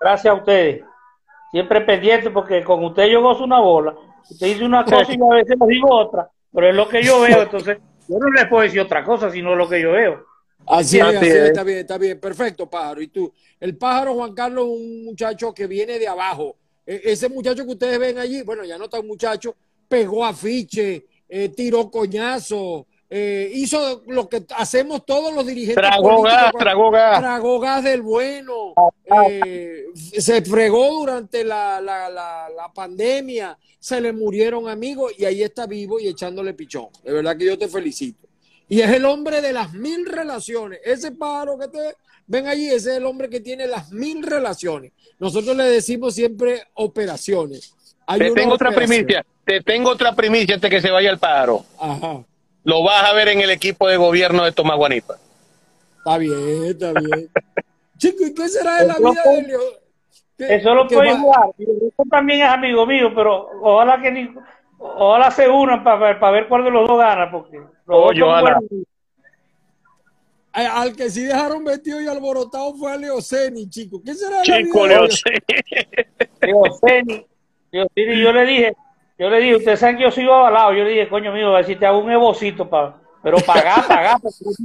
Gracias 0.00 0.32
a 0.32 0.36
ustedes. 0.36 0.84
Siempre 1.50 1.80
pendiente, 1.80 2.30
porque 2.30 2.62
con 2.62 2.84
usted 2.84 3.06
yo 3.06 3.20
gozo 3.22 3.44
una 3.44 3.60
bola. 3.60 3.94
Usted 4.30 4.46
dice 4.46 4.64
una 4.64 4.84
cosa 4.84 5.12
y 5.12 5.18
yo 5.18 5.32
a 5.32 5.36
veces 5.36 5.56
le 5.58 5.66
digo 5.66 5.90
otra, 5.90 6.28
pero 6.52 6.68
es 6.68 6.74
lo 6.74 6.88
que 6.88 7.02
yo 7.02 7.20
veo, 7.20 7.42
entonces 7.42 7.78
yo 8.08 8.18
no 8.18 8.30
le 8.30 8.46
puedo 8.46 8.62
decir 8.62 8.80
otra 8.80 9.02
cosa, 9.04 9.30
sino 9.30 9.54
lo 9.54 9.68
que 9.68 9.80
yo 9.80 9.92
veo. 9.92 10.24
Así 10.66 10.98
es, 10.98 11.04
Así 11.04 11.16
es, 11.26 11.34
es. 11.34 11.48
está 11.48 11.62
bien, 11.64 11.78
está 11.78 11.98
bien, 11.98 12.20
perfecto, 12.20 12.68
pájaro. 12.68 13.02
Y 13.02 13.08
tú, 13.08 13.32
el 13.60 13.76
pájaro 13.76 14.14
Juan 14.14 14.34
Carlos 14.34 14.66
es 14.66 14.70
un 14.80 15.04
muchacho 15.04 15.52
que 15.52 15.66
viene 15.66 15.98
de 15.98 16.08
abajo. 16.08 16.56
E- 16.86 17.00
ese 17.04 17.28
muchacho 17.28 17.64
que 17.64 17.72
ustedes 17.72 17.98
ven 17.98 18.18
allí, 18.18 18.42
bueno, 18.42 18.64
ya 18.64 18.78
no 18.78 18.84
está 18.84 19.00
un 19.00 19.06
muchacho, 19.08 19.54
pegó 19.88 20.24
afiche, 20.24 21.06
eh, 21.28 21.48
tiró 21.50 21.90
coñazo, 21.90 22.86
eh, 23.10 23.50
hizo 23.54 24.02
lo 24.06 24.28
que 24.28 24.42
hacemos 24.56 25.04
todos 25.04 25.34
los 25.34 25.46
dirigentes. 25.46 25.84
Tragó 25.84 26.22
gas, 26.22 26.52
tragó 26.58 26.90
gas. 26.90 27.20
tragó 27.20 27.60
gas 27.60 27.84
del 27.84 28.00
bueno, 28.02 28.72
eh, 29.28 29.84
se 29.94 30.40
fregó 30.42 30.88
durante 31.00 31.44
la, 31.44 31.80
la, 31.80 32.08
la, 32.08 32.48
la 32.56 32.72
pandemia, 32.72 33.58
se 33.78 34.00
le 34.00 34.12
murieron 34.12 34.68
amigos 34.68 35.12
y 35.18 35.24
ahí 35.26 35.42
está 35.42 35.66
vivo 35.66 36.00
y 36.00 36.08
echándole 36.08 36.54
pichón. 36.54 36.86
De 37.04 37.12
verdad 37.12 37.36
que 37.36 37.44
yo 37.44 37.58
te 37.58 37.68
felicito. 37.68 38.26
Y 38.72 38.80
es 38.80 38.90
el 38.90 39.04
hombre 39.04 39.42
de 39.42 39.52
las 39.52 39.74
mil 39.74 40.06
relaciones. 40.06 40.80
Ese 40.82 41.12
pájaro 41.12 41.58
que 41.58 41.68
te 41.68 41.94
ven 42.26 42.46
allí, 42.46 42.68
ese 42.68 42.92
es 42.92 42.96
el 42.96 43.04
hombre 43.04 43.28
que 43.28 43.38
tiene 43.38 43.66
las 43.66 43.92
mil 43.92 44.22
relaciones. 44.22 44.92
Nosotros 45.18 45.54
le 45.54 45.64
decimos 45.64 46.14
siempre 46.14 46.62
operaciones. 46.72 47.74
Hay 48.06 48.18
Te 48.18 48.30
tengo 48.30 48.54
otra 48.54 48.70
primicia, 48.72 49.26
te 49.44 49.60
tengo 49.60 49.90
otra 49.90 50.14
primicia 50.14 50.54
antes 50.54 50.70
que 50.70 50.80
se 50.80 50.90
vaya 50.90 51.10
el 51.10 51.18
paro. 51.18 51.66
Ajá. 51.78 52.24
Lo 52.64 52.82
vas 52.82 53.04
a 53.10 53.12
ver 53.12 53.28
en 53.28 53.42
el 53.42 53.50
equipo 53.50 53.86
de 53.88 53.98
gobierno 53.98 54.42
de 54.42 54.52
Tomás 54.52 54.78
Guanipa. 54.78 55.16
Está 55.98 56.16
bien, 56.16 56.64
está 56.64 56.92
bien. 56.94 57.28
Chico, 57.98 58.24
¿y 58.24 58.32
qué 58.32 58.48
será 58.48 58.76
de 58.78 58.86
la 58.86 58.94
vida 58.96 59.22
de 59.22 59.42
Leo? 59.48 59.60
¿Qué- 60.38 60.54
Eso 60.54 60.74
lo 60.74 60.88
puede 60.88 61.14
jugar. 61.14 61.50
Eso 61.58 62.04
también 62.10 62.40
es 62.40 62.48
amigo 62.48 62.86
mío, 62.86 63.12
pero 63.14 63.50
ojalá 63.60 64.00
que 64.00 64.10
ni, 64.10 64.34
ojalá 64.78 65.30
se 65.30 65.46
unan 65.46 65.84
para 65.84 66.30
ver 66.30 66.48
cuál 66.48 66.64
de 66.64 66.70
los 66.70 66.88
dos 66.88 66.96
gana, 66.96 67.30
porque 67.30 67.60
buenos. 67.86 68.64
Al 70.52 70.94
que 70.94 71.08
sí 71.08 71.22
dejaron 71.24 71.64
metido 71.64 72.00
y 72.00 72.06
alborotado 72.06 72.74
fue 72.74 72.92
a 72.92 72.96
Leoceni, 72.96 73.68
chico. 73.70 74.02
¿Qué 74.04 74.14
será 74.14 74.42
Chico, 74.42 74.82
vida 74.82 74.82
de 74.82 74.88
Leo, 74.88 75.02
Leo? 75.04 75.10
sí. 75.10 75.30
Leoceni, 76.42 77.26
Leoceni, 77.70 78.22
yo 78.22 78.32
le 78.32 78.44
dije, 78.46 78.72
yo 79.18 79.30
le 79.30 79.38
dije, 79.40 79.56
ustedes 79.56 79.80
saben 79.80 79.96
que 79.96 80.02
yo 80.02 80.10
sigo 80.10 80.34
avalado, 80.34 80.74
yo 80.74 80.84
le 80.84 80.90
dije, 80.90 81.08
coño 81.08 81.32
mío, 81.32 81.48
a 81.48 81.56
ver 81.56 81.64
si 81.64 81.76
te 81.76 81.86
hago 81.86 82.00
un 82.00 82.10
evocito 82.10 82.68
para, 82.68 82.96
pero 83.22 83.38
un 83.38 83.44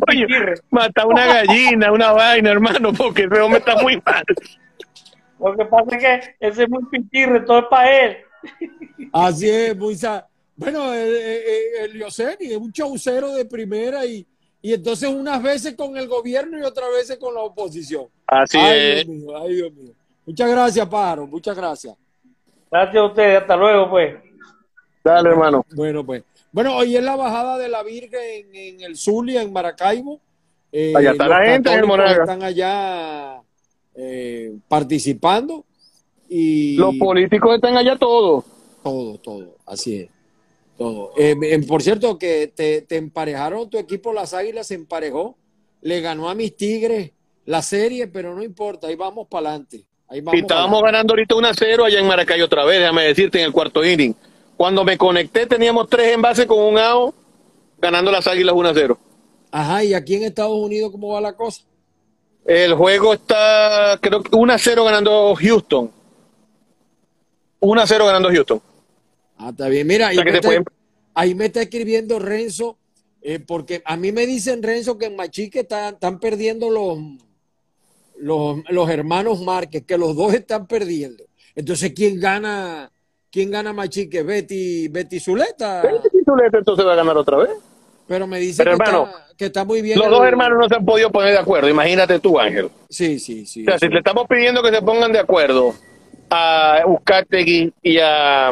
Oye, 0.09 0.25
pichirre. 0.27 0.55
mata 0.71 1.05
una 1.05 1.25
gallina, 1.25 1.91
una 1.93 2.11
vaina, 2.11 2.51
hermano, 2.51 2.91
porque 2.91 3.23
ese 3.23 3.39
hombre 3.39 3.59
está 3.59 3.81
muy 3.81 4.01
mal. 4.05 4.23
Lo 5.39 5.55
que 5.55 5.65
pasa 5.65 5.95
es 5.95 6.03
que 6.03 6.35
ese 6.47 6.63
es 6.63 6.69
muy 6.69 6.83
pichirre, 6.85 7.41
todo 7.41 7.59
es 7.59 7.65
para 7.69 7.91
él. 8.01 8.17
Así 9.13 9.49
es, 9.49 9.77
muy 9.77 9.95
sa- 9.95 10.27
Bueno, 10.57 10.93
el, 10.93 11.15
el, 11.15 11.91
el 11.91 11.97
Leoceni 11.99 12.51
es 12.51 12.57
un 12.57 12.73
chaucero 12.73 13.33
de 13.33 13.45
primera 13.45 14.05
y, 14.05 14.25
y 14.61 14.73
entonces 14.73 15.07
unas 15.09 15.41
veces 15.41 15.75
con 15.75 15.95
el 15.95 16.07
gobierno 16.07 16.57
y 16.57 16.63
otras 16.63 16.89
veces 16.91 17.17
con 17.17 17.33
la 17.33 17.41
oposición. 17.41 18.07
Así 18.25 18.57
ay, 18.57 18.79
es. 18.79 19.05
Dios 19.05 19.17
mío, 19.17 19.37
ay, 19.37 19.55
Dios 19.55 19.73
mío. 19.73 19.93
Muchas 20.25 20.49
gracias, 20.49 20.87
Pájaro, 20.87 21.27
muchas 21.27 21.55
gracias. 21.55 21.95
Gracias 22.69 22.95
a 22.97 23.05
ustedes, 23.05 23.41
hasta 23.41 23.55
luego, 23.55 23.89
pues. 23.89 24.15
Dale, 25.03 25.29
hermano. 25.29 25.65
Bueno, 25.73 26.05
pues. 26.05 26.23
Bueno, 26.51 26.75
hoy 26.75 26.97
es 26.97 27.03
la 27.03 27.15
bajada 27.15 27.57
de 27.57 27.69
la 27.69 27.83
Virgen 27.83 28.19
en, 28.19 28.55
en 28.55 28.81
el 28.81 28.97
Zulia, 28.97 29.41
en 29.41 29.53
Maracaibo. 29.53 30.19
Eh, 30.71 30.91
Allá 30.95 31.11
está 31.11 31.27
la 31.27 31.45
gente 31.45 31.71
en 31.71 31.87
Monaga. 31.87 32.23
Están 32.23 32.43
allá 32.43 33.41
eh, 33.95 34.57
participando 34.67 35.63
y 36.27 36.75
Los 36.75 36.95
políticos 36.95 37.55
están 37.55 37.77
allá 37.77 37.95
todos. 37.95 38.43
todo, 38.83 39.17
todo, 39.19 39.55
así 39.65 40.01
es. 40.01 40.09
Todo. 40.77 41.11
Eh, 41.17 41.35
eh, 41.41 41.65
por 41.67 41.81
cierto, 41.81 42.19
que 42.19 42.51
te, 42.55 42.81
te 42.81 42.97
emparejaron 42.97 43.69
tu 43.69 43.77
equipo, 43.77 44.13
las 44.13 44.33
Águilas 44.33 44.67
se 44.67 44.75
emparejó, 44.75 45.37
le 45.81 46.01
ganó 46.01 46.29
a 46.29 46.35
mis 46.35 46.55
Tigres 46.55 47.11
la 47.45 47.61
serie, 47.61 48.07
pero 48.07 48.35
no 48.35 48.43
importa, 48.43 48.87
ahí 48.87 48.95
vamos 48.95 49.27
para 49.27 49.49
adelante. 49.49 49.85
Y 50.11 50.39
estábamos 50.39 50.81
ganando 50.83 51.13
ahorita 51.13 51.35
1 51.35 51.47
a 51.47 51.53
0 51.53 51.85
allá 51.85 51.99
en 51.99 52.07
Maracay 52.07 52.41
otra 52.41 52.63
vez, 52.63 52.79
déjame 52.79 53.03
decirte, 53.03 53.39
en 53.39 53.45
el 53.45 53.51
cuarto 53.51 53.83
inning. 53.83 54.13
Cuando 54.55 54.83
me 54.83 54.97
conecté 54.97 55.45
teníamos 55.45 55.89
tres 55.89 56.13
envases 56.13 56.45
con 56.45 56.59
un 56.59 56.77
AO, 56.77 57.13
ganando 57.77 58.11
las 58.11 58.25
águilas 58.27 58.55
1 58.55 58.69
a 58.69 58.73
0. 58.73 58.99
Ajá, 59.51 59.83
y 59.83 59.93
aquí 59.93 60.15
en 60.15 60.23
Estados 60.23 60.57
Unidos, 60.57 60.91
¿cómo 60.91 61.09
va 61.09 61.21
la 61.21 61.33
cosa? 61.33 61.63
El 62.45 62.73
juego 62.75 63.13
está, 63.13 63.97
creo 64.01 64.23
que 64.23 64.35
1 64.35 64.53
a 64.53 64.57
0 64.57 64.83
ganando 64.85 65.35
Houston. 65.35 65.91
1 67.59 67.81
a 67.81 67.87
0 67.87 68.05
ganando 68.05 68.29
Houston. 68.29 68.61
Ah, 69.37 69.49
está 69.49 69.67
bien. 69.69 69.85
Mira, 69.87 70.07
ahí, 70.07 70.15
sea, 70.15 70.23
me, 70.25 70.31
está, 70.31 70.47
pueden- 70.47 70.65
ahí 71.13 71.35
me 71.35 71.45
está 71.45 71.61
escribiendo 71.61 72.19
Renzo, 72.19 72.77
eh, 73.21 73.39
porque 73.39 73.81
a 73.85 73.95
mí 73.97 74.11
me 74.11 74.25
dicen, 74.25 74.63
Renzo, 74.63 74.97
que 74.97 75.05
en 75.07 75.15
Machique 75.15 75.59
está- 75.61 75.89
están 75.89 76.19
perdiendo 76.19 76.69
los, 76.69 76.97
los, 78.19 78.57
los 78.69 78.89
hermanos 78.89 79.41
Márquez, 79.41 79.83
que 79.85 79.97
los 79.97 80.15
dos 80.15 80.33
están 80.33 80.67
perdiendo. 80.67 81.23
Entonces, 81.55 81.93
¿quién 81.95 82.19
gana? 82.19 82.91
¿Quién 83.31 83.51
gana 83.51 83.73
más 83.73 83.89
chique? 83.89 84.23
Betty, 84.23 84.87
Betty 84.87 85.19
Zuleta. 85.19 85.81
Betty 85.83 86.23
Zuleta 86.25 86.57
entonces 86.59 86.85
va 86.85 86.93
a 86.93 86.95
ganar 86.95 87.17
otra 87.17 87.37
vez. 87.37 87.49
Pero 88.07 88.25
me 88.25 88.39
dice 88.39 88.63
Pero, 88.63 88.77
que, 88.77 88.83
hermano, 88.83 89.05
está, 89.05 89.27
que 89.37 89.45
está 89.47 89.65
muy 89.65 89.81
bien. 89.81 89.97
Los 89.99 90.07
el- 90.07 90.13
dos 90.13 90.25
hermanos 90.25 90.57
no 90.59 90.67
se 90.69 90.75
han 90.75 90.85
podido 90.85 91.11
poner 91.11 91.33
de 91.33 91.39
acuerdo, 91.39 91.67
imagínate 91.69 92.19
tú, 92.19 92.39
Ángel. 92.39 92.69
Sí, 92.89 93.19
sí, 93.19 93.45
sí. 93.45 93.63
O 93.63 93.65
sea, 93.65 93.77
si 93.79 93.89
le 93.89 93.97
estamos 93.99 94.25
pidiendo 94.29 94.63
que 94.63 94.71
se 94.71 94.81
pongan 94.81 95.11
de 95.11 95.19
acuerdo 95.19 95.75
a 96.29 96.79
Uzcategui 96.87 97.73
y 97.83 97.97
a, 97.99 98.49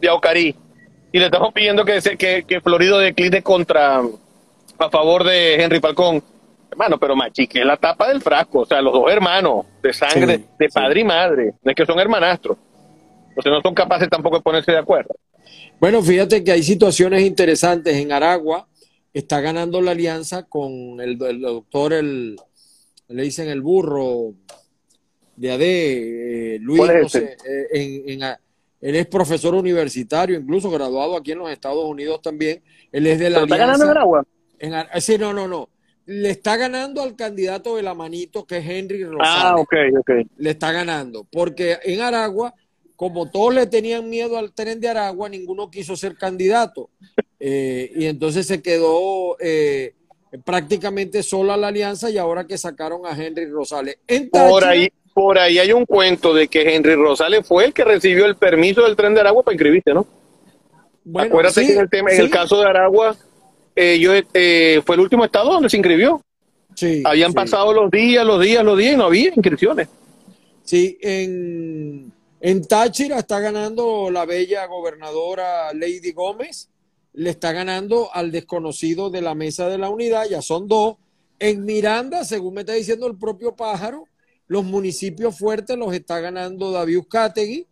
y 0.00 0.06
a 0.06 0.14
Ocarí, 0.14 0.54
y 1.12 1.18
le 1.18 1.24
estamos 1.26 1.52
pidiendo 1.52 1.84
que, 1.84 2.00
se- 2.00 2.16
que, 2.16 2.44
que 2.46 2.60
Florido 2.60 2.98
decline 2.98 3.42
contra 3.42 3.98
a 4.78 4.90
favor 4.90 5.24
de 5.24 5.54
Henry 5.62 5.80
Falcón, 5.80 6.22
hermano, 6.70 6.98
pero 6.98 7.16
Machique 7.16 7.60
es 7.60 7.66
la 7.66 7.76
tapa 7.76 8.08
del 8.08 8.20
frasco, 8.22 8.60
o 8.60 8.66
sea, 8.66 8.80
los 8.80 8.92
dos 8.92 9.10
hermanos 9.10 9.66
de 9.82 9.92
sangre, 9.92 10.36
Sí, 10.38 10.44
de 10.58 10.68
sí. 10.68 10.74
padre 10.74 11.00
y 11.00 11.04
madre, 11.04 11.54
no 11.62 11.70
es 11.70 11.76
que 11.76 11.86
son 11.86 11.98
hermanastros, 11.98 12.56
entonces 13.30 13.52
no 13.52 13.60
son 13.62 13.74
capaces 13.74 14.08
tampoco 14.08 14.36
de 14.36 14.42
ponerse 14.42 14.70
de 14.72 14.78
acuerdo. 14.78 15.14
Bueno, 15.80 16.02
fíjate 16.02 16.42
que 16.44 16.50
hay 16.52 16.62
situaciones 16.62 17.22
interesantes. 17.22 17.96
En 17.96 18.10
Aragua 18.12 18.66
está 19.14 19.40
ganando 19.40 19.80
la 19.80 19.92
alianza 19.92 20.42
con 20.42 21.00
el, 21.00 21.16
el 21.22 21.40
doctor, 21.40 21.92
el, 21.92 22.36
le 23.08 23.22
dicen 23.22 23.48
el 23.48 23.62
burro 23.62 24.32
de 25.36 25.52
AD, 25.52 25.60
eh, 25.62 26.58
Luis, 26.60 26.80
¿Cuál 26.80 26.96
es 26.96 27.02
no 27.02 27.08
sé, 27.08 27.36
eh, 27.48 27.66
en- 27.72 28.22
en 28.22 28.36
él 28.80 28.94
es 28.94 29.06
profesor 29.06 29.54
universitario, 29.54 30.38
incluso 30.38 30.70
graduado 30.70 31.16
aquí 31.16 31.32
en 31.32 31.38
los 31.38 31.50
Estados 31.50 31.84
Unidos 31.84 32.22
también. 32.22 32.62
Él 32.92 33.06
es 33.06 33.18
de 33.18 33.30
la 33.30 33.40
¿Pero 33.40 33.46
está 33.46 33.56
ganando 33.56 33.84
en. 33.84 33.90
Aragua? 33.90 34.26
En 34.58 35.00
sí, 35.00 35.18
no, 35.18 35.32
no, 35.32 35.48
no. 35.48 35.68
Le 36.06 36.30
está 36.30 36.56
ganando 36.56 37.02
al 37.02 37.16
candidato 37.16 37.76
de 37.76 37.82
la 37.82 37.94
manito, 37.94 38.46
que 38.46 38.58
es 38.58 38.66
Henry 38.66 39.04
Rosales. 39.04 39.26
Ah, 39.26 39.56
ok, 39.56 39.74
ok. 39.98 40.10
le 40.36 40.50
está 40.50 40.72
ganando. 40.72 41.24
Porque 41.30 41.78
en 41.82 42.00
Aragua, 42.00 42.54
como 42.96 43.30
todos 43.30 43.54
le 43.54 43.66
tenían 43.66 44.08
miedo 44.08 44.38
al 44.38 44.52
tren 44.54 44.80
de 44.80 44.88
Aragua, 44.88 45.28
ninguno 45.28 45.70
quiso 45.70 45.96
ser 45.96 46.16
candidato. 46.16 46.88
Eh, 47.38 47.92
y 47.94 48.06
entonces 48.06 48.46
se 48.46 48.62
quedó 48.62 49.36
eh, 49.38 49.94
prácticamente 50.44 51.22
sola 51.22 51.56
la 51.56 51.68
alianza 51.68 52.10
y 52.10 52.18
ahora 52.18 52.46
que 52.46 52.58
sacaron 52.58 53.02
a 53.04 53.10
Henry 53.10 53.46
Rosales. 53.46 53.98
En 54.06 54.30
Por 54.30 54.64
ahí, 54.64 54.88
por 55.18 55.36
ahí 55.36 55.58
hay 55.58 55.72
un 55.72 55.84
cuento 55.84 56.32
de 56.32 56.46
que 56.46 56.76
Henry 56.76 56.94
Rosales 56.94 57.44
fue 57.44 57.64
el 57.64 57.72
que 57.72 57.82
recibió 57.82 58.24
el 58.24 58.36
permiso 58.36 58.84
del 58.84 58.94
tren 58.94 59.14
de 59.14 59.20
Aragua 59.20 59.42
para 59.42 59.52
inscribirse, 59.52 59.92
¿no? 59.92 60.06
bueno, 61.02 61.26
Acuérdate 61.26 61.60
sí, 61.60 61.66
que 61.66 61.72
en 61.72 61.80
el, 61.80 61.90
tema, 61.90 62.12
en 62.12 62.20
el 62.20 62.30
caso 62.30 62.60
de 62.60 62.66
Aragua, 62.66 63.16
eh, 63.74 63.98
yo, 63.98 64.12
eh, 64.14 64.80
fue 64.86 64.94
el 64.94 65.00
último 65.00 65.24
estado 65.24 65.50
donde 65.50 65.68
se 65.68 65.76
inscribió. 65.76 66.22
sí, 66.76 67.02
Habían 67.04 67.32
sí. 67.32 67.34
pasado 67.34 67.72
los 67.72 67.90
días, 67.90 68.24
los 68.24 68.40
días, 68.40 68.64
los 68.64 68.78
días 68.78 68.94
y 68.94 68.96
no 68.96 69.06
había 69.06 69.32
inscripciones. 69.34 69.88
Sí, 70.62 70.96
en, 71.00 72.12
en 72.40 72.64
Táchira 72.68 73.18
está 73.18 73.40
ganando 73.40 74.12
la 74.12 74.24
bella 74.24 74.66
gobernadora 74.66 75.72
Lady 75.74 76.12
Gómez, 76.12 76.68
le 77.12 77.30
está 77.30 77.50
ganando 77.50 78.08
al 78.14 78.30
desconocido 78.30 79.10
de 79.10 79.20
la 79.20 79.34
mesa 79.34 79.68
de 79.68 79.78
la 79.78 79.88
unidad, 79.88 80.28
ya 80.30 80.42
son 80.42 80.68
dos. 80.68 80.94
En 81.40 81.64
Miranda, 81.64 82.22
según 82.22 82.54
me 82.54 82.60
está 82.60 82.74
diciendo 82.74 83.08
el 83.08 83.18
propio 83.18 83.56
pájaro, 83.56 84.07
los 84.48 84.64
municipios 84.64 85.38
fuertes 85.38 85.76
los 85.76 85.92
está 85.94 86.20
ganando 86.20 86.70
David 86.72 86.98
Uzcategui. 86.98 87.66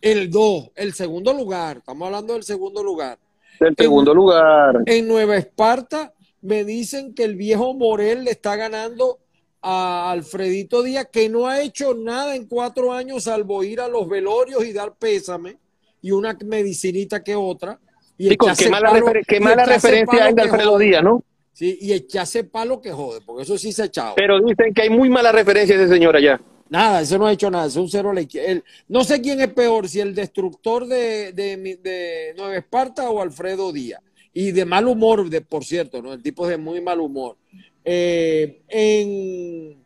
El 0.00 0.30
2, 0.30 0.70
el 0.74 0.92
segundo 0.92 1.32
lugar, 1.32 1.78
estamos 1.78 2.06
hablando 2.06 2.34
del 2.34 2.42
segundo 2.42 2.82
lugar. 2.82 3.18
Del 3.58 3.74
segundo 3.76 4.12
lugar. 4.14 4.82
En 4.84 5.08
Nueva 5.08 5.36
Esparta 5.36 6.12
me 6.42 6.64
dicen 6.64 7.14
que 7.14 7.24
el 7.24 7.34
viejo 7.36 7.72
Morel 7.74 8.24
le 8.24 8.32
está 8.32 8.54
ganando 8.56 9.18
a 9.62 10.10
Alfredito 10.12 10.82
Díaz, 10.82 11.08
que 11.10 11.28
no 11.28 11.46
ha 11.48 11.60
hecho 11.62 11.94
nada 11.94 12.36
en 12.36 12.46
cuatro 12.46 12.92
años 12.92 13.24
salvo 13.24 13.64
ir 13.64 13.80
a 13.80 13.88
los 13.88 14.06
velorios 14.08 14.64
y 14.64 14.72
dar 14.72 14.94
pésame 14.96 15.56
y 16.02 16.10
una 16.12 16.36
medicinita 16.44 17.24
que 17.24 17.34
otra. 17.34 17.78
Y 18.18 18.28
Chico, 18.28 18.46
echarse 18.46 18.64
qué 18.64 18.70
mala, 18.70 18.90
palo- 18.90 19.12
qué 19.26 19.40
mala 19.40 19.64
referencia 19.64 20.24
hay 20.26 20.34
de 20.34 20.42
Alfredo. 20.42 20.78
Díaz, 20.78 21.02
¿no? 21.02 21.22
Sí, 21.56 21.78
y 21.80 21.94
echarse 21.94 22.44
palo 22.44 22.82
que 22.82 22.92
jode, 22.92 23.22
porque 23.24 23.44
eso 23.44 23.56
sí 23.56 23.72
se 23.72 23.80
ha 23.80 23.84
echado. 23.86 24.14
Pero 24.14 24.38
dicen 24.44 24.74
que 24.74 24.82
hay 24.82 24.90
muy 24.90 25.08
mala 25.08 25.32
referencia 25.32 25.74
de 25.78 25.84
ese 25.84 25.94
señor 25.94 26.14
allá. 26.14 26.38
Nada, 26.68 27.00
eso 27.00 27.16
no 27.16 27.26
ha 27.26 27.32
hecho 27.32 27.50
nada, 27.50 27.64
es 27.66 27.76
un 27.76 27.88
cero 27.88 28.10
a 28.10 28.14
la 28.14 28.20
izquierda. 28.20 28.62
No 28.88 29.04
sé 29.04 29.22
quién 29.22 29.40
es 29.40 29.48
peor, 29.54 29.88
si 29.88 30.00
el 30.00 30.14
destructor 30.14 30.86
de, 30.86 31.32
de, 31.32 31.56
de 31.82 32.34
Nueva 32.36 32.58
Esparta 32.58 33.08
o 33.08 33.22
Alfredo 33.22 33.72
Díaz. 33.72 34.02
Y 34.34 34.52
de 34.52 34.66
mal 34.66 34.86
humor, 34.86 35.30
de, 35.30 35.40
por 35.40 35.64
cierto, 35.64 36.02
¿no? 36.02 36.12
El 36.12 36.22
tipo 36.22 36.44
es 36.44 36.50
de 36.50 36.58
muy 36.58 36.82
mal 36.82 37.00
humor. 37.00 37.38
Eh, 37.82 38.60
en, 38.68 39.82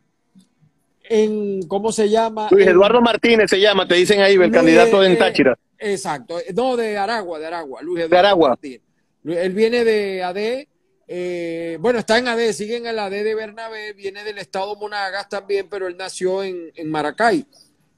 en, 1.03 1.67
¿cómo 1.69 1.93
se 1.93 2.09
llama? 2.09 2.49
Luis 2.51 2.65
En- 2.65 2.73
Eduardo 2.73 2.99
Martínez 3.01 3.49
se 3.49 3.61
llama, 3.61 3.87
te 3.87 3.95
dicen 3.95 4.19
ahí, 4.19 4.33
el 4.33 4.39
Luis, 4.39 4.51
candidato 4.51 4.99
de 4.99 5.13
eh, 5.13 5.15
Táchira. 5.15 5.57
Exacto, 5.79 6.37
no, 6.53 6.75
de 6.75 6.97
Aragua, 6.97 7.39
de 7.39 7.45
Aragua. 7.47 7.81
Luis 7.81 8.09
De 8.09 8.17
Aragua. 8.17 8.49
Martínez. 8.49 8.81
Él 9.23 9.53
viene 9.53 9.85
de 9.85 10.21
AD, 10.23 10.67
eh, 11.13 11.77
bueno, 11.81 11.99
está 11.99 12.17
en 12.19 12.29
AD, 12.29 12.53
sigue 12.53 12.77
en 12.77 12.85
el 12.85 12.97
AD 12.97 13.11
de 13.11 13.35
Bernabé, 13.35 13.91
viene 13.91 14.23
del 14.23 14.37
estado 14.37 14.77
Monagas 14.77 15.27
también, 15.27 15.67
pero 15.69 15.87
él 15.87 15.97
nació 15.97 16.41
en, 16.41 16.71
en 16.73 16.89
Maracay, 16.89 17.45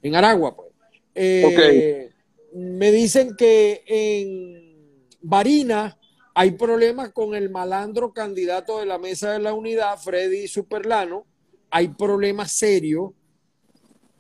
en 0.02 0.16
Aragua, 0.16 0.56
pues. 0.56 0.70
Eh, 1.14 2.10
Me 2.56 2.92
dicen 2.92 3.36
que 3.38 3.84
en 3.86 4.98
Barinas 5.22 5.96
hay 6.34 6.52
problemas 6.54 7.12
con 7.12 7.36
el 7.36 7.52
malandro 7.52 8.14
candidato 8.14 8.80
de 8.80 8.88
la 8.88 8.98
mesa 8.98 9.34
de 9.34 9.40
la 9.40 9.54
unidad, 9.54 9.96
Freddy 10.00 10.48
Superlano. 10.48 11.28
Hay 11.70 11.90
problemas 11.90 12.52
serios. 12.52 13.12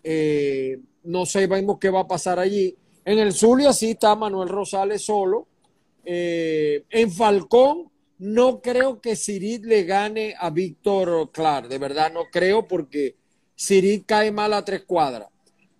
Eh, 0.03 0.77
no 1.03 1.25
sabemos 1.25 1.79
qué 1.79 1.89
va 1.89 2.01
a 2.01 2.07
pasar 2.07 2.37
allí. 2.37 2.77
En 3.05 3.17
el 3.17 3.33
Zulia 3.33 3.73
sí 3.73 3.89
está 3.89 4.15
Manuel 4.15 4.49
Rosales 4.49 5.01
solo. 5.01 5.47
Eh, 6.05 6.83
en 6.91 7.11
Falcón 7.11 7.91
no 8.23 8.61
creo 8.61 9.01
que 9.01 9.17
Sirit 9.17 9.65
le 9.65 9.83
gane 9.83 10.33
a 10.39 10.49
Víctor 10.49 11.29
Clar, 11.33 11.67
de 11.67 11.77
verdad 11.77 12.09
no 12.13 12.21
creo 12.31 12.65
porque 12.69 13.17
Sirit 13.53 14.05
cae 14.05 14.31
mal 14.31 14.53
a 14.53 14.63
tres 14.63 14.83
cuadras. 14.85 15.27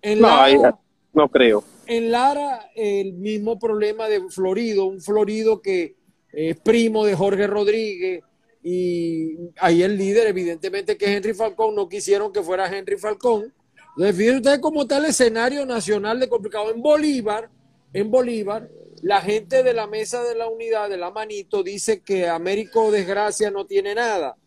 En 0.01 0.19
No, 0.19 0.27
Lara, 0.27 0.77
no 1.13 1.29
creo. 1.29 1.63
en 1.87 2.11
Lara 2.11 2.69
el 2.75 3.13
mismo 3.13 3.57
problema 3.57 4.09
de 4.09 4.21
Florido, 4.29 4.85
un 4.87 4.99
Florido 4.99 5.61
que 5.61 5.95
es 6.33 6.57
primo 6.59 7.05
de 7.05 7.15
Jorge 7.15 7.47
Rodríguez 7.47 8.21
y 8.61 9.37
ahí 9.57 9.81
el 9.81 9.97
líder 9.97 10.27
evidentemente 10.27 10.97
que 10.97 11.05
es 11.05 11.11
Henry 11.11 11.33
Falcón, 11.33 11.75
no 11.75 11.87
quisieron 11.87 12.33
que 12.33 12.43
fuera 12.43 12.67
Henry 12.67 12.97
Falcón. 12.97 13.53
Entonces, 13.95 14.17
fíjense 14.17 14.37
ustedes 14.37 14.59
cómo 14.59 14.81
está 14.81 14.97
el 14.97 15.05
escenario 15.05 15.65
nacional 15.65 16.19
de 16.19 16.27
complicado. 16.27 16.71
En 16.73 16.81
Bolívar, 16.81 17.49
en 17.93 18.11
Bolívar, 18.11 18.67
la 19.03 19.19
gente 19.21 19.63
de 19.63 19.73
la 19.73 19.85
mesa 19.85 20.23
de 20.23 20.33
la 20.33 20.47
unidad, 20.47 20.89
de 20.89 20.95
la 20.95 21.11
manito, 21.11 21.61
dice 21.61 21.99
que 21.99 22.25
Américo 22.25 22.89
Desgracia 22.89 23.51
no 23.51 23.65
tiene 23.65 23.93
nada. 23.93 24.37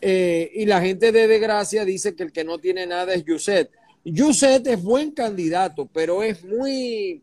Eh, 0.00 0.50
y 0.54 0.66
la 0.66 0.80
gente 0.80 1.12
de 1.12 1.28
Desgracia 1.28 1.84
dice 1.84 2.16
que 2.16 2.24
el 2.24 2.32
que 2.32 2.42
no 2.42 2.58
tiene 2.58 2.84
nada 2.84 3.14
es 3.14 3.24
Yuset. 3.24 3.70
Yuset 4.04 4.66
es 4.66 4.82
buen 4.82 5.12
candidato, 5.12 5.88
pero 5.92 6.24
es 6.24 6.44
muy, 6.44 7.22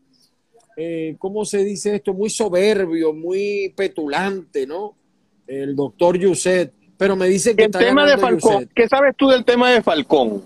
eh, 0.74 1.16
¿cómo 1.18 1.44
se 1.44 1.62
dice 1.64 1.96
esto? 1.96 2.14
Muy 2.14 2.30
soberbio, 2.30 3.12
muy 3.12 3.74
petulante, 3.76 4.66
¿no? 4.66 4.96
El 5.46 5.76
doctor 5.76 6.18
Yuset. 6.18 6.72
Pero 6.96 7.14
me 7.14 7.28
dicen 7.28 7.56
que 7.56 7.64
El 7.64 7.68
está 7.68 7.78
tema 7.80 8.08
de 8.08 8.16
Falcón, 8.16 8.52
Yuset. 8.54 8.70
¿qué 8.74 8.88
sabes 8.88 9.14
tú 9.18 9.28
del 9.28 9.44
tema 9.44 9.70
de 9.70 9.82
Falcón? 9.82 10.42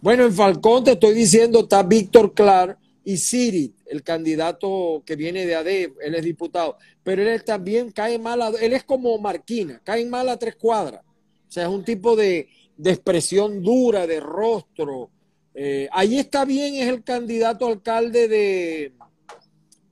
Bueno, 0.00 0.24
en 0.24 0.32
Falcón 0.32 0.82
te 0.82 0.92
estoy 0.92 1.14
diciendo, 1.14 1.60
está 1.60 1.84
Víctor 1.84 2.34
Clar 2.34 2.76
y 3.08 3.18
Siri, 3.18 3.72
el 3.86 4.02
candidato 4.02 5.00
que 5.06 5.14
viene 5.14 5.46
de 5.46 5.54
AD, 5.54 5.68
él 6.02 6.14
es 6.16 6.24
diputado, 6.24 6.76
pero 7.04 7.22
él 7.22 7.44
también 7.44 7.92
cae 7.92 8.18
mal, 8.18 8.42
a- 8.42 8.48
él 8.60 8.72
es 8.72 8.82
como 8.82 9.16
Marquina, 9.18 9.80
cae 9.84 10.04
mal 10.06 10.28
a 10.28 10.36
tres 10.36 10.56
cuadras. 10.56 11.02
O 11.48 11.52
sea, 11.52 11.62
es 11.62 11.68
un 11.68 11.84
tipo 11.84 12.16
de, 12.16 12.48
de 12.76 12.90
expresión 12.90 13.62
dura, 13.62 14.08
de 14.08 14.18
rostro. 14.18 15.10
Eh, 15.54 15.88
ahí 15.92 16.18
está 16.18 16.44
bien, 16.44 16.74
es 16.74 16.88
el 16.88 17.04
candidato 17.04 17.68
alcalde 17.68 18.26
de, 18.26 18.92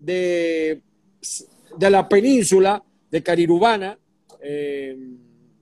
de, 0.01 0.83
de 1.79 1.91
la 1.91 2.09
península, 2.09 2.83
de 3.12 3.23
Carirubana. 3.23 3.97
eh, 4.43 4.99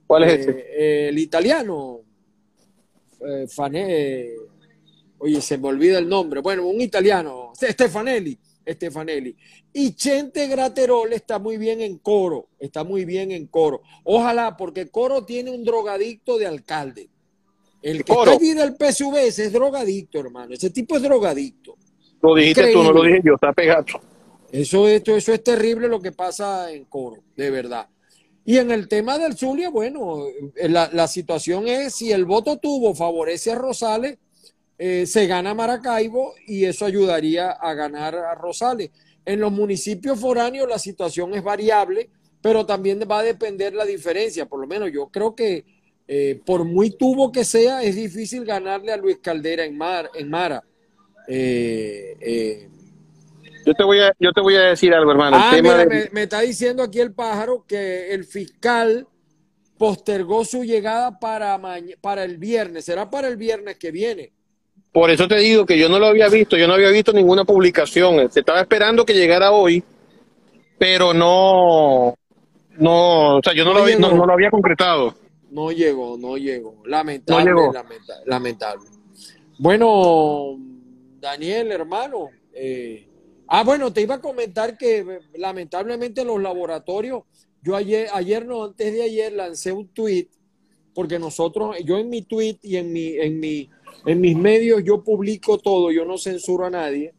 ¿Cuál 0.07 0.23
es 0.23 0.31
eh, 0.31 0.41
ese? 0.41 1.07
el 1.09 1.19
italiano. 1.19 1.99
eh, 3.21 3.45
eh, 3.75 4.35
oye, 5.23 5.41
se 5.41 5.57
me 5.57 5.69
olvida 5.69 5.99
el 5.99 6.09
nombre. 6.09 6.41
Bueno, 6.41 6.67
un 6.67 6.81
italiano, 6.81 7.53
Stefanelli. 7.55 8.37
Stefanelli. 8.67 9.35
Y 9.73 9.93
Chente 9.95 10.47
Graterol 10.47 11.13
está 11.13 11.39
muy 11.39 11.57
bien 11.57 11.81
en 11.81 11.97
coro, 11.97 12.47
está 12.59 12.83
muy 12.83 13.05
bien 13.05 13.31
en 13.31 13.47
coro. 13.47 13.81
Ojalá, 14.03 14.55
porque 14.57 14.89
coro 14.89 15.25
tiene 15.25 15.51
un 15.51 15.63
drogadicto 15.63 16.37
de 16.37 16.47
alcalde. 16.47 17.09
El 17.81 18.03
que 18.03 18.13
Coro. 18.13 18.31
está 18.31 18.43
allí 18.43 18.53
del 18.53 18.75
PSV 18.75 19.15
ese 19.27 19.45
es 19.45 19.53
drogadicto, 19.53 20.19
hermano. 20.19 20.53
Ese 20.53 20.69
tipo 20.69 20.95
es 20.95 21.01
drogadicto. 21.01 21.75
Lo 22.21 22.35
dijiste 22.35 22.71
tú, 22.71 22.83
no 22.83 22.93
lo 22.93 23.03
dije 23.03 23.21
yo, 23.23 23.35
está 23.35 23.51
pegado. 23.51 23.85
Eso, 24.51 24.87
esto, 24.87 25.15
eso 25.15 25.33
es 25.33 25.43
terrible 25.43 25.87
lo 25.87 25.99
que 25.99 26.11
pasa 26.11 26.71
en 26.71 26.85
coro, 26.85 27.23
de 27.35 27.49
verdad. 27.49 27.87
Y 28.45 28.57
en 28.57 28.71
el 28.71 28.87
tema 28.87 29.17
del 29.17 29.35
Zulia, 29.35 29.69
bueno, 29.69 30.27
eh, 30.55 30.69
la, 30.69 30.89
la 30.93 31.07
situación 31.07 31.67
es 31.67 31.95
si 31.95 32.11
el 32.11 32.25
voto 32.25 32.57
tuvo 32.57 32.93
favorece 32.93 33.51
a 33.51 33.55
Rosales, 33.55 34.17
eh, 34.77 35.05
se 35.05 35.27
gana 35.27 35.53
Maracaibo 35.53 36.33
y 36.47 36.65
eso 36.65 36.85
ayudaría 36.85 37.51
a 37.51 37.73
ganar 37.73 38.15
a 38.15 38.35
Rosales. 38.35 38.91
En 39.25 39.39
los 39.39 39.51
municipios 39.51 40.19
foráneos 40.19 40.67
la 40.67 40.79
situación 40.79 41.33
es 41.33 41.43
variable, 41.43 42.09
pero 42.41 42.65
también 42.65 42.99
va 43.09 43.19
a 43.19 43.23
depender 43.23 43.73
la 43.73 43.85
diferencia. 43.85 44.45
Por 44.45 44.59
lo 44.59 44.67
menos 44.67 44.91
yo 44.91 45.07
creo 45.07 45.33
que 45.35 45.63
eh, 46.07 46.41
por 46.45 46.65
muy 46.65 46.91
tubo 46.91 47.31
que 47.31 47.45
sea, 47.45 47.81
es 47.81 47.95
difícil 47.95 48.43
ganarle 48.43 48.91
a 48.91 48.97
Luis 48.97 49.19
Caldera 49.21 49.63
en, 49.63 49.77
Mar, 49.77 50.09
en 50.13 50.29
Mara. 50.29 50.63
Eh, 51.27 52.17
eh, 52.19 52.69
yo 53.65 53.73
te 53.73 53.83
voy 53.83 53.99
a, 54.01 54.13
yo 54.19 54.33
te 54.33 54.41
voy 54.41 54.55
a 54.55 54.61
decir 54.63 54.93
algo, 54.93 55.11
hermano. 55.11 55.37
Ah, 55.39 55.57
me, 56.11 56.23
está 56.23 56.41
diciendo 56.41 56.83
aquí 56.83 56.99
el 56.99 57.13
pájaro 57.13 57.63
que 57.65 58.13
el 58.13 58.25
fiscal 58.25 59.07
postergó 59.77 60.43
su 60.43 60.65
llegada 60.65 61.17
para, 61.19 61.59
para 62.01 62.25
el 62.25 62.37
viernes. 62.37 62.83
Será 62.85 63.09
para 63.09 63.29
el 63.29 63.37
viernes 63.37 63.77
que 63.77 63.91
viene. 63.91 64.33
Por 64.93 65.09
eso 65.09 65.27
te 65.27 65.37
digo 65.37 65.65
que 65.65 65.77
yo 65.77 65.89
no 65.89 65.97
lo 65.97 66.05
había 66.05 66.29
visto, 66.29 66.55
yo 66.55 66.67
no 66.67 66.75
había 66.75 66.89
visto 66.89 67.11
ninguna 67.11 67.43
publicación. 67.43 68.31
Se 68.31 68.41
estaba 68.41 68.61
esperando 68.61 69.03
que 69.03 69.15
llegara 69.15 69.51
hoy, 69.51 69.83
pero 70.77 71.15
no, 71.15 72.15
no, 72.77 73.37
o 73.37 73.41
sea, 73.43 73.53
yo 73.53 73.65
no, 73.65 73.73
lo, 73.73 73.81
había, 73.81 73.97
no, 73.97 74.23
lo 74.23 74.31
había 74.31 74.51
concretado. 74.51 75.15
No 75.49 75.71
llegó, 75.71 76.15
no 76.15 76.37
llegó. 76.37 76.75
Lamentable, 76.85 77.53
lamentable. 78.27 78.87
Bueno, 79.57 80.59
Daniel, 81.19 81.71
hermano. 81.71 82.29
Eh, 82.53 83.07
ah, 83.47 83.63
bueno, 83.63 83.91
te 83.91 84.01
iba 84.01 84.15
a 84.15 84.21
comentar 84.21 84.77
que 84.77 85.21
lamentablemente 85.35 86.23
los 86.23 86.39
laboratorios, 86.39 87.23
yo 87.63 87.75
ayer, 87.75 88.09
ayer 88.13 88.45
no, 88.45 88.65
antes 88.65 88.93
de 88.93 89.01
ayer 89.01 89.33
lancé 89.33 89.71
un 89.71 89.87
tweet, 89.87 90.27
porque 90.93 91.17
nosotros, 91.17 91.77
yo 91.83 91.97
en 91.97 92.09
mi 92.09 92.21
tweet 92.21 92.59
y 92.61 92.77
en 92.77 92.93
mi, 92.93 93.17
en 93.17 93.39
mi 93.39 93.69
en 94.05 94.21
mis 94.21 94.35
medios 94.35 94.83
yo 94.83 95.03
publico 95.03 95.57
todo, 95.57 95.91
yo 95.91 96.05
no 96.05 96.17
censuro 96.17 96.65
a 96.65 96.69
nadie. 96.69 97.13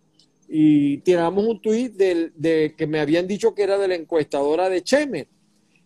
Y 0.49 0.99
tiramos 0.99 1.47
un 1.47 1.61
tuit 1.61 1.95
de, 1.95 2.75
que 2.77 2.87
me 2.87 3.01
habían 3.01 3.27
dicho 3.27 3.55
que 3.55 3.63
era 3.63 3.79
de 3.79 3.89
la 3.89 3.95
encuestadora 3.95 4.69
de 4.69 4.83
Cheme. 4.83 5.29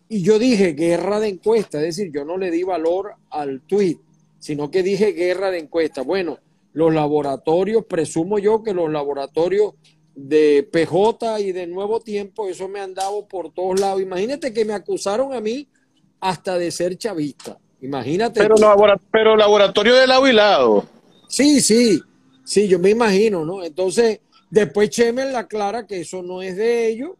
Y 0.09 0.21
yo 0.21 0.39
dije 0.39 0.73
guerra 0.73 1.19
de 1.19 1.29
encuesta, 1.29 1.77
es 1.79 1.95
decir, 1.95 2.11
yo 2.11 2.25
no 2.25 2.37
le 2.37 2.51
di 2.51 2.63
valor 2.63 3.13
al 3.29 3.61
tuit, 3.61 3.99
sino 4.39 4.71
que 4.71 4.83
dije 4.83 5.13
guerra 5.13 5.51
de 5.51 5.59
encuesta. 5.59 6.01
Bueno, 6.01 6.39
los 6.73 6.93
laboratorios, 6.93 7.85
presumo 7.85 8.39
yo 8.39 8.63
que 8.63 8.73
los 8.73 8.91
laboratorios 8.91 9.73
de 10.15 10.67
PJ 10.71 11.39
y 11.41 11.51
de 11.51 11.67
Nuevo 11.67 12.01
Tiempo, 12.01 12.49
eso 12.49 12.67
me 12.67 12.79
han 12.79 12.93
dado 12.93 13.27
por 13.27 13.53
todos 13.53 13.79
lados. 13.79 14.01
Imagínate 14.01 14.51
que 14.51 14.65
me 14.65 14.73
acusaron 14.73 15.33
a 15.33 15.39
mí 15.39 15.67
hasta 16.19 16.57
de 16.57 16.71
ser 16.71 16.97
chavista. 16.97 17.57
Imagínate. 17.81 18.39
Pero, 18.39 18.55
pero 19.11 19.35
laboratorio 19.35 19.95
de 19.95 20.07
lado 20.07 20.27
y 20.27 20.33
lado. 20.33 20.85
Sí, 21.27 21.61
sí, 21.61 22.01
sí, 22.43 22.67
yo 22.67 22.79
me 22.79 22.89
imagino, 22.89 23.45
¿no? 23.45 23.63
Entonces, 23.63 24.19
después 24.49 24.89
Chemel 24.89 25.35
aclara 25.35 25.85
que 25.85 26.01
eso 26.01 26.21
no 26.21 26.41
es 26.41 26.55
de 26.57 26.87
ellos 26.87 27.11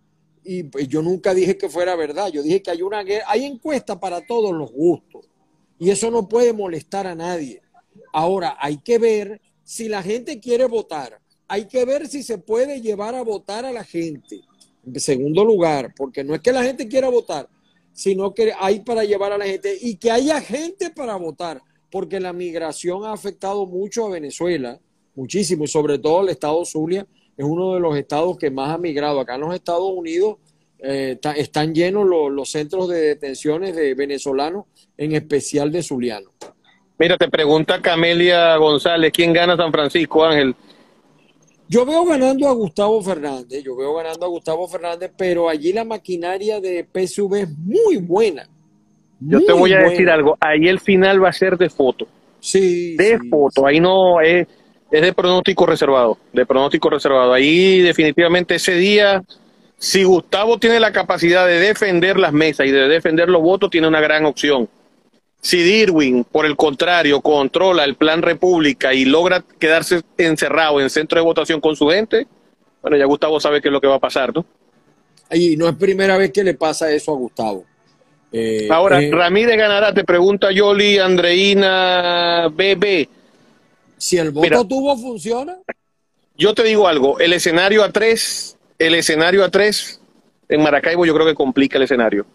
y 0.44 0.64
pues, 0.64 0.88
yo 0.88 1.02
nunca 1.02 1.34
dije 1.34 1.58
que 1.58 1.70
fuera 1.70 1.96
verdad. 1.96 2.30
Yo 2.30 2.42
dije 2.42 2.62
que 2.62 2.72
hay 2.72 2.82
una 2.82 3.04
guerra, 3.04 3.26
hay 3.28 3.46
encuesta 3.46 4.00
para 4.00 4.26
todos 4.26 4.54
los 4.54 4.72
gustos 4.72 5.30
y 5.78 5.92
eso 5.92 6.12
no 6.12 6.28
puede 6.28 6.54
molestar 6.54 7.08
a 7.08 7.16
nadie. 7.16 7.62
Ahora, 8.12 8.58
hay 8.60 8.78
que 8.78 8.98
ver 8.98 9.42
si 9.64 9.88
la 9.88 10.04
gente 10.04 10.40
quiere 10.40 10.66
votar. 10.66 11.20
Hay 11.48 11.66
que 11.66 11.86
ver 11.86 12.08
si 12.08 12.24
se 12.24 12.38
puede 12.38 12.82
llevar 12.82 13.16
a 13.16 13.24
votar 13.24 13.66
a 13.66 13.72
la 13.72 13.84
gente. 13.84 14.42
En 14.86 15.00
segundo 15.00 15.46
lugar, 15.46 15.94
porque 15.96 16.24
no 16.24 16.36
es 16.36 16.42
que 16.42 16.52
la 16.52 16.64
gente 16.64 16.88
quiera 16.88 17.10
votar, 17.10 17.48
sino 17.94 18.34
que 18.34 18.54
hay 18.60 18.82
para 18.82 19.04
llevar 19.04 19.32
a 19.32 19.38
la 19.38 19.46
gente 19.46 19.78
y 19.80 19.98
que 19.98 20.12
haya 20.12 20.42
gente 20.42 20.90
para 20.90 21.16
votar, 21.16 21.62
porque 21.92 22.20
la 22.20 22.34
migración 22.34 23.06
ha 23.06 23.14
afectado 23.14 23.66
mucho 23.66 24.06
a 24.06 24.10
Venezuela, 24.10 24.80
muchísimo, 25.16 25.64
y 25.64 25.68
sobre 25.68 26.00
todo 26.00 26.22
el 26.22 26.30
estado 26.30 26.64
Zulia 26.66 27.06
es 27.40 27.46
uno 27.46 27.74
de 27.74 27.80
los 27.80 27.98
estados 27.98 28.38
que 28.38 28.52
más 28.52 28.70
ha 28.70 28.78
migrado. 28.78 29.22
Acá 29.22 29.36
en 29.36 29.42
los 29.42 29.56
Estados 29.56 29.90
Unidos 29.90 30.38
eh, 30.78 31.18
están 31.38 31.74
llenos 31.74 32.06
los, 32.06 32.50
centros 32.50 32.90
de 32.90 33.00
detenciones 33.00 33.76
de 33.76 33.94
venezolanos, 33.96 34.66
en 34.98 35.14
especial 35.14 35.72
de 35.72 35.82
zulianos. 35.82 36.34
Mira, 36.98 37.18
te 37.18 37.30
pregunta 37.30 37.82
Camelia 37.82 38.58
González, 38.58 39.14
¿quién 39.14 39.32
gana 39.32 39.56
San 39.56 39.72
Francisco, 39.72 40.26
Ángel? 40.26 40.54
Yo 41.72 41.86
veo 41.86 42.04
ganando 42.04 42.50
a 42.50 42.54
Gustavo 42.54 43.00
Fernández, 43.04 43.64
yo 43.64 43.76
veo 43.76 43.94
ganando 43.94 44.26
a 44.26 44.30
Gustavo 44.30 44.68
Fernández, 44.68 45.12
pero 45.16 45.48
allí 45.48 45.72
la 45.72 45.84
maquinaria 45.84 46.60
de 46.60 46.84
PSV 46.84 47.36
es 47.36 47.50
muy 47.60 47.98
buena. 47.98 48.50
yo 49.20 49.46
te 49.46 49.54
voy 49.54 49.74
a 49.74 49.82
decir 49.82 50.10
algo, 50.10 50.36
ahí 50.40 50.68
el 50.68 50.80
final 50.80 51.24
va 51.24 51.30
a 51.30 51.34
ser 51.34 51.60
de 51.60 51.70
foto. 51.70 52.08
Sí. 52.40 52.98
De 52.98 53.20
foto, 53.30 53.68
ahí 53.68 53.80
no 53.80 54.20
es, 54.20 54.48
es 54.90 55.02
de 55.02 55.14
pronóstico 55.14 55.68
reservado, 55.68 56.18
de 56.34 56.44
pronóstico 56.44 56.90
reservado. 56.90 57.34
Ahí 57.34 57.82
definitivamente 57.82 58.56
ese 58.56 58.74
día, 58.74 59.24
si 59.78 60.04
Gustavo 60.04 60.58
tiene 60.58 60.80
la 60.80 60.92
capacidad 60.92 61.46
de 61.46 61.60
defender 61.60 62.18
las 62.18 62.34
mesas 62.34 62.66
y 62.66 62.72
de 62.72 62.88
defender 62.88 63.30
los 63.30 63.44
votos, 63.44 63.70
tiene 63.70 63.88
una 63.88 64.02
gran 64.02 64.26
opción. 64.26 64.68
Si 65.42 65.62
Dirwin, 65.62 66.26
por 66.26 66.46
el 66.46 66.56
contrario, 66.56 67.22
controla 67.22 67.86
el 67.86 67.96
plan 67.96 68.22
República 68.22 68.94
y 68.94 69.06
logra 69.06 69.44
quedarse 69.58 70.02
encerrado 70.18 70.82
en 70.82 70.90
centro 70.90 71.18
de 71.18 71.26
votación 71.26 71.62
con 71.62 71.76
su 71.76 71.88
gente, 71.88 72.28
bueno, 72.82 72.98
ya 72.98 73.06
Gustavo 73.06 73.40
sabe 73.40 73.62
qué 73.62 73.70
es 73.70 73.72
lo 73.72 73.82
que 73.82 73.88
va 73.88 73.96
a 73.96 74.00
pasar, 74.00 74.34
¿no? 74.34 74.46
Y 75.32 75.56
no 75.58 75.70
es 75.70 75.76
primera 75.76 76.18
vez 76.18 76.32
que 76.32 76.44
le 76.44 76.56
pasa 76.56 76.92
eso 76.92 77.14
a 77.14 77.16
Gustavo. 77.16 77.66
Eh, 78.32 78.68
Ahora, 78.70 79.02
eh, 79.02 79.10
Ramírez 79.12 79.58
ganará, 79.58 79.94
te 79.94 80.04
pregunta 80.04 80.52
Yoli, 80.52 80.98
Andreina, 80.98 82.48
BB. 82.50 83.08
Si 83.98 84.18
el 84.18 84.32
voto 84.32 84.66
tuvo, 84.66 84.98
funciona. 84.98 85.58
Yo 86.38 86.54
te 86.54 86.64
digo 86.64 86.88
algo, 86.88 87.20
el 87.20 87.34
escenario 87.34 87.84
a 87.84 87.92
tres, 87.92 88.58
el 88.78 88.96
escenario 88.96 89.44
a 89.44 89.50
tres 89.50 90.00
en 90.48 90.64
Maracaibo 90.64 91.06
yo 91.06 91.14
creo 91.14 91.28
que 91.28 91.36
complica 91.36 91.78
el 91.78 91.84
escenario. 91.84 92.26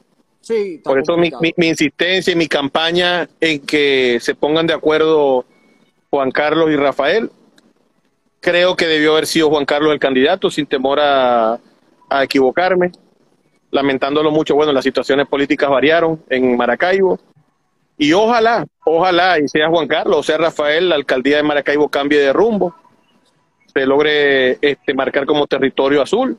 Por 0.82 0.98
eso 0.98 1.16
mi, 1.16 1.30
insistencia 1.56 2.32
y 2.32 2.36
mi 2.36 2.48
campaña 2.48 3.28
en 3.40 3.60
que 3.60 4.18
se 4.20 4.34
pongan 4.34 4.66
de 4.66 4.74
acuerdo 4.74 5.44
Juan 6.10 6.30
Carlos 6.30 6.70
y 6.70 6.76
Rafael. 6.76 7.30
Creo 8.40 8.76
que 8.76 8.86
debió 8.86 9.12
haber 9.12 9.26
sido 9.26 9.48
Juan 9.48 9.64
Carlos 9.64 9.92
el 9.92 9.98
candidato, 9.98 10.50
sin 10.50 10.66
temor 10.66 11.00
a, 11.00 11.58
equivocarme. 12.22 12.92
Lamentándolo 13.70 14.30
mucho, 14.30 14.54
bueno, 14.54 14.72
las 14.72 14.84
situaciones 14.84 15.26
políticas 15.26 15.68
variaron 15.68 16.22
en 16.28 16.56
Maracaibo. 16.56 17.18
Y 17.96 18.12
ojalá, 18.12 18.66
ojalá, 18.84 19.38
y 19.38 19.48
sea 19.48 19.68
Juan 19.68 19.86
Carlos 19.88 20.16
o 20.18 20.22
sea 20.22 20.36
Rafael, 20.36 20.88
la 20.88 20.96
alcaldía 20.96 21.36
de 21.36 21.42
Maracaibo 21.44 21.88
cambie 21.88 22.18
de 22.18 22.32
rumbo, 22.32 22.74
se 23.72 23.86
logre 23.86 24.58
este, 24.60 24.94
marcar 24.94 25.26
como 25.26 25.46
territorio 25.46 26.02
azul 26.02 26.38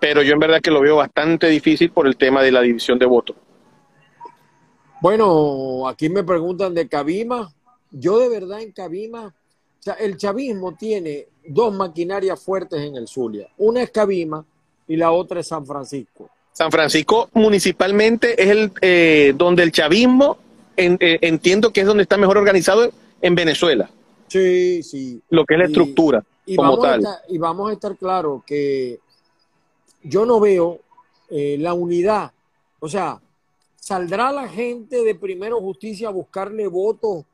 pero 0.00 0.22
yo 0.22 0.32
en 0.32 0.40
verdad 0.40 0.60
que 0.60 0.70
lo 0.70 0.80
veo 0.80 0.96
bastante 0.96 1.48
difícil 1.48 1.90
por 1.90 2.06
el 2.06 2.16
tema 2.16 2.42
de 2.42 2.50
la 2.50 2.62
división 2.62 2.98
de 2.98 3.06
votos. 3.06 3.36
Bueno, 5.00 5.86
aquí 5.88 6.08
me 6.08 6.24
preguntan 6.24 6.74
de 6.74 6.88
Cabima. 6.88 7.52
Yo 7.90 8.18
de 8.18 8.28
verdad 8.28 8.60
en 8.60 8.72
Cabima, 8.72 9.26
o 9.26 9.82
sea, 9.82 9.94
el 9.94 10.16
chavismo 10.16 10.74
tiene 10.76 11.26
dos 11.46 11.74
maquinarias 11.74 12.42
fuertes 12.42 12.80
en 12.80 12.96
el 12.96 13.08
Zulia. 13.08 13.48
Una 13.58 13.82
es 13.82 13.90
Cabima 13.90 14.44
y 14.88 14.96
la 14.96 15.12
otra 15.12 15.40
es 15.40 15.48
San 15.48 15.66
Francisco. 15.66 16.30
San 16.52 16.70
Francisco 16.70 17.28
municipalmente 17.34 18.42
es 18.42 18.50
el 18.50 18.72
eh, 18.80 19.32
donde 19.36 19.62
el 19.62 19.72
chavismo 19.72 20.38
eh, 20.76 21.18
entiendo 21.20 21.72
que 21.72 21.80
es 21.80 21.86
donde 21.86 22.02
está 22.02 22.16
mejor 22.16 22.38
organizado 22.38 22.90
en 23.20 23.34
Venezuela. 23.34 23.90
Sí, 24.28 24.82
sí. 24.82 25.20
Lo 25.30 25.44
que 25.44 25.54
es 25.54 25.60
la 25.60 25.66
estructura 25.66 26.24
como 26.56 26.78
tal. 26.78 27.02
y 27.28 27.38
vamos 27.38 27.70
a 27.70 27.72
estar 27.72 27.96
claros 27.96 28.42
que 28.44 29.00
yo 30.02 30.24
no 30.26 30.40
veo 30.40 30.80
eh, 31.28 31.56
la 31.58 31.74
unidad. 31.74 32.32
O 32.80 32.88
sea, 32.88 33.20
¿saldrá 33.76 34.32
la 34.32 34.48
gente 34.48 35.04
de 35.04 35.14
Primero 35.14 35.60
Justicia 35.60 36.08
a 36.08 36.12
buscarle 36.12 36.66
votos 36.66 37.24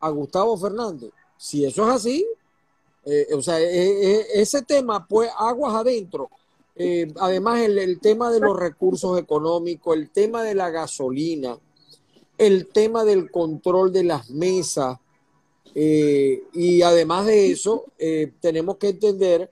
a 0.00 0.08
Gustavo 0.10 0.56
Fernández? 0.56 1.10
Si 1.36 1.64
eso 1.64 1.88
es 1.88 1.94
así, 1.94 2.26
eh, 3.04 3.28
o 3.34 3.42
sea, 3.42 3.60
eh, 3.60 4.26
ese 4.34 4.62
tema, 4.62 5.06
pues 5.06 5.30
aguas 5.36 5.74
adentro. 5.74 6.30
además, 7.20 7.60
el, 7.60 8.00
tema 8.00 8.32
de 8.32 8.40
los 8.40 8.58
recursos 8.58 9.18
económicos, 9.18 9.96
el 9.96 10.10
tema 10.10 10.42
de 10.42 10.54
la 10.54 10.70
gasolina, 10.70 11.56
el 12.36 12.68
tema 12.68 13.04
del 13.04 13.30
control 13.30 13.92
de 13.92 14.04
las 14.04 14.30
mesas, 14.30 14.98
y 15.76 16.82
además 16.82 17.26
de 17.26 17.52
eso, 17.52 17.84
tenemos 18.40 18.76
que 18.78 18.88
entender 18.88 19.50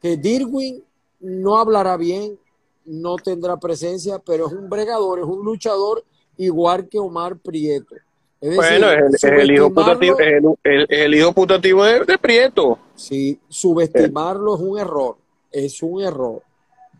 que 0.00 0.16
Dirwin 0.16 0.82
no 1.26 1.58
hablará 1.58 1.96
bien, 1.96 2.38
no 2.84 3.16
tendrá 3.16 3.56
presencia, 3.58 4.20
pero 4.24 4.46
es 4.46 4.52
un 4.52 4.68
bregador, 4.68 5.18
es 5.18 5.24
un 5.24 5.44
luchador 5.44 6.04
igual 6.36 6.88
que 6.88 6.98
Omar 6.98 7.36
Prieto. 7.36 7.96
bueno, 8.40 8.92
es 8.92 9.24
el, 9.24 9.50
hijo 9.50 9.72
putativo, 9.72 10.16
el, 10.62 11.14
hijo 11.14 11.32
putativo 11.32 11.84
de, 11.84 12.18
Prieto. 12.18 12.78
Sí, 12.94 13.38
subestimarlo 13.48 14.54
es 14.54 14.60
un 14.60 14.78
error, 14.78 15.16
es 15.50 15.82
un 15.82 16.02
error. 16.02 16.42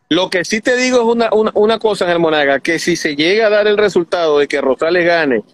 Lo 0.08 0.28
que 0.28 0.44
sí 0.44 0.60
te 0.60 0.76
digo 0.76 0.98
es 0.98 1.04
una, 1.04 1.32
una, 1.32 1.52
una 1.54 1.78
cosa, 1.78 2.04
en 2.04 2.12
el 2.12 2.18
Monaga, 2.18 2.60
que 2.60 2.78
si 2.78 2.96
se 2.96 3.16
llega 3.16 3.46
a 3.46 3.50
dar 3.50 3.66
el 3.66 3.76
resultado 3.76 4.38
de 4.38 4.48
que 4.48 4.60
Rosales 4.60 5.04
gane 5.04 5.44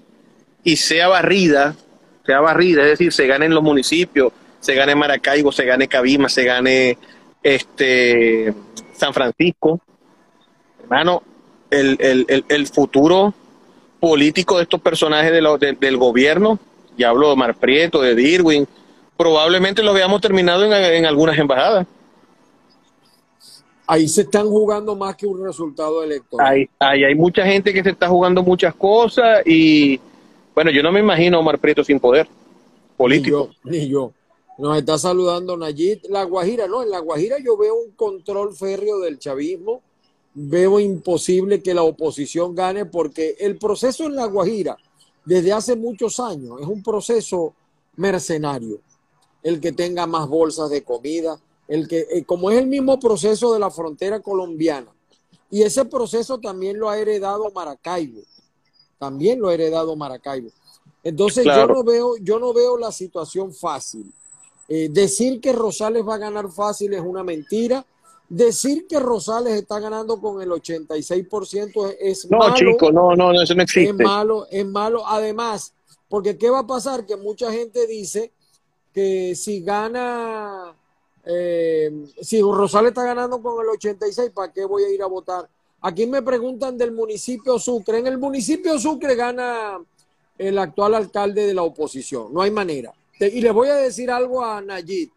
y 0.65 0.77
sea 0.77 1.09
barrida, 1.09 1.77
sea 2.25 2.41
barrida, 2.41 2.83
es 2.83 2.91
decir, 2.91 3.13
se 3.13 3.27
gane 3.27 3.47
en 3.47 3.55
los 3.55 3.63
municipios, 3.63 4.33
se 4.61 4.75
gane 4.75 4.95
Maracaibo, 4.95 5.53
se 5.53 5.65
gane 5.65 5.89
Cabima, 5.89 6.29
se 6.29 6.45
gane 6.45 6.99
este 7.43 8.55
San 8.93 9.13
Francisco. 9.13 9.81
Hermano, 10.83 11.23
el, 11.71 11.97
el, 12.01 12.45
el, 12.49 12.67
futuro 12.67 13.33
político 14.01 14.57
de 14.57 14.65
estos 14.65 14.81
personajes 14.81 15.33
de 15.33 15.77
del 15.81 15.97
gobierno, 15.97 16.59
ya 16.99 17.09
hablo 17.09 17.31
de 17.31 17.37
Mar 17.37 17.55
Prieto, 17.55 18.01
de 18.01 18.15
Dirwin, 18.15 18.67
probablemente 19.17 19.83
lo 19.83 19.95
veamos 19.95 20.21
terminado 20.21 20.65
en, 20.65 20.73
en 20.73 21.07
algunas 21.07 21.39
embajadas 21.39 21.87
ahí 23.93 24.09
se 24.09 24.23
están 24.23 24.49
jugando 24.49 24.97
más 24.97 25.17
que 25.17 25.27
un 25.27 25.45
resultado 25.45 26.03
electoral. 26.03 26.47
Ahí, 26.47 26.69
ahí, 26.79 27.05
hay 27.05 27.15
mucha 27.15 27.45
gente 27.45 27.73
que 27.75 27.83
se 27.83 27.91
está 27.91 28.09
jugando 28.09 28.43
muchas 28.43 28.75
cosas 28.75 29.43
y 29.45 30.01
bueno, 30.55 30.71
yo 30.71 30.83
no 30.83 30.93
me 30.93 31.01
imagino 31.01 31.37
a 31.37 31.41
Omar 31.41 31.59
Prieto 31.59 31.85
sin 31.85 32.01
poder 32.01 32.27
político. 32.97 33.51
Ni 33.65 33.81
yo, 33.81 33.81
ni 33.81 33.89
yo. 33.89 34.13
Nos 34.59 34.79
está 34.79 34.99
saludando 34.99 35.57
Nayit. 35.57 36.07
La 36.09 36.25
Guajira, 36.25 36.67
no, 36.67 36.83
en 36.83 36.91
La 36.91 37.01
Guajira 37.01 37.39
yo 37.39 37.57
veo 37.57 37.75
un 37.75 37.93
control 37.93 38.55
férreo 38.55 39.01
del 39.01 39.19
chavismo. 39.19 39.83
Veo 40.35 40.81
imposible 40.81 41.63
que 41.63 41.75
la 41.75 41.83
oposición 41.83 42.55
gane 42.55 42.87
porque 42.87 43.37
el 43.39 43.59
proceso 43.59 44.05
en 44.05 44.17
La 44.17 44.27
Guajira, 44.27 44.77
desde 45.25 45.53
hace 45.53 45.77
muchos 45.77 46.21
años, 46.21 46.61
es 46.61 46.67
un 46.67 46.83
proceso 46.83 47.55
mercenario. 47.97 48.81
El 49.43 49.61
que 49.61 49.73
tenga 49.73 50.07
más 50.07 50.29
bolsas 50.29 50.71
de 50.71 50.83
comida, 50.83 51.39
el 51.69 51.89
que, 51.89 52.07
eh, 52.11 52.25
como 52.25 52.51
es 52.51 52.59
el 52.59 52.67
mismo 52.67 52.99
proceso 52.99 53.53
de 53.53 53.59
la 53.59 53.71
frontera 53.71 54.21
colombiana, 54.21 54.93
y 55.51 55.63
ese 55.63 55.85
proceso 55.85 56.39
también 56.39 56.79
lo 56.79 56.89
ha 56.89 56.99
heredado 56.99 57.51
Maracaibo, 57.51 58.23
también 58.99 59.41
lo 59.41 59.49
ha 59.49 59.55
heredado 59.55 59.95
Maracaibo. 59.97 60.51
Entonces 61.05 61.45
yo 61.45 61.67
no 61.67 61.83
veo, 61.83 62.17
yo 62.19 62.39
no 62.39 62.55
veo 62.55 62.79
la 62.79 62.93
situación 62.93 63.53
fácil. 63.53 64.13
Eh, 64.69 64.89
decir 64.91 65.41
que 65.41 65.53
Rosales 65.53 66.07
va 66.07 66.15
a 66.15 66.19
ganar 66.19 66.51
fácil 66.51 66.95
es 66.95 67.01
una 67.01 67.23
mentira. 67.23 67.85
Decir 68.29 68.87
que 68.87 68.99
Rosales 68.99 69.55
está 69.55 69.79
ganando 69.79 70.21
con 70.21 70.41
el 70.41 70.49
86% 70.51 71.97
es, 72.01 72.25
es 72.25 72.31
no, 72.31 72.39
malo. 72.39 72.51
No, 72.51 72.57
chico, 72.57 72.93
no, 72.93 73.15
no, 73.15 73.43
eso 73.43 73.55
no 73.55 73.63
existe. 73.63 73.91
Es 73.91 73.95
malo, 73.95 74.47
es 74.51 74.67
malo. 74.67 75.07
Además, 75.07 75.75
porque 76.09 76.39
¿qué 76.39 76.49
va 76.49 76.61
a 76.61 76.67
pasar? 76.67 77.05
Que 77.05 77.17
mucha 77.17 77.53
gente 77.53 77.87
dice 77.87 78.33
que 78.95 79.35
si 79.35 79.61
gana 79.61 80.75
eh, 81.25 82.07
si 82.21 82.41
Rosales 82.41 82.91
está 82.91 83.05
ganando 83.05 83.41
con 83.41 83.63
el 83.63 83.71
86, 83.71 84.31
¿para 84.35 84.53
qué 84.53 84.65
voy 84.65 84.85
a 84.85 84.91
ir 84.91 85.03
a 85.03 85.07
votar? 85.07 85.49
Aquí 85.81 86.07
me 86.07 86.23
preguntan 86.23 86.77
del 86.77 86.93
municipio 86.93 87.59
Sucre. 87.59 87.99
En 87.99 88.07
el 88.07 88.19
municipio 88.19 88.79
Sucre 88.79 89.15
gana 89.15 89.81
el 90.39 90.59
actual 90.59 90.95
alcalde 90.95 91.47
de 91.47 91.55
la 91.55 91.63
oposición. 91.63 92.33
No 92.33 92.43
hay 92.43 92.51
manera. 92.51 92.93
Y 93.29 93.41
le 93.41 93.51
voy 93.51 93.69
a 93.69 93.77
decir 93.77 94.11
algo 94.11 94.45
a 94.45 94.61
Nayib. 94.61 95.11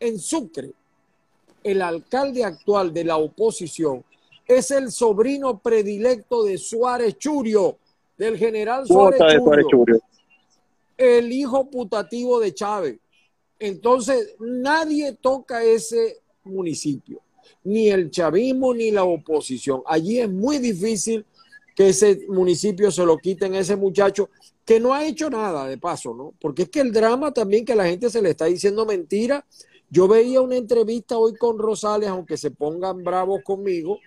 En 0.00 0.18
Sucre, 0.18 0.72
el 1.62 1.82
alcalde 1.82 2.44
actual 2.44 2.92
de 2.92 3.04
la 3.04 3.16
oposición 3.16 4.04
es 4.46 4.70
el 4.70 4.90
sobrino 4.90 5.58
predilecto 5.58 6.44
de 6.44 6.58
Suárez 6.58 7.16
Churio, 7.18 7.78
del 8.16 8.36
general 8.36 8.86
Suárez 8.86 9.20
Churio, 9.70 10.00
el 10.96 11.32
hijo 11.32 11.68
putativo 11.70 12.40
de 12.40 12.54
Chávez. 12.54 12.98
Entonces, 13.58 14.34
nadie 14.38 15.12
toca 15.12 15.62
ese 15.64 16.18
municipio, 16.44 17.20
ni 17.62 17.88
el 17.88 18.10
chavismo 18.10 18.74
ni 18.74 18.90
la 18.90 19.04
oposición. 19.04 19.82
Allí 19.86 20.20
es 20.20 20.30
muy 20.30 20.58
difícil 20.58 21.24
que 21.74 21.88
ese 21.88 22.26
municipio 22.28 22.90
se 22.90 23.04
lo 23.04 23.16
quiten 23.16 23.54
a 23.54 23.60
ese 23.60 23.76
muchacho 23.76 24.28
que 24.64 24.80
no 24.80 24.94
ha 24.94 25.04
hecho 25.04 25.28
nada 25.30 25.66
de 25.66 25.78
paso, 25.78 26.14
¿no? 26.14 26.32
Porque 26.40 26.62
es 26.62 26.68
que 26.70 26.80
el 26.80 26.92
drama 26.92 27.32
también 27.32 27.64
que 27.64 27.74
la 27.74 27.86
gente 27.86 28.10
se 28.10 28.22
le 28.22 28.30
está 28.30 28.46
diciendo 28.46 28.86
mentira. 28.86 29.44
Yo 29.90 30.08
veía 30.08 30.40
una 30.40 30.56
entrevista 30.56 31.18
hoy 31.18 31.34
con 31.36 31.58
Rosales, 31.58 32.08
aunque 32.08 32.36
se 32.36 32.50
pongan 32.50 33.04
bravos 33.04 33.42
conmigo, 33.44 33.98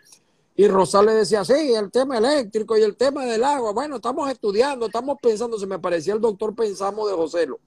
y 0.55 0.67
Rosales 0.67 1.15
decía, 1.15 1.45
sí, 1.45 1.73
el 1.73 1.91
tema 1.91 2.17
eléctrico 2.17 2.75
y 2.75 2.81
el 2.81 2.97
tema 2.97 3.25
del 3.25 3.43
agua, 3.43 3.71
bueno, 3.73 3.97
estamos 3.97 4.29
estudiando, 4.29 4.87
estamos 4.87 5.17
pensando, 5.21 5.59
se 5.59 5.67
me 5.67 5.77
parecía 5.77 6.15
el 6.15 6.19
doctor 6.19 6.55
Pensamos 6.55 7.07
de 7.07 7.15
Joselo. 7.15 7.59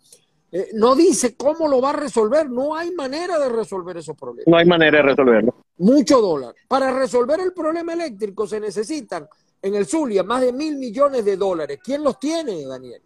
Eh, 0.51 0.71
no 0.75 0.97
dice 0.97 1.37
cómo 1.37 1.69
lo 1.69 1.81
va 1.81 1.91
a 1.91 1.93
resolver. 1.93 2.51
No 2.51 2.75
hay 2.75 2.91
manera 2.91 3.39
de 3.39 3.49
resolver 3.49 3.97
esos 3.97 4.17
problemas. 4.17 4.49
No 4.49 4.57
hay 4.57 4.67
manera 4.67 4.99
de 4.99 5.05
resolverlo. 5.05 5.55
Mucho 5.79 6.21
dólar. 6.21 6.53
Para 6.67 6.91
resolver 6.91 7.39
el 7.39 7.53
problema 7.53 7.93
eléctrico 7.93 8.47
se 8.49 8.59
necesitan 8.59 9.29
en 9.63 9.75
el 9.75 9.87
Zulia 9.87 10.23
más 10.23 10.41
de 10.41 10.53
mil 10.53 10.77
millones 10.77 11.25
de 11.25 11.37
dólares. 11.37 11.79
¿Quién 11.83 12.03
los 12.03 12.19
tiene, 12.19 12.65
Daniel? 12.65 13.03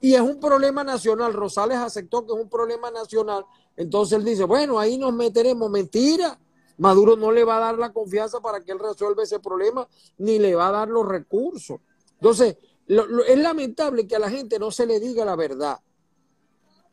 Y 0.00 0.14
es 0.14 0.20
un 0.20 0.40
problema 0.40 0.82
nacional. 0.84 1.32
Rosales 1.32 1.78
aceptó 1.78 2.26
que 2.26 2.32
es 2.32 2.38
un 2.38 2.48
problema 2.48 2.90
nacional. 2.90 3.44
Entonces 3.76 4.18
él 4.18 4.24
dice, 4.24 4.44
bueno, 4.44 4.78
ahí 4.78 4.98
nos 4.98 5.12
meteremos. 5.12 5.70
Mentira. 5.70 6.38
Maduro 6.78 7.16
no 7.16 7.30
le 7.30 7.44
va 7.44 7.58
a 7.58 7.60
dar 7.60 7.78
la 7.78 7.92
confianza 7.92 8.40
para 8.40 8.60
que 8.60 8.72
él 8.72 8.78
resuelva 8.78 9.22
ese 9.22 9.38
problema, 9.38 9.86
ni 10.16 10.38
le 10.38 10.54
va 10.54 10.68
a 10.68 10.72
dar 10.72 10.88
los 10.88 11.06
recursos. 11.06 11.78
Entonces, 12.14 12.56
es 12.88 13.38
lamentable 13.38 14.06
que 14.06 14.16
a 14.16 14.18
la 14.18 14.30
gente 14.30 14.58
no 14.58 14.70
se 14.70 14.86
le 14.86 14.98
diga 14.98 15.24
la 15.26 15.36
verdad 15.36 15.78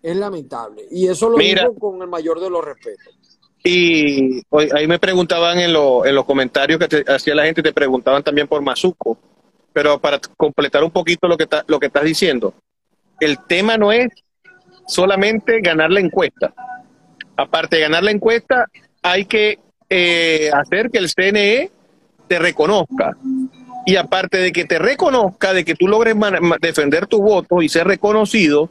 es 0.01 0.15
lamentable. 0.15 0.87
Y 0.89 1.07
eso 1.07 1.29
lo 1.29 1.37
digo 1.37 1.75
con 1.75 2.01
el 2.01 2.07
mayor 2.07 2.39
de 2.39 2.49
los 2.49 2.63
respetos. 2.63 3.16
Y 3.63 4.41
ahí 4.73 4.87
me 4.87 4.99
preguntaban 4.99 5.59
en, 5.59 5.71
en 5.71 6.15
los 6.15 6.25
comentarios 6.25 6.79
que 6.79 7.03
hacía 7.07 7.35
la 7.35 7.45
gente, 7.45 7.61
te 7.61 7.73
preguntaban 7.73 8.23
también 8.23 8.47
por 8.47 8.61
Mazuco. 8.61 9.17
Pero 9.73 9.99
para 9.99 10.19
completar 10.37 10.83
un 10.83 10.91
poquito 10.91 11.27
lo 11.27 11.37
que, 11.37 11.47
lo 11.67 11.79
que 11.79 11.87
estás 11.87 12.03
diciendo, 12.03 12.53
el 13.19 13.37
tema 13.45 13.77
no 13.77 13.91
es 13.91 14.09
solamente 14.87 15.59
ganar 15.61 15.91
la 15.91 15.99
encuesta. 15.99 16.53
Aparte 17.35 17.75
de 17.75 17.83
ganar 17.83 18.03
la 18.03 18.11
encuesta, 18.11 18.65
hay 19.03 19.25
que 19.25 19.59
eh, 19.89 20.49
hacer 20.53 20.89
que 20.89 20.97
el 20.97 21.09
CNE 21.09 21.71
te 22.27 22.39
reconozca. 22.39 23.15
Y 23.85 23.95
aparte 23.95 24.37
de 24.37 24.51
que 24.51 24.65
te 24.65 24.79
reconozca, 24.79 25.53
de 25.53 25.63
que 25.63 25.75
tú 25.75 25.87
logres 25.87 26.15
defender 26.61 27.07
tu 27.07 27.21
voto 27.21 27.61
y 27.61 27.69
ser 27.69 27.87
reconocido, 27.87 28.69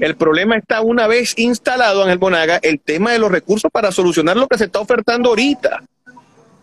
el 0.00 0.16
problema 0.16 0.56
está 0.56 0.80
una 0.80 1.06
vez 1.06 1.38
instalado, 1.38 2.02
Ángel 2.02 2.18
Bonaga, 2.18 2.58
el 2.62 2.80
tema 2.80 3.12
de 3.12 3.18
los 3.18 3.30
recursos 3.30 3.70
para 3.70 3.92
solucionar 3.92 4.36
lo 4.36 4.46
que 4.46 4.58
se 4.58 4.64
está 4.64 4.80
ofertando 4.80 5.30
ahorita. 5.30 5.82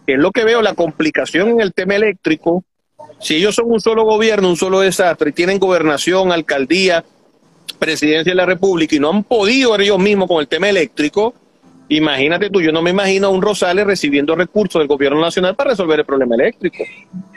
Que 0.06 0.14
es 0.14 0.20
lo 0.20 0.32
que 0.32 0.44
veo, 0.44 0.62
la 0.62 0.74
complicación 0.74 1.50
en 1.50 1.62
el 1.62 1.74
tema 1.74 1.96
eléctrico. 1.96 2.64
Si 3.20 3.36
ellos 3.36 3.56
son 3.56 3.72
un 3.72 3.80
solo 3.80 4.04
gobierno, 4.04 4.50
un 4.50 4.58
solo 4.58 4.82
desastre, 4.82 5.30
y 5.30 5.34
tienen 5.34 5.60
gobernación, 5.60 6.32
alcaldía, 6.32 7.04
presidencia 7.80 8.32
de 8.32 8.36
la 8.36 8.46
República 8.46 8.96
y 8.96 9.00
no 9.00 9.10
han 9.10 9.24
podido 9.24 9.78
ellos 9.80 10.00
mismos 10.00 10.28
con 10.28 10.40
el 10.40 10.48
tema 10.48 10.70
eléctrico, 10.70 11.34
imagínate 11.90 12.50
tú, 12.50 12.62
yo 12.62 12.72
no 12.72 12.82
me 12.82 12.92
imagino 12.92 13.28
a 13.28 13.30
un 13.30 13.42
Rosales 13.42 13.86
recibiendo 13.86 14.36
recursos 14.36 14.80
del 14.80 14.88
gobierno 14.88 15.20
nacional 15.22 15.56
para 15.56 15.72
resolver 15.72 16.00
el 16.00 16.06
problema 16.06 16.36
eléctrico. 16.36 16.84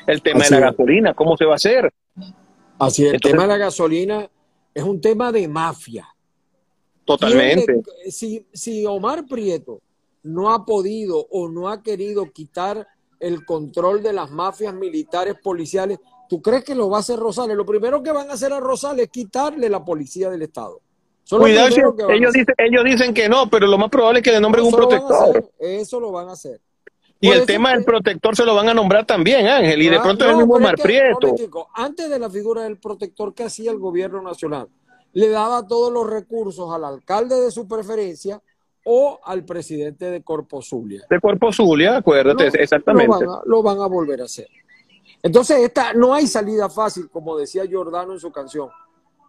El 0.07 0.23
tema 0.23 0.45
de 0.45 0.51
la 0.51 0.61
gasolina, 0.61 1.15
¿cómo 1.15 1.37
se 1.37 1.45
va 1.45 1.53
a 1.53 1.57
hacer? 1.57 1.93
Así 2.79 3.07
es, 3.07 3.15
el 3.15 3.21
tema 3.21 3.43
de 3.43 3.49
la 3.49 3.57
gasolina 3.57 4.29
es 4.77 4.85
un 4.85 5.01
tema 5.01 5.33
de 5.33 5.49
mafia. 5.49 6.07
Totalmente. 7.07 7.81
Si, 8.11 8.47
si 8.53 8.85
Omar 8.85 9.25
Prieto 9.27 9.81
no 10.23 10.53
ha 10.53 10.67
podido 10.67 11.27
o 11.31 11.49
no 11.49 11.71
ha 11.71 11.83
querido 11.83 12.31
quitar 12.31 12.87
el 13.19 13.47
control 13.47 14.03
de 14.03 14.13
las 14.13 14.31
mafias 14.31 14.75
militares 14.75 15.37
policiales, 15.43 15.99
¿tú 16.29 16.43
crees 16.43 16.63
que 16.63 16.75
lo 16.75 16.91
va 16.91 16.99
a 16.99 17.01
hacer 17.01 17.19
Rosales? 17.19 17.57
Lo 17.57 17.65
primero 17.65 18.03
que 18.03 18.13
van 18.13 18.29
a 18.29 18.35
hacer 18.35 18.53
a 18.53 18.61
Rosales 18.61 19.07
es 19.07 19.11
quitarle 19.11 19.71
la 19.71 19.83
policía 19.83 20.29
del 20.29 20.43
Estado. 20.43 20.83
Cuidado, 21.27 21.69
ellos, 22.11 22.35
dicen, 22.35 22.55
ellos 22.59 22.85
dicen 22.85 23.15
que 23.15 23.31
no, 23.31 23.49
pero 23.49 23.67
lo 23.67 23.79
más 23.79 23.89
probable 23.89 24.19
es 24.19 24.25
que 24.25 24.33
le 24.33 24.41
nombren 24.41 24.67
un 24.67 24.73
protector. 24.73 25.53
eso 25.59 25.99
lo 25.99 26.13
van 26.13 26.29
a 26.29 26.33
hacer. 26.33 26.61
Y 27.21 27.29
el 27.29 27.47
tema 27.47 27.73
del 27.73 27.85
protector 27.85 28.37
se 28.37 28.45
lo 28.45 28.55
van 28.55 28.69
a 28.69 28.75
nombrar 28.75 29.07
también, 29.07 29.47
Ángel, 29.47 29.81
y 29.81 29.89
de 29.89 30.01
pronto 30.01 30.25
es 30.25 30.31
el 30.33 30.37
mismo 30.37 30.59
Mar 30.59 30.77
Prieto. 30.77 31.35
antes 31.75 32.11
de 32.11 32.19
la 32.19 32.29
figura 32.29 32.63
del 32.63 32.79
protector, 32.79 33.35
¿qué 33.35 33.45
hacía 33.45 33.71
el 33.71 33.79
gobierno 33.79 34.21
nacional? 34.21 34.69
Le 35.13 35.31
daba 35.31 35.67
todos 35.67 35.93
los 35.93 36.09
recursos 36.09 36.71
al 36.73 36.85
alcalde 36.85 37.41
de 37.41 37.51
su 37.51 37.67
preferencia 37.67 38.41
o 38.85 39.19
al 39.25 39.45
presidente 39.45 40.11
de 40.11 40.23
Corpo 40.23 40.61
Zulia. 40.61 41.05
De 41.09 41.19
Corpo 41.19 41.51
Zulia, 41.53 41.97
acuérdate, 41.97 42.49
exactamente. 42.63 43.25
Lo 43.47 43.63
van, 43.63 43.81
a, 43.81 43.87
volver 43.87 44.21
a 44.21 44.25
hacer. 44.25 44.49
Entonces, 45.23 45.59
esta, 45.61 45.95
no 45.95 46.15
hay 46.15 46.27
salida 46.27 46.69
fácil, 46.69 47.09
como 47.11 47.37
decía 47.37 47.65
Giordano 47.65 48.13
en 48.13 48.21
su 48.21 48.31
canción. 48.31 48.69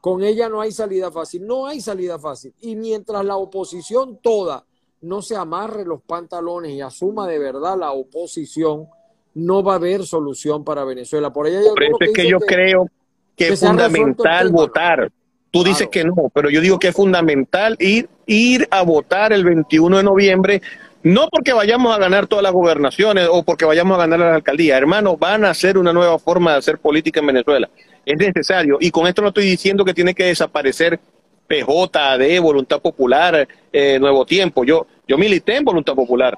Con 0.02 0.24
ella 0.24 0.48
no 0.50 0.62
hay 0.62 0.72
salida 0.72 1.12
fácil, 1.12 1.48
no 1.48 1.66
hay 1.66 1.82
salida 1.82 2.20
fácil. 2.20 2.54
Y 2.62 2.76
mientras 2.76 3.26
la 3.26 3.38
oposición 3.38 4.20
toda 4.22 4.66
no 5.02 5.22
se 5.22 5.36
amarre 5.36 5.86
los 5.86 6.02
pantalones 6.02 6.72
y 6.72 6.82
asuma 6.82 7.28
de 7.28 7.40
verdad 7.40 7.78
la 7.78 7.92
oposición, 7.92 8.88
no 9.34 9.64
va 9.64 9.74
a 9.74 9.76
haber 9.76 10.06
solución 10.06 10.64
para 10.64 10.84
Venezuela. 10.84 11.32
Por, 11.32 11.48
eso 11.48 11.76
es 12.00 12.12
que, 12.14 12.28
yo 12.28 12.40
creo 12.40 12.88
que, 13.36 13.50
es 13.50 13.60
fundamental 13.60 14.50
votar. 14.50 15.12
Tú 15.52 15.64
dices 15.64 15.88
que 15.90 16.04
no, 16.04 16.30
pero 16.34 16.50
yo 16.50 16.60
digo 16.60 16.80
que 16.80 16.90
es 16.90 16.96
fundamental 16.96 17.78
ir, 17.80 18.10
ir 18.26 18.68
a 18.72 18.82
votar 18.82 19.32
el 19.32 19.44
21 19.44 19.98
de 19.98 20.04
noviembre, 20.04 20.62
no 21.04 21.30
porque 21.30 21.54
vayamos 21.54 21.96
a 21.96 22.00
ganar 22.00 22.28
todas 22.28 22.44
las 22.44 22.52
gobernaciones 22.52 23.30
o 23.32 23.44
porque 23.44 23.66
vayamos 23.66 23.96
a 23.96 24.02
ganar 24.02 24.20
las 24.20 24.36
alcaldías. 24.36 24.78
Hermano, 24.78 25.16
van 25.18 25.46
a 25.46 25.52
hacer 25.52 25.78
una 25.78 25.94
nueva 25.94 26.20
forma 26.20 26.52
de 26.54 26.58
hacer 26.58 26.80
política 26.80 27.20
en 27.20 27.28
Venezuela. 27.28 27.70
Es 28.06 28.18
necesario. 28.18 28.78
Y 28.80 28.92
con 28.92 29.08
esto 29.08 29.22
no 29.22 29.30
estoy 29.30 29.46
diciendo 29.46 29.86
que 29.86 29.94
tiene 29.94 30.14
que 30.14 30.26
desaparecer 30.26 31.00
PJ, 31.48 32.14
AD, 32.14 32.40
Voluntad 32.42 32.82
Popular, 32.82 33.48
eh, 33.72 34.00
Nuevo 34.00 34.26
Tiempo. 34.26 34.64
Yo, 34.64 34.88
yo 35.08 35.18
milité 35.18 35.56
en 35.56 35.64
Voluntad 35.64 35.96
Popular 35.96 36.38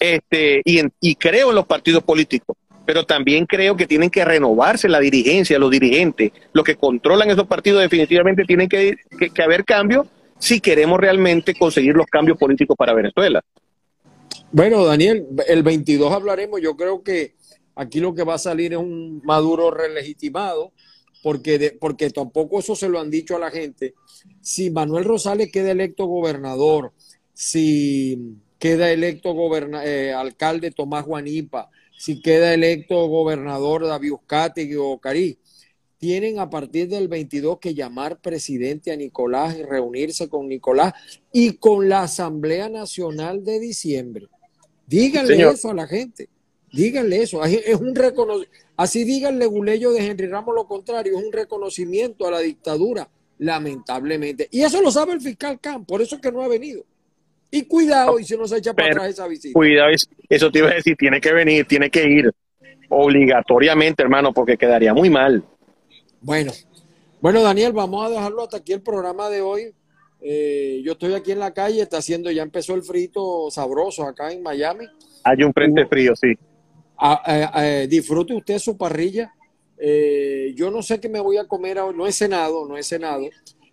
este, 0.00 0.62
y, 0.64 0.80
y 1.00 1.14
creo 1.14 1.50
en 1.50 1.56
los 1.56 1.66
partidos 1.66 2.02
políticos, 2.02 2.56
pero 2.86 3.04
también 3.04 3.46
creo 3.46 3.76
que 3.76 3.86
tienen 3.86 4.10
que 4.10 4.24
renovarse 4.24 4.88
la 4.88 4.98
dirigencia, 4.98 5.58
los 5.58 5.70
dirigentes, 5.70 6.32
los 6.52 6.64
que 6.64 6.76
controlan 6.76 7.30
esos 7.30 7.46
partidos 7.46 7.82
definitivamente 7.82 8.44
tienen 8.44 8.68
que, 8.68 8.96
que 9.32 9.42
haber 9.42 9.64
cambios 9.64 10.06
si 10.38 10.60
queremos 10.60 10.98
realmente 10.98 11.54
conseguir 11.54 11.94
los 11.94 12.06
cambios 12.06 12.38
políticos 12.38 12.76
para 12.76 12.94
Venezuela. 12.94 13.44
Bueno, 14.50 14.84
Daniel, 14.84 15.26
el 15.46 15.62
22 15.62 16.12
hablaremos, 16.12 16.60
yo 16.60 16.76
creo 16.76 17.02
que 17.02 17.34
aquí 17.76 18.00
lo 18.00 18.14
que 18.14 18.24
va 18.24 18.34
a 18.34 18.38
salir 18.38 18.72
es 18.72 18.78
un 18.78 19.20
Maduro 19.22 19.70
relegitimado, 19.70 20.72
porque, 21.22 21.76
porque 21.78 22.10
tampoco 22.10 22.60
eso 22.60 22.74
se 22.74 22.88
lo 22.88 23.00
han 23.00 23.10
dicho 23.10 23.36
a 23.36 23.40
la 23.40 23.50
gente. 23.50 23.94
Si 24.40 24.70
Manuel 24.70 25.04
Rosales 25.04 25.50
queda 25.52 25.70
electo 25.70 26.06
gobernador, 26.06 26.92
si 27.34 28.36
queda 28.58 28.90
electo 28.90 29.34
eh, 29.82 30.12
alcalde 30.12 30.70
Tomás 30.70 31.04
Juanipa, 31.04 31.70
si 31.98 32.20
queda 32.20 32.54
electo 32.54 33.06
gobernador 33.08 33.86
David 33.86 34.12
Uzcategui 34.12 34.76
o 34.76 34.98
Cari, 34.98 35.38
tienen 35.98 36.38
a 36.38 36.48
partir 36.48 36.88
del 36.88 37.08
22 37.08 37.58
que 37.58 37.74
llamar 37.74 38.20
presidente 38.20 38.90
a 38.90 38.96
Nicolás 38.96 39.56
y 39.58 39.62
reunirse 39.62 40.30
con 40.30 40.48
Nicolás 40.48 40.94
y 41.30 41.58
con 41.58 41.90
la 41.90 42.04
Asamblea 42.04 42.70
Nacional 42.70 43.44
de 43.44 43.60
diciembre. 43.60 44.28
Díganle 44.86 45.42
eso 45.42 45.70
a 45.70 45.74
la 45.74 45.86
gente. 45.86 46.30
Díganle 46.72 47.22
eso. 47.22 47.44
Es 47.44 47.76
un 47.76 47.94
Así 48.80 49.04
díganle 49.04 49.44
Guleyo 49.44 49.92
de 49.92 50.06
Henry 50.06 50.26
Ramos 50.26 50.54
lo 50.54 50.66
contrario, 50.66 51.18
es 51.18 51.22
un 51.22 51.30
reconocimiento 51.30 52.26
a 52.26 52.30
la 52.30 52.38
dictadura, 52.38 53.06
lamentablemente. 53.36 54.48
Y 54.50 54.62
eso 54.62 54.80
lo 54.80 54.90
sabe 54.90 55.12
el 55.12 55.20
fiscal 55.20 55.60
Camp, 55.60 55.86
por 55.86 56.00
eso 56.00 56.14
es 56.14 56.22
que 56.22 56.32
no 56.32 56.40
ha 56.40 56.48
venido. 56.48 56.82
Y 57.50 57.64
cuidado, 57.64 58.18
y 58.18 58.24
se 58.24 58.38
nos 58.38 58.50
echa 58.52 58.72
para 58.72 58.88
atrás 58.88 59.10
esa 59.10 59.28
visita. 59.28 59.52
Cuidado, 59.52 59.90
eso 60.30 60.50
te 60.50 60.60
iba 60.60 60.70
a 60.70 60.74
decir, 60.76 60.96
tiene 60.96 61.20
que 61.20 61.30
venir, 61.30 61.66
tiene 61.66 61.90
que 61.90 62.08
ir 62.08 62.32
obligatoriamente, 62.88 64.02
hermano, 64.02 64.32
porque 64.32 64.56
quedaría 64.56 64.94
muy 64.94 65.10
mal. 65.10 65.44
Bueno, 66.22 66.52
bueno, 67.20 67.42
Daniel, 67.42 67.74
vamos 67.74 68.06
a 68.06 68.08
dejarlo 68.08 68.44
hasta 68.44 68.56
aquí 68.56 68.72
el 68.72 68.80
programa 68.80 69.28
de 69.28 69.42
hoy. 69.42 69.74
Eh, 70.22 70.80
yo 70.82 70.92
estoy 70.92 71.12
aquí 71.12 71.32
en 71.32 71.40
la 71.40 71.52
calle, 71.52 71.82
está 71.82 71.98
haciendo, 71.98 72.30
ya 72.30 72.42
empezó 72.42 72.74
el 72.74 72.82
frito 72.82 73.50
sabroso 73.50 74.04
acá 74.04 74.32
en 74.32 74.42
Miami. 74.42 74.86
Hay 75.24 75.42
un 75.42 75.52
frente 75.52 75.84
frío, 75.84 76.16
sí. 76.16 76.32
Disfrute 77.88 78.34
usted 78.34 78.58
su 78.58 78.76
parrilla. 78.76 79.32
Eh, 79.82 80.52
yo 80.54 80.70
no 80.70 80.82
sé 80.82 81.00
qué 81.00 81.08
me 81.08 81.20
voy 81.20 81.38
a 81.38 81.48
comer 81.48 81.78
ahora, 81.78 81.96
no 81.96 82.06
he 82.06 82.12
cenado, 82.12 82.68
no 82.68 82.76
he 82.76 82.82
cenado, 82.82 83.26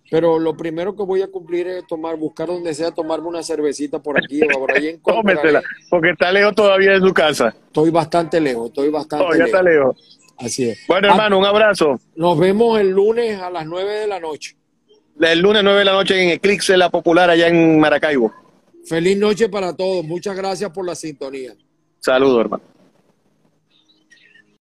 pero 0.10 0.40
lo 0.40 0.56
primero 0.56 0.96
que 0.96 1.04
voy 1.04 1.22
a 1.22 1.28
cumplir 1.28 1.68
es 1.68 1.86
tomar, 1.86 2.16
buscar 2.16 2.48
donde 2.48 2.74
sea, 2.74 2.92
tomarme 2.92 3.28
una 3.28 3.44
cervecita 3.44 4.02
por 4.02 4.18
aquí 4.18 4.42
o 4.42 4.60
por 4.60 4.72
ahí 4.72 4.88
en 4.88 5.02
porque 5.90 6.12
está 6.12 6.32
lejos 6.32 6.56
todavía 6.56 6.92
de 6.94 7.02
su 7.02 7.14
casa. 7.14 7.54
Estoy 7.66 7.90
bastante 7.90 8.40
lejos, 8.40 8.68
estoy 8.68 8.90
bastante 8.90 9.26
lejos. 9.26 9.38
ya 9.38 9.46
está 9.46 9.62
lejos. 9.62 10.20
Así 10.38 10.70
es. 10.70 10.80
Bueno, 10.88 11.10
hermano, 11.10 11.40
un 11.40 11.46
abrazo. 11.46 12.00
Nos 12.16 12.40
vemos 12.40 12.80
el 12.80 12.92
lunes 12.92 13.42
a 13.42 13.50
las 13.50 13.66
9 13.66 13.92
de 13.92 14.08
la 14.08 14.20
noche. 14.22 14.56
El 15.20 15.40
lunes 15.40 15.62
9 15.62 15.80
de 15.80 15.86
la 15.86 15.94
noche 15.94 16.24
en 16.24 16.30
Eclipse 16.30 16.78
La 16.78 16.90
Popular 16.90 17.30
allá 17.30 17.48
en 17.48 17.80
Maracaibo. 17.80 18.32
Feliz 18.86 19.18
noche 19.18 19.50
para 19.50 19.76
todos. 19.76 20.06
Muchas 20.06 20.38
gracias 20.38 20.72
por 20.72 20.86
la 20.86 20.96
sintonía. 20.96 21.54
Saludos, 22.00 22.42
hermano. 22.42 22.77